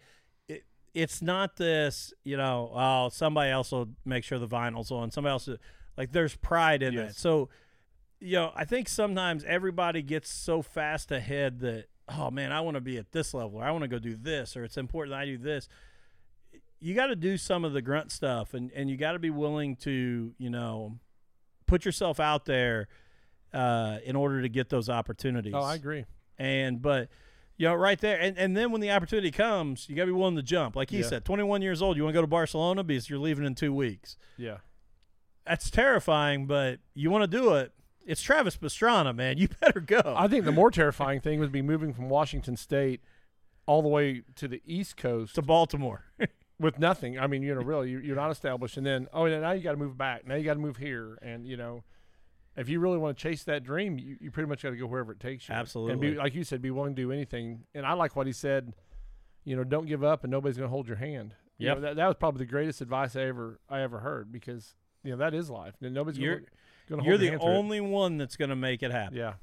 it, 0.48 0.64
it's 0.92 1.22
not 1.22 1.56
this, 1.56 2.12
you 2.24 2.36
know, 2.36 2.70
oh, 2.74 3.08
somebody 3.10 3.50
else 3.50 3.70
will 3.72 3.88
make 4.04 4.24
sure 4.24 4.38
the 4.38 4.48
vinyl's 4.48 4.90
on. 4.90 5.10
Somebody 5.10 5.30
else, 5.32 5.46
will, 5.46 5.58
like, 5.96 6.10
there's 6.12 6.34
pride 6.36 6.82
in 6.82 6.94
Yes. 6.94 7.08
that. 7.14 7.16
So, 7.20 7.48
you 8.20 8.32
know, 8.32 8.50
I 8.56 8.64
think 8.64 8.88
sometimes 8.88 9.44
everybody 9.44 10.02
gets 10.02 10.28
so 10.30 10.62
fast 10.62 11.12
ahead 11.12 11.60
that, 11.60 11.84
oh 12.08 12.30
man, 12.30 12.50
I 12.52 12.60
want 12.62 12.74
to 12.76 12.80
be 12.80 12.98
at 12.98 13.12
this 13.12 13.32
level, 13.34 13.58
or 13.60 13.64
I 13.64 13.70
want 13.70 13.82
to 13.82 13.88
go 13.88 13.98
do 13.98 14.16
this, 14.16 14.56
or 14.56 14.64
it's 14.64 14.76
important 14.76 15.12
that 15.12 15.20
I 15.20 15.26
do 15.26 15.38
this. 15.38 15.68
You 16.86 16.94
got 16.94 17.06
to 17.08 17.16
do 17.16 17.36
some 17.36 17.64
of 17.64 17.72
the 17.72 17.82
grunt 17.82 18.12
stuff, 18.12 18.54
and 18.54 18.70
and 18.72 18.88
you 18.88 18.96
got 18.96 19.12
to 19.12 19.18
be 19.18 19.30
willing 19.30 19.74
to, 19.76 20.32
you 20.38 20.50
know, 20.50 20.98
put 21.66 21.84
yourself 21.84 22.20
out 22.20 22.44
there 22.44 22.86
uh, 23.52 23.98
in 24.04 24.14
order 24.14 24.40
to 24.42 24.48
get 24.48 24.68
those 24.68 24.88
opportunities. 24.88 25.52
Oh, 25.52 25.62
I 25.62 25.74
agree. 25.74 26.04
And 26.38 26.80
but 26.80 27.08
you 27.56 27.66
know, 27.66 27.74
right 27.74 27.98
there, 28.00 28.20
and, 28.20 28.38
and 28.38 28.56
then 28.56 28.70
when 28.70 28.80
the 28.80 28.90
opportunity 28.92 29.32
comes, 29.32 29.88
you 29.88 29.96
got 29.96 30.02
to 30.02 30.06
be 30.06 30.12
willing 30.12 30.36
to 30.36 30.42
jump. 30.42 30.76
Like 30.76 30.90
he 30.90 30.98
Yeah. 30.98 31.06
said, 31.08 31.24
21 31.24 31.60
years 31.62 31.82
old, 31.82 31.96
you 31.96 32.04
want 32.04 32.12
to 32.12 32.18
go 32.18 32.20
to 32.20 32.26
Barcelona 32.28 32.84
because 32.84 33.10
you're 33.10 33.18
leaving 33.18 33.44
in 33.46 33.54
two 33.56 33.72
weeks. 33.74 34.16
Yeah. 34.36 34.58
That's 35.46 35.70
terrifying, 35.70 36.46
but 36.46 36.78
you 36.94 37.10
want 37.10 37.22
to 37.28 37.36
do 37.36 37.54
it. 37.54 37.72
It's 38.04 38.20
Travis 38.22 38.56
Pastrana, 38.56 39.12
man. 39.16 39.38
You 39.38 39.48
better 39.60 39.80
go. 39.80 40.02
I 40.16 40.28
think 40.28 40.44
the 40.44 40.52
more 40.52 40.70
terrifying 40.70 41.20
thing 41.20 41.40
would 41.40 41.50
be 41.50 41.62
moving 41.62 41.92
from 41.94 42.08
Washington 42.10 42.56
State 42.56 43.00
all 43.64 43.82
the 43.82 43.88
way 43.88 44.22
to 44.36 44.46
the 44.46 44.60
East 44.64 44.96
Coast 44.96 45.34
to 45.34 45.42
Baltimore. 45.42 46.04
with 46.58 46.78
nothing. 46.78 47.18
I 47.18 47.26
mean, 47.26 47.42
you 47.42 47.54
know, 47.54 47.60
really, 47.62 47.90
you're, 47.90 48.02
you're 48.02 48.16
not 48.16 48.30
established, 48.30 48.76
and 48.76 48.86
then 48.86 49.08
oh, 49.12 49.26
yeah, 49.26 49.40
now 49.40 49.52
you 49.52 49.62
got 49.62 49.72
to 49.72 49.76
move 49.76 49.96
back. 49.98 50.26
Now 50.26 50.34
you 50.36 50.44
got 50.44 50.54
to 50.54 50.60
move 50.60 50.76
here, 50.76 51.18
and 51.22 51.46
you 51.46 51.56
know, 51.56 51.84
if 52.56 52.68
you 52.68 52.80
really 52.80 52.98
want 52.98 53.16
to 53.18 53.22
chase 53.22 53.44
that 53.44 53.62
dream, 53.64 53.98
you, 53.98 54.16
you 54.20 54.30
pretty 54.30 54.48
much 54.48 54.62
got 54.62 54.70
to 54.70 54.76
go 54.76 54.86
wherever 54.86 55.12
it 55.12 55.20
takes 55.20 55.48
you. 55.48 55.54
Absolutely. 55.54 55.92
And 55.92 56.00
be 56.00 56.14
like 56.14 56.34
you 56.34 56.44
said, 56.44 56.62
be 56.62 56.70
willing 56.70 56.94
to 56.94 57.02
do 57.02 57.12
anything. 57.12 57.64
And 57.74 57.84
I 57.84 57.92
like 57.92 58.16
what 58.16 58.26
he 58.26 58.32
said. 58.32 58.74
You 59.44 59.54
know, 59.56 59.62
don't 59.64 59.86
give 59.86 60.02
up, 60.02 60.24
and 60.24 60.30
nobody's 60.30 60.56
going 60.56 60.68
to 60.68 60.72
hold 60.72 60.88
your 60.88 60.96
hand. 60.96 61.34
You 61.58 61.68
know, 61.68 61.80
that, 61.80 61.96
that 61.96 62.06
was 62.06 62.16
probably 62.18 62.40
the 62.40 62.50
greatest 62.50 62.80
advice 62.80 63.14
I 63.16 63.22
ever 63.22 63.60
I 63.70 63.80
ever 63.80 64.00
heard 64.00 64.30
because 64.32 64.74
you 65.04 65.10
know 65.12 65.16
that 65.18 65.34
is 65.34 65.48
life. 65.48 65.74
And 65.80 65.94
nobody's 65.94 66.18
You're- 66.18 66.40
going 66.88 67.00
to 67.00 67.04
You're 67.04 67.12
hold 67.14 67.20
the 67.20 67.24
your 67.24 67.30
hand 67.32 67.42
through 67.42 67.50
it. 67.50 67.56
only 67.56 67.80
one 67.80 68.18
that's 68.18 68.36
going 68.36 68.50
to 68.50 68.56
make 68.56 68.82
it 68.82 68.90
happen. 68.90 69.16
Yeah. 69.16 69.34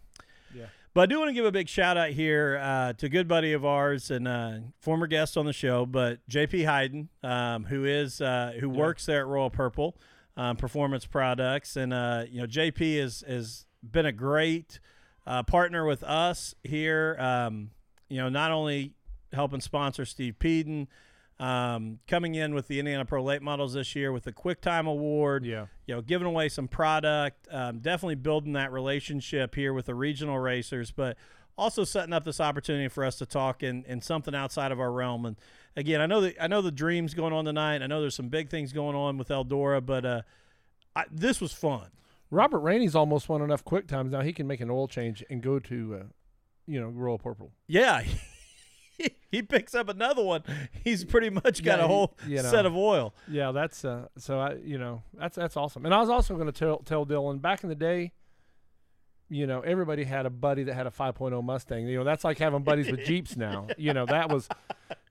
Yeah. 0.55 0.66
But 0.94 1.02
I 1.02 1.06
do 1.08 1.18
want 1.18 1.30
to 1.30 1.34
give 1.34 1.46
a 1.46 1.52
big 1.52 1.68
shout 1.70 1.98
out 1.98 2.12
here 2.12 2.60
uh, 2.62 2.94
to 2.94 3.08
a 3.08 3.10
good 3.10 3.28
buddy 3.28 3.54
of 3.54 3.66
ours 3.66 4.12
and 4.12 4.28
uh, 4.28 4.58
former 4.80 5.08
guest 5.08 5.38
on 5.38 5.48
the 5.48 5.54
show, 5.54 5.88
but 5.88 6.20
JP 6.30 6.66
Hayden, 6.66 7.10
um, 7.24 7.66
who 7.66 7.84
is 7.84 8.22
uh, 8.22 8.54
who 8.60 8.70
works 8.70 9.08
there 9.08 9.22
at 9.22 9.28
Royal 9.28 9.50
Purple 9.50 9.98
um, 10.38 10.56
Performance 10.56 11.08
Products, 11.08 11.76
and 11.78 11.94
uh, 11.94 12.26
you 12.30 12.39
know 12.41 12.46
JP 12.46 13.02
has 13.02 13.24
has 13.28 13.66
been 13.82 14.06
a 14.06 14.12
great 14.12 14.80
uh, 15.26 15.41
partner 15.41 15.84
with 15.84 16.04
us 16.04 16.54
here. 16.64 17.18
Um, 17.20 17.72
you 18.08 18.18
know, 18.18 18.30
not 18.30 18.52
only 18.52 18.94
helping 19.32 19.62
sponsor 19.62 20.06
Steve 20.06 20.38
Peden, 20.38 20.88
um, 21.39 21.99
coming 22.07 22.36
in 22.36 22.53
with 22.53 22.67
the 22.67 22.79
Indiana 22.79 23.05
Pro 23.05 23.23
Late 23.23 23.41
Models 23.41 23.73
this 23.73 23.95
year 23.95 24.11
with 24.11 24.23
the 24.23 24.31
Quick 24.31 24.61
Time 24.61 24.88
Award 24.88 25.45
Yeah. 25.45 25.65
you 25.86 25.95
know, 25.95 26.01
giving 26.01 26.27
away 26.27 26.47
some 26.49 26.67
product, 26.67 27.47
um, 27.51 27.79
definitely 27.79 28.15
building 28.15 28.53
that 28.53 28.71
relationship 28.71 29.55
here 29.55 29.73
with 29.73 29.88
the 29.88 29.95
regional 29.95 30.38
racers, 30.39 30.91
but 30.91 31.17
also 31.57 31.84
setting 31.84 32.13
up 32.13 32.23
this 32.23 32.39
opportunity 32.39 32.88
for 32.88 33.03
us 33.03 33.17
to 33.17 33.25
talk 33.25 33.61
in, 33.63 33.84
in 33.86 34.01
something 34.01 34.34
outside 34.34 34.71
of 34.71 34.79
our 34.79 34.91
realm. 34.91 35.25
And 35.25 35.36
again, 35.75 36.01
I 36.01 36.05
know 36.05 36.21
that 36.21 36.36
I 36.41 36.47
know 36.47 36.61
the 36.61 36.71
dreams 36.71 37.13
going 37.13 37.34
on 37.34 37.45
tonight. 37.45 37.81
I 37.81 37.88
know 37.88 38.01
there's 38.01 38.15
some 38.15 38.29
big 38.29 38.49
things 38.49 38.71
going 38.73 38.95
on 38.95 39.17
with 39.17 39.27
Eldora, 39.29 39.86
but 39.86 40.05
uh, 40.05 40.21
I, 40.95 41.05
this 41.11 41.39
was 41.41 41.51
fun. 41.53 41.89
Robert 42.31 42.59
Rainey's 42.59 42.95
almost 42.95 43.29
won 43.29 43.41
enough 43.43 43.63
quick 43.63 43.88
times 43.88 44.11
now. 44.11 44.21
He 44.21 44.34
can 44.34 44.47
make 44.47 44.61
an 44.61 44.71
oil 44.71 44.88
change 44.88 45.23
and 45.29 45.41
go 45.43 45.59
to, 45.59 45.95
uh, 46.01 46.03
you 46.65 46.79
know, 46.81 46.88
Royal 46.88 47.19
Purple. 47.19 47.51
Yeah. 47.67 48.03
he 49.32 49.41
picks 49.41 49.74
up 49.76 49.89
another 49.89 50.24
one. 50.24 50.44
He's 50.84 51.04
pretty 51.06 51.30
much 51.30 51.64
got 51.64 51.80
Yeah, 51.80 51.86
a 51.86 51.88
whole 51.88 52.16
you 52.28 52.38
know. 52.38 52.44
set 52.50 52.66
of 52.66 52.76
oil. 52.76 53.14
Yeah, 53.28 53.52
that's 53.52 53.84
uh, 53.86 54.08
so 54.18 54.39
I, 54.39 54.56
you 54.64 54.78
know, 54.78 55.04
that's 55.14 55.36
that's 55.36 55.58
awesome. 55.58 55.86
And 55.86 55.94
I 55.94 56.00
was 56.00 56.10
also 56.10 56.36
going 56.36 56.48
to 56.48 56.52
tell 56.52 56.78
tell 56.80 57.06
Dylan 57.06 57.41
back 57.41 57.64
in 57.64 57.70
the 57.70 57.76
day. 57.76 58.12
You 59.30 59.48
know, 59.48 59.62
everybody 59.62 60.04
had 60.04 60.28
a 60.28 60.30
buddy 60.30 60.64
that 60.66 60.76
had 60.76 60.86
a 60.86 60.91
5.0 60.91 61.44
Mustang. 61.44 61.88
You 61.88 61.98
know, 61.98 62.04
that's 62.04 62.24
like 62.24 62.38
having 62.38 62.62
buddies 62.62 62.91
with 62.91 63.04
Jeeps 63.04 63.36
now. 63.38 63.68
You 63.80 63.94
know, 63.94 64.06
that 64.06 64.30
was 64.30 64.48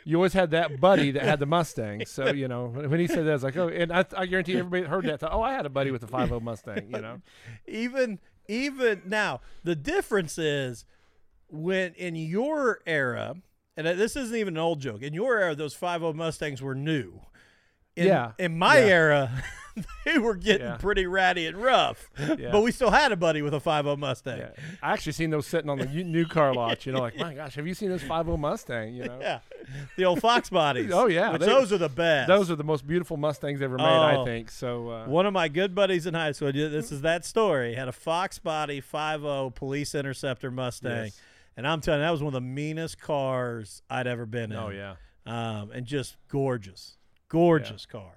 you 0.04 0.16
always 0.16 0.32
had 0.32 0.52
that 0.52 0.80
buddy 0.80 1.10
that 1.12 1.22
had 1.24 1.40
the 1.40 1.46
Mustang. 1.46 2.06
So 2.06 2.28
you 2.28 2.46
know, 2.46 2.66
when 2.68 3.00
he 3.00 3.08
said 3.08 3.24
that, 3.24 3.30
I 3.30 3.32
was 3.32 3.42
like, 3.42 3.56
oh, 3.56 3.68
and 3.68 3.90
I, 3.92 4.04
I 4.16 4.26
guarantee 4.26 4.56
everybody 4.58 4.84
heard 4.84 5.06
that. 5.06 5.20
Thought, 5.20 5.32
oh, 5.32 5.42
I 5.42 5.52
had 5.54 5.66
a 5.66 5.70
buddy 5.70 5.90
with 5.90 6.04
a 6.04 6.06
5.0 6.06 6.40
Mustang. 6.40 6.86
You 6.94 7.00
know, 7.00 7.20
even 7.66 8.20
even 8.46 9.02
now 9.06 9.40
the 9.64 9.74
difference 9.74 10.38
is 10.38 10.84
when 11.48 11.94
in 11.94 12.14
your 12.14 12.80
era 12.86 13.34
and 13.76 13.86
this 13.86 14.16
isn't 14.16 14.36
even 14.36 14.54
an 14.54 14.62
old 14.62 14.80
joke 14.80 15.02
in 15.02 15.14
your 15.14 15.38
era 15.38 15.54
those 15.54 15.74
50 15.74 16.12
mustangs 16.12 16.60
were 16.62 16.74
new 16.74 17.20
in, 17.96 18.06
Yeah. 18.06 18.32
in 18.38 18.56
my 18.58 18.78
Yeah. 18.78 18.84
era 18.86 19.44
they 20.04 20.18
were 20.18 20.34
getting 20.34 20.66
Yeah. 20.66 20.76
pretty 20.76 21.06
ratty 21.06 21.46
and 21.46 21.56
rough 21.56 22.10
Yeah. 22.18 22.50
but 22.52 22.60
we 22.62 22.72
still 22.72 22.90
had 22.90 23.10
a 23.12 23.16
buddy 23.16 23.40
with 23.40 23.54
a 23.54 23.60
50 23.60 23.96
mustang. 23.96 24.42
I 24.82 24.92
actually 24.92 25.12
seen 25.12 25.30
those 25.30 25.46
sitting 25.46 25.70
on 25.70 25.78
the 25.78 25.86
new 25.86 26.26
car 26.26 26.52
lot. 26.54 26.84
You 26.84 26.92
know, 26.92 27.00
like 27.00 27.16
my 27.16 27.32
gosh, 27.34 27.54
have 27.54 27.66
you 27.66 27.72
seen 27.74 27.88
this 27.88 28.02
5.0 28.02 28.38
Mustang? 28.38 28.94
You 28.94 29.04
know, 29.06 29.18
Yeah. 29.20 29.38
the 29.96 30.04
old 30.04 30.20
fox 30.20 30.50
bodies 30.50 30.90
Oh, 30.94 31.06
yeah, 31.06 31.36
they- 31.38 31.46
those 31.46 31.72
are 31.72 31.78
the 31.78 31.88
best 31.88 32.28
those 32.28 32.50
are 32.50 32.56
the 32.56 32.64
most 32.64 32.86
beautiful 32.86 33.16
Mustangs 33.16 33.62
ever 33.62 33.76
made. 33.78 33.84
I 33.84 34.16
Oh. 34.16 34.24
think 34.26 34.50
so. 34.50 34.90
Uh, 34.90 35.06
One 35.06 35.24
of 35.24 35.32
my 35.32 35.48
good 35.48 35.74
buddies 35.74 36.06
in 36.06 36.12
high 36.12 36.32
school, 36.32 36.52
this 36.52 36.92
is 36.92 37.00
that 37.00 37.24
story, 37.24 37.74
had 37.74 37.88
a 37.88 37.92
Fox 37.92 38.38
Body 38.38 38.80
50 38.82 39.52
Police 39.54 39.94
Interceptor 39.94 40.50
Mustang. 40.50 41.04
Yes. 41.06 41.20
And 41.56 41.66
I'm 41.68 41.80
telling 41.80 42.00
you, 42.00 42.06
that 42.06 42.10
was 42.10 42.22
one 42.22 42.28
of 42.28 42.34
the 42.34 42.40
meanest 42.40 43.00
cars 43.00 43.82
I'd 43.90 44.06
ever 44.06 44.26
been 44.26 44.52
in. 44.52 44.58
oh 44.58 44.70
yeah. 44.70 44.94
Um, 45.26 45.70
and 45.70 45.86
just 45.86 46.16
gorgeous, 46.28 46.96
gorgeous 47.28 47.86
car. 47.86 48.12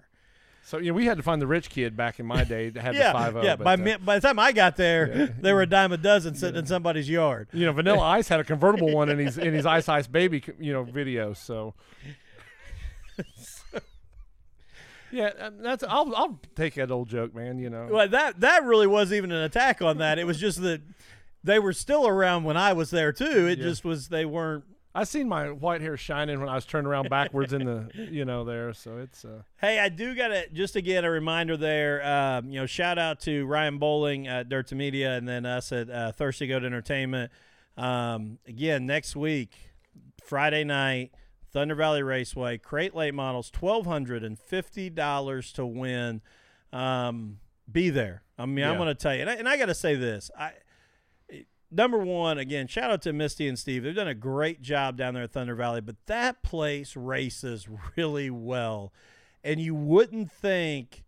So 0.63 0.79
you 0.79 0.88
know, 0.88 0.93
we 0.95 1.05
had 1.05 1.17
to 1.17 1.23
find 1.23 1.39
the 1.39 1.45
rich 1.45 1.69
kid 1.69 1.95
back 1.95 2.19
in 2.19 2.25
my 2.25 2.43
day 2.43 2.69
that 2.69 2.81
had 2.81 2.95
Yeah, 2.95 3.13
the 3.13 3.19
five 3.19 3.43
yeah. 3.43 3.55
By, 3.55 3.73
uh, 3.75 3.97
by 3.99 4.15
the 4.19 4.27
time 4.27 4.39
I 4.39 4.51
got 4.51 4.75
there, 4.77 5.13
Yeah. 5.15 5.27
there 5.39 5.53
were 5.53 5.61
a 5.61 5.67
dime 5.67 5.91
a 5.91 5.97
dozen 5.97 6.33
sitting 6.33 6.55
in 6.57 6.65
somebody's 6.65 7.07
yard. 7.07 7.49
you 7.53 7.65
know, 7.67 7.71
Vanilla 7.73 8.01
Ice 8.17 8.27
had 8.27 8.39
a 8.39 8.43
convertible 8.43 8.91
one 8.91 9.09
in 9.09 9.19
his 9.19 9.38
in 9.38 9.53
his 9.53 9.65
Ice 9.67 9.88
Ice 9.89 10.07
Baby, 10.07 10.43
you 10.59 10.73
know, 10.73 10.83
video. 10.83 11.33
So. 11.33 11.73
Yeah, 15.11 15.31
uh, 15.39 15.51
that's. 15.59 15.83
I'll 15.83 16.13
I'll 16.15 16.39
take 16.55 16.73
that 16.73 16.91
old 16.91 17.07
joke, 17.07 17.33
man. 17.33 17.57
You 17.57 17.69
know. 17.69 17.88
Well, 17.89 18.09
that 18.09 18.39
that 18.41 18.63
really 18.65 18.88
wasn't 18.88 19.17
even 19.17 19.31
an 19.31 19.43
attack 19.43 19.81
on 19.81 19.99
that. 19.99 20.19
It 20.19 20.25
was 20.25 20.38
just 20.38 20.61
that 20.63 20.81
they 21.45 21.59
were 21.59 21.73
still 21.73 22.07
around 22.07 22.43
when 22.43 22.57
I 22.57 22.73
was 22.73 22.89
there 22.89 23.11
too. 23.13 23.47
It 23.47 23.59
Yeah. 23.59 23.65
just 23.65 23.85
was 23.85 24.09
they 24.09 24.25
weren't. 24.25 24.63
I 24.97 25.03
seen 25.03 25.27
my 25.27 25.51
white 25.51 25.81
hair 25.81 25.97
shining 25.97 26.39
when 26.39 26.47
I 26.47 26.55
was 26.55 26.65
turned 26.65 26.87
around 26.87 27.09
backwards 27.09 27.51
in 27.51 27.65
the, 27.65 27.89
you 28.11 28.23
know, 28.23 28.45
there. 28.45 28.71
So 28.73 28.97
it's. 28.97 29.25
Uh, 29.25 29.41
Hey, 29.57 29.77
I 29.77 29.89
do 29.89 30.15
got 30.15 30.29
to 30.29 30.47
just 30.49 30.75
again 30.77 31.03
a 31.05 31.11
reminder 31.11 31.57
there. 31.57 32.05
Um, 32.05 32.49
you 32.49 32.59
know, 32.61 32.65
shout 32.65 32.97
out 32.97 33.19
to 33.21 33.45
Ryan 33.45 33.77
Bowling 33.77 34.27
at 34.27 34.47
Dirt2Media, 34.49 35.17
and 35.17 35.27
then 35.27 35.45
us 35.45 35.71
at 35.73 35.89
uh, 35.89 36.11
Thirsty 36.13 36.47
Goat 36.47 36.63
Entertainment. 36.63 37.31
Um, 37.77 38.39
again, 38.47 38.85
next 38.85 39.15
week, 39.17 39.51
Friday 40.23 40.63
night, 40.63 41.11
Thunder 41.51 41.75
Valley 41.75 42.01
Raceway, 42.01 42.57
crate 42.57 42.95
late 42.95 43.13
models, 43.13 43.49
twelve 43.51 43.85
hundred 43.85 44.23
and 44.23 44.39
fifty 44.39 44.89
dollars 44.89 45.51
to 45.53 45.65
win. 45.65 46.21
Um, 46.71 47.39
be 47.71 47.89
there. 47.89 48.23
I 48.37 48.45
mean, 48.45 48.63
I'm 48.65 48.75
going 48.77 48.87
to 48.87 48.95
tell 48.95 49.13
you, 49.13 49.21
and 49.21 49.29
I, 49.29 49.33
and 49.35 49.47
I 49.49 49.57
got 49.57 49.65
to 49.67 49.75
say 49.75 49.95
this. 49.95 50.31
I 50.39 50.51
number 51.76 51.97
one, 51.97 52.38
again, 52.38 52.67
shout 52.67 52.91
out 52.91 53.01
to 53.03 53.13
Misty 53.13 53.47
and 53.47 53.59
Steve. 53.59 53.84
They've 53.84 53.95
done 53.95 54.07
a 54.07 54.15
great 54.15 54.61
job 54.61 54.97
down 54.97 55.13
there 55.13 55.23
at 55.23 55.32
Thunder 55.32 55.55
Valley, 55.55 55.82
but 55.82 55.95
that 56.07 56.41
place 56.41 56.95
races 56.95 57.67
really 57.95 58.30
well. 58.30 58.93
And 59.43 59.59
you 59.59 59.76
wouldn't 59.76 60.32
think 60.32 61.03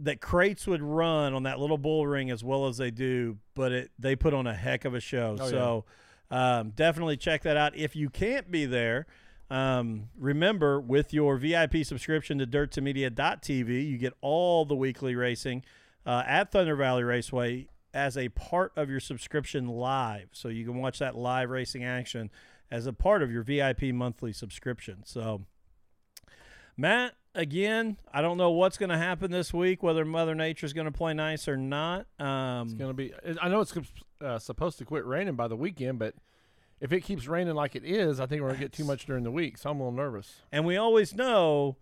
that 0.00 0.20
crates 0.20 0.66
would 0.66 0.82
run 0.82 1.34
on 1.34 1.42
that 1.42 1.58
little 1.58 1.78
bull 1.78 2.06
ring 2.06 2.30
as 2.30 2.44
well 2.44 2.66
as 2.66 2.76
they 2.76 2.90
do, 2.90 3.38
but 3.54 3.72
it 3.72 3.90
they 3.98 4.14
put 4.14 4.32
on 4.32 4.46
a 4.46 4.54
heck 4.54 4.84
of 4.84 4.94
a 4.94 5.00
show. 5.00 5.36
Oh, 5.40 5.44
yeah. 5.44 5.50
so 5.50 5.84
um, 6.30 6.70
definitely 6.70 7.16
check 7.16 7.42
that 7.42 7.56
out. 7.56 7.76
If 7.76 7.96
you 7.96 8.08
can't 8.08 8.48
be 8.50 8.64
there, 8.64 9.06
um, 9.50 10.10
remember 10.16 10.80
with 10.80 11.12
your 11.12 11.36
VIP 11.36 11.84
subscription 11.84 12.38
to 12.38 12.46
dirt2media.tv, 12.46 13.88
you 13.88 13.98
get 13.98 14.12
all 14.20 14.64
the 14.64 14.76
weekly 14.76 15.16
racing 15.16 15.64
uh, 16.06 16.22
at 16.26 16.52
Thunder 16.52 16.76
Valley 16.76 17.02
Raceway 17.02 17.66
as 17.98 18.16
a 18.16 18.28
part 18.28 18.72
of 18.76 18.88
your 18.88 19.00
subscription 19.00 19.66
live. 19.66 20.28
So 20.32 20.48
you 20.48 20.64
can 20.64 20.76
watch 20.76 21.00
that 21.00 21.16
live 21.16 21.50
racing 21.50 21.84
action 21.84 22.30
as 22.70 22.86
a 22.86 22.92
part 22.92 23.22
of 23.22 23.32
your 23.32 23.42
VIP 23.42 23.94
monthly 23.94 24.32
subscription. 24.32 25.02
So, 25.04 25.42
Matt, 26.76 27.14
again, 27.34 27.96
I 28.12 28.22
don't 28.22 28.38
know 28.38 28.52
what's 28.52 28.78
going 28.78 28.90
to 28.90 28.98
happen 28.98 29.32
this 29.32 29.52
week, 29.52 29.82
whether 29.82 30.04
Mother 30.04 30.36
Nature's 30.36 30.72
going 30.72 30.84
to 30.84 30.92
play 30.92 31.12
nice 31.12 31.48
or 31.48 31.56
not. 31.56 32.06
Um, 32.20 32.68
It's 32.68 32.74
gonna 32.74 32.94
be. 32.94 33.12
I 33.42 33.48
know 33.48 33.60
it's 33.60 33.74
uh, 34.20 34.38
supposed 34.38 34.78
to 34.78 34.84
quit 34.84 35.04
raining 35.04 35.34
by 35.34 35.48
the 35.48 35.56
weekend, 35.56 35.98
but 35.98 36.14
if 36.80 36.92
it 36.92 37.00
keeps 37.00 37.26
raining 37.26 37.54
like 37.54 37.74
it 37.74 37.84
is, 37.84 38.20
I 38.20 38.26
think 38.26 38.42
we're 38.42 38.48
gonna 38.48 38.60
get 38.60 38.72
too 38.72 38.84
much 38.84 39.06
during 39.06 39.24
the 39.24 39.32
week. 39.32 39.58
So 39.58 39.70
I'm 39.70 39.80
a 39.80 39.84
little 39.84 39.92
nervous. 39.96 40.42
And 40.52 40.64
we 40.64 40.76
always 40.76 41.14
know 41.16 41.76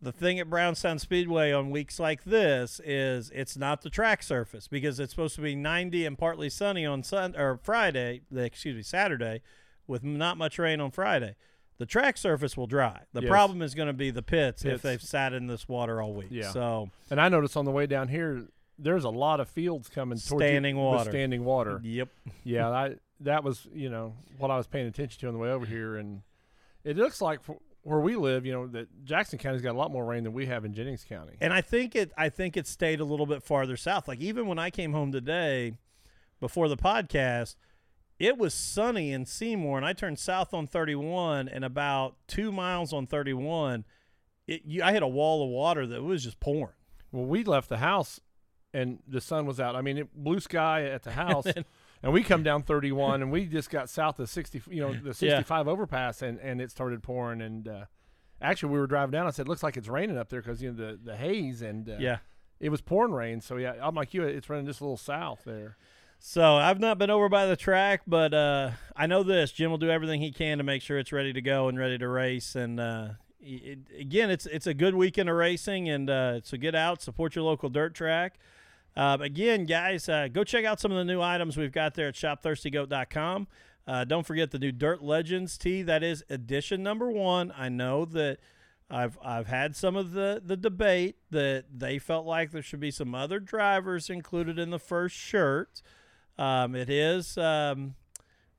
the 0.00 0.12
thing 0.12 0.38
at 0.38 0.50
Brownstown 0.50 0.98
Speedway 0.98 1.52
on 1.52 1.70
weeks 1.70 1.98
like 1.98 2.24
this 2.24 2.80
is 2.84 3.30
it's 3.34 3.56
not 3.56 3.82
the 3.82 3.90
track 3.90 4.22
surface 4.22 4.68
because 4.68 5.00
it's 5.00 5.12
supposed 5.12 5.34
to 5.36 5.40
be 5.40 5.54
90 5.54 6.04
and 6.06 6.18
partly 6.18 6.50
sunny 6.50 6.84
on 6.84 7.02
Sun 7.02 7.34
or 7.36 7.58
Friday, 7.62 8.20
excuse 8.34 8.76
me, 8.76 8.82
Saturday, 8.82 9.40
with 9.86 10.04
not 10.04 10.36
much 10.36 10.58
rain 10.58 10.80
on 10.80 10.90
Friday. 10.90 11.34
The 11.78 11.86
track 11.86 12.16
surface 12.16 12.56
will 12.56 12.66
dry. 12.66 13.02
The 13.12 13.22
Yes. 13.22 13.28
problem 13.30 13.60
is 13.62 13.74
going 13.74 13.88
to 13.88 13.92
be 13.92 14.10
the 14.10 14.22
pits, 14.22 14.64
if 14.64 14.80
they've 14.82 15.02
sat 15.02 15.32
in 15.32 15.46
this 15.46 15.68
water 15.68 16.00
all 16.00 16.12
week. 16.14 16.28
Yeah. 16.30 16.50
So 16.50 16.90
And 17.10 17.20
I 17.20 17.28
noticed 17.28 17.56
on 17.56 17.64
the 17.64 17.70
way 17.70 17.86
down 17.86 18.08
here, 18.08 18.46
there's 18.78 19.04
a 19.04 19.10
lot 19.10 19.40
of 19.40 19.48
fields 19.48 19.88
coming 19.88 20.18
Standing 20.18 20.76
water. 20.76 21.10
standing 21.10 21.44
water. 21.44 21.80
yep. 21.82 22.08
yeah, 22.44 22.68
I, 22.68 22.96
that 23.20 23.42
was 23.44 23.66
you 23.74 23.88
know 23.88 24.14
what 24.38 24.50
I 24.50 24.56
was 24.58 24.66
paying 24.66 24.86
attention 24.86 25.18
to 25.20 25.26
on 25.28 25.32
the 25.32 25.38
way 25.40 25.50
over 25.50 25.64
here, 25.64 25.96
and 25.96 26.20
it 26.84 26.96
looks 26.98 27.22
like 27.22 27.42
for, 27.42 27.56
where 27.86 28.00
we 28.00 28.16
live, 28.16 28.44
you 28.44 28.52
know, 28.52 28.66
that 28.66 29.04
Jackson 29.04 29.38
County's 29.38 29.62
got 29.62 29.76
a 29.76 29.78
lot 29.78 29.92
more 29.92 30.04
rain 30.04 30.24
than 30.24 30.32
we 30.32 30.46
have 30.46 30.64
in 30.64 30.74
Jennings 30.74 31.04
County. 31.08 31.34
And 31.40 31.52
I 31.52 31.60
think 31.60 31.94
it 31.94 32.10
I 32.18 32.28
think 32.28 32.56
it 32.56 32.66
stayed 32.66 32.98
a 32.98 33.04
little 33.04 33.26
bit 33.26 33.44
farther 33.44 33.76
south. 33.76 34.08
Like 34.08 34.18
even 34.18 34.48
when 34.48 34.58
I 34.58 34.70
came 34.70 34.92
home 34.92 35.12
today 35.12 35.78
before 36.40 36.68
the 36.68 36.76
podcast, 36.76 37.54
it 38.18 38.38
was 38.38 38.54
sunny 38.54 39.12
in 39.12 39.24
Seymour 39.24 39.76
and 39.76 39.86
I 39.86 39.92
turned 39.92 40.18
south 40.18 40.52
on 40.52 40.66
31 40.66 41.48
and 41.48 41.64
about 41.64 42.16
2 42.26 42.50
miles 42.50 42.92
on 42.92 43.06
31 43.06 43.84
it 44.48 44.62
you, 44.64 44.82
I 44.82 44.92
hit 44.92 45.04
a 45.04 45.08
wall 45.08 45.44
of 45.44 45.50
water 45.50 45.86
that 45.86 46.02
was 46.02 46.24
just 46.24 46.40
pouring. 46.40 46.74
Well, 47.12 47.26
we 47.26 47.44
left 47.44 47.68
the 47.68 47.78
house 47.78 48.20
and 48.74 48.98
the 49.06 49.20
sun 49.20 49.46
was 49.46 49.60
out. 49.60 49.76
I 49.76 49.80
mean, 49.80 49.98
it, 49.98 50.08
blue 50.12 50.40
sky 50.40 50.86
at 50.86 51.04
the 51.04 51.12
house. 51.12 51.46
And 52.02 52.12
we 52.12 52.22
come 52.22 52.42
down 52.42 52.62
31 52.62 53.22
and 53.22 53.30
we 53.32 53.46
just 53.46 53.70
got 53.70 53.88
south 53.90 54.18
of 54.20 54.28
60, 54.28 54.62
you 54.70 54.80
know, 54.80 54.92
the 54.94 55.14
65 55.14 55.68
overpass 55.68 56.22
and, 56.22 56.38
and 56.40 56.60
it 56.60 56.70
started 56.70 57.02
pouring. 57.02 57.40
And 57.40 57.66
uh, 57.68 57.84
actually, 58.40 58.72
we 58.72 58.78
were 58.78 58.86
driving 58.86 59.12
down. 59.12 59.26
I 59.26 59.30
said, 59.30 59.48
looks 59.48 59.62
like 59.62 59.76
it's 59.76 59.88
raining 59.88 60.18
up 60.18 60.28
there 60.28 60.40
because, 60.42 60.62
you 60.62 60.72
know, 60.72 60.76
the, 60.92 60.98
the 61.02 61.16
haze 61.16 61.62
and 61.62 61.88
uh, 61.88 61.96
Yeah. 61.98 62.18
it 62.60 62.68
was 62.68 62.80
pouring 62.80 63.12
rain. 63.12 63.40
So, 63.40 63.56
yeah, 63.56 63.74
I'm 63.80 63.94
like 63.94 64.14
you, 64.14 64.22
it's 64.24 64.48
running 64.50 64.66
just 64.66 64.80
a 64.80 64.84
little 64.84 64.96
south 64.96 65.42
there. 65.44 65.76
So 66.18 66.56
I've 66.56 66.80
not 66.80 66.96
been 66.98 67.10
over 67.10 67.28
by 67.28 67.44
the 67.46 67.56
track, 67.56 68.00
but 68.06 68.32
uh, 68.32 68.70
I 68.96 69.06
know 69.06 69.22
this: 69.22 69.52
Jim 69.52 69.70
will 69.70 69.76
do 69.76 69.90
everything 69.90 70.22
he 70.22 70.32
can 70.32 70.56
to 70.56 70.64
make 70.64 70.80
sure 70.80 70.98
it's 70.98 71.12
ready 71.12 71.32
to 71.34 71.42
go 71.42 71.68
and 71.68 71.78
ready 71.78 71.98
to 71.98 72.08
race. 72.08 72.54
And 72.56 72.80
uh, 72.80 73.08
it, 73.38 73.80
again, 73.98 74.30
it's 74.30 74.46
it's 74.46 74.66
a 74.66 74.72
good 74.72 74.94
weekend 74.94 75.28
of 75.28 75.36
racing, 75.36 75.90
and 75.90 76.08
uh, 76.08 76.40
so 76.42 76.56
get 76.56 76.74
out, 76.74 77.02
support 77.02 77.34
your 77.36 77.44
local 77.44 77.68
dirt 77.68 77.92
track. 77.94 78.38
Um, 78.96 79.20
again, 79.20 79.66
guys, 79.66 80.08
uh, 80.08 80.28
go 80.32 80.42
check 80.42 80.64
out 80.64 80.80
some 80.80 80.90
of 80.90 80.96
the 80.96 81.04
new 81.04 81.20
items 81.20 81.56
we've 81.56 81.72
got 81.72 81.94
there 81.94 82.08
at 82.08 82.14
shopthirstygoat.com. 82.14 83.46
Uh, 83.86 84.04
don't 84.04 84.26
forget 84.26 84.50
the 84.50 84.58
new 84.58 84.72
Dirt 84.72 85.02
Legends 85.02 85.58
tee. 85.58 85.82
That 85.82 86.02
is 86.02 86.24
edition 86.30 86.82
number 86.82 87.10
one. 87.10 87.52
I 87.56 87.68
know 87.68 88.04
that 88.06 88.38
I've 88.90 89.18
I've 89.22 89.46
had 89.46 89.76
some 89.76 89.96
of 89.96 90.12
the 90.12 90.40
the 90.44 90.56
debate 90.56 91.16
that 91.30 91.64
they 91.72 91.98
felt 91.98 92.26
like 92.26 92.50
there 92.50 92.62
should 92.62 92.80
be 92.80 92.90
some 92.90 93.14
other 93.14 93.38
drivers 93.40 94.10
included 94.10 94.58
in 94.58 94.70
the 94.70 94.78
first 94.78 95.16
shirt. 95.16 95.82
Um, 96.38 96.74
it 96.74 96.90
is 96.90 97.36
um, 97.38 97.94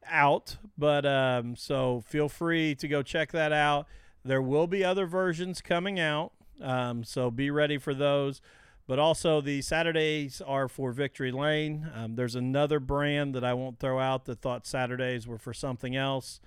out, 0.05 0.57
but 0.77 1.05
um, 1.05 1.55
so 1.55 2.01
feel 2.05 2.29
free 2.29 2.75
to 2.75 2.87
go 2.87 3.03
check 3.03 3.31
that 3.31 3.51
out. 3.51 3.87
There 4.23 4.41
will 4.41 4.67
be 4.67 4.83
other 4.83 5.05
versions 5.05 5.61
coming 5.61 5.99
out, 5.99 6.31
um, 6.61 7.03
so 7.03 7.31
be 7.31 7.49
ready 7.49 7.77
for 7.77 7.93
those. 7.93 8.41
But 8.87 8.99
also, 8.99 9.41
the 9.41 9.61
Saturdays 9.61 10.41
are 10.41 10.69
for 10.69 10.93
Victory 10.93 11.31
Lane. 11.31 11.91
Um, 11.93 12.15
there's 12.15 12.35
another 12.35 12.79
brand 12.79 13.35
that 13.35 13.43
I 13.43 13.53
won't 13.53 13.79
throw 13.79 13.99
out 13.99 14.25
that 14.25 14.39
thought 14.39 14.65
Saturdays 14.65 15.27
were 15.27 15.37
for 15.37 15.53
something 15.53 15.95
else. 15.95 16.39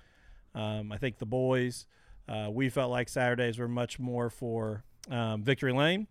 Um, 0.55 0.91
I 0.91 0.97
think 0.97 1.19
the 1.19 1.27
boys, 1.27 1.85
uh, 2.27 2.49
we 2.51 2.69
felt 2.69 2.89
like 2.89 3.09
Saturdays 3.09 3.59
were 3.59 3.67
much 3.67 3.99
more 3.99 4.31
for 4.31 4.83
um, 5.09 5.43
Victory 5.43 5.71
Lane. 5.71 6.07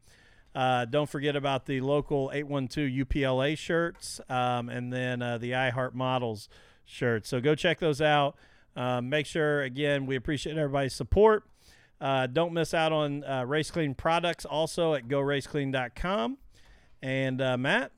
Uh, 0.54 0.84
don't 0.84 1.08
forget 1.08 1.34
about 1.34 1.66
the 1.66 1.80
local 1.80 2.30
812 2.32 3.06
UPLA 3.08 3.58
shirts 3.58 4.20
um, 4.28 4.68
and 4.68 4.92
then 4.92 5.22
uh, 5.22 5.38
the 5.38 5.52
iHeart 5.52 5.94
Models 5.94 6.48
shirts. 6.84 7.28
So 7.28 7.40
go 7.40 7.54
check 7.54 7.80
those 7.80 8.00
out. 8.00 8.36
Um, 8.76 9.08
make 9.08 9.26
sure, 9.26 9.62
again, 9.62 10.06
we 10.06 10.16
appreciate 10.16 10.56
everybody's 10.56 10.94
support. 10.94 11.44
Uh, 12.00 12.26
don't 12.26 12.52
miss 12.52 12.72
out 12.72 12.92
on 12.92 13.22
uh, 13.24 13.44
Race 13.44 13.70
Clean 13.70 13.94
products 13.94 14.44
also 14.44 14.94
at 14.94 15.06
goraceclean.com. 15.08 16.38
And 17.02 17.40
uh, 17.40 17.56
Matt, 17.58 17.92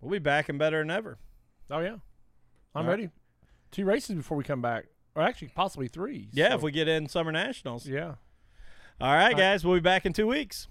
we'll 0.00 0.10
be 0.12 0.18
back 0.18 0.48
and 0.48 0.58
better 0.58 0.78
than 0.80 0.90
ever. 0.90 1.18
Oh, 1.70 1.80
yeah. 1.80 1.88
I'm 1.88 2.00
All 2.74 2.82
right. 2.84 2.90
ready. 2.90 3.08
Two 3.70 3.84
races 3.84 4.16
before 4.16 4.36
we 4.36 4.44
come 4.44 4.60
back, 4.60 4.86
or 5.14 5.22
actually 5.22 5.48
possibly 5.48 5.88
three. 5.88 6.28
Yeah, 6.32 6.50
so- 6.50 6.54
if 6.56 6.62
we 6.62 6.72
get 6.72 6.88
in 6.88 7.08
Summer 7.08 7.32
Nationals. 7.32 7.86
Yeah. 7.86 8.14
All 9.00 9.14
right, 9.14 9.28
right. 9.28 9.36
guys, 9.36 9.64
we'll 9.64 9.74
be 9.76 9.80
back 9.80 10.04
in 10.04 10.12
two 10.12 10.26
weeks. 10.26 10.68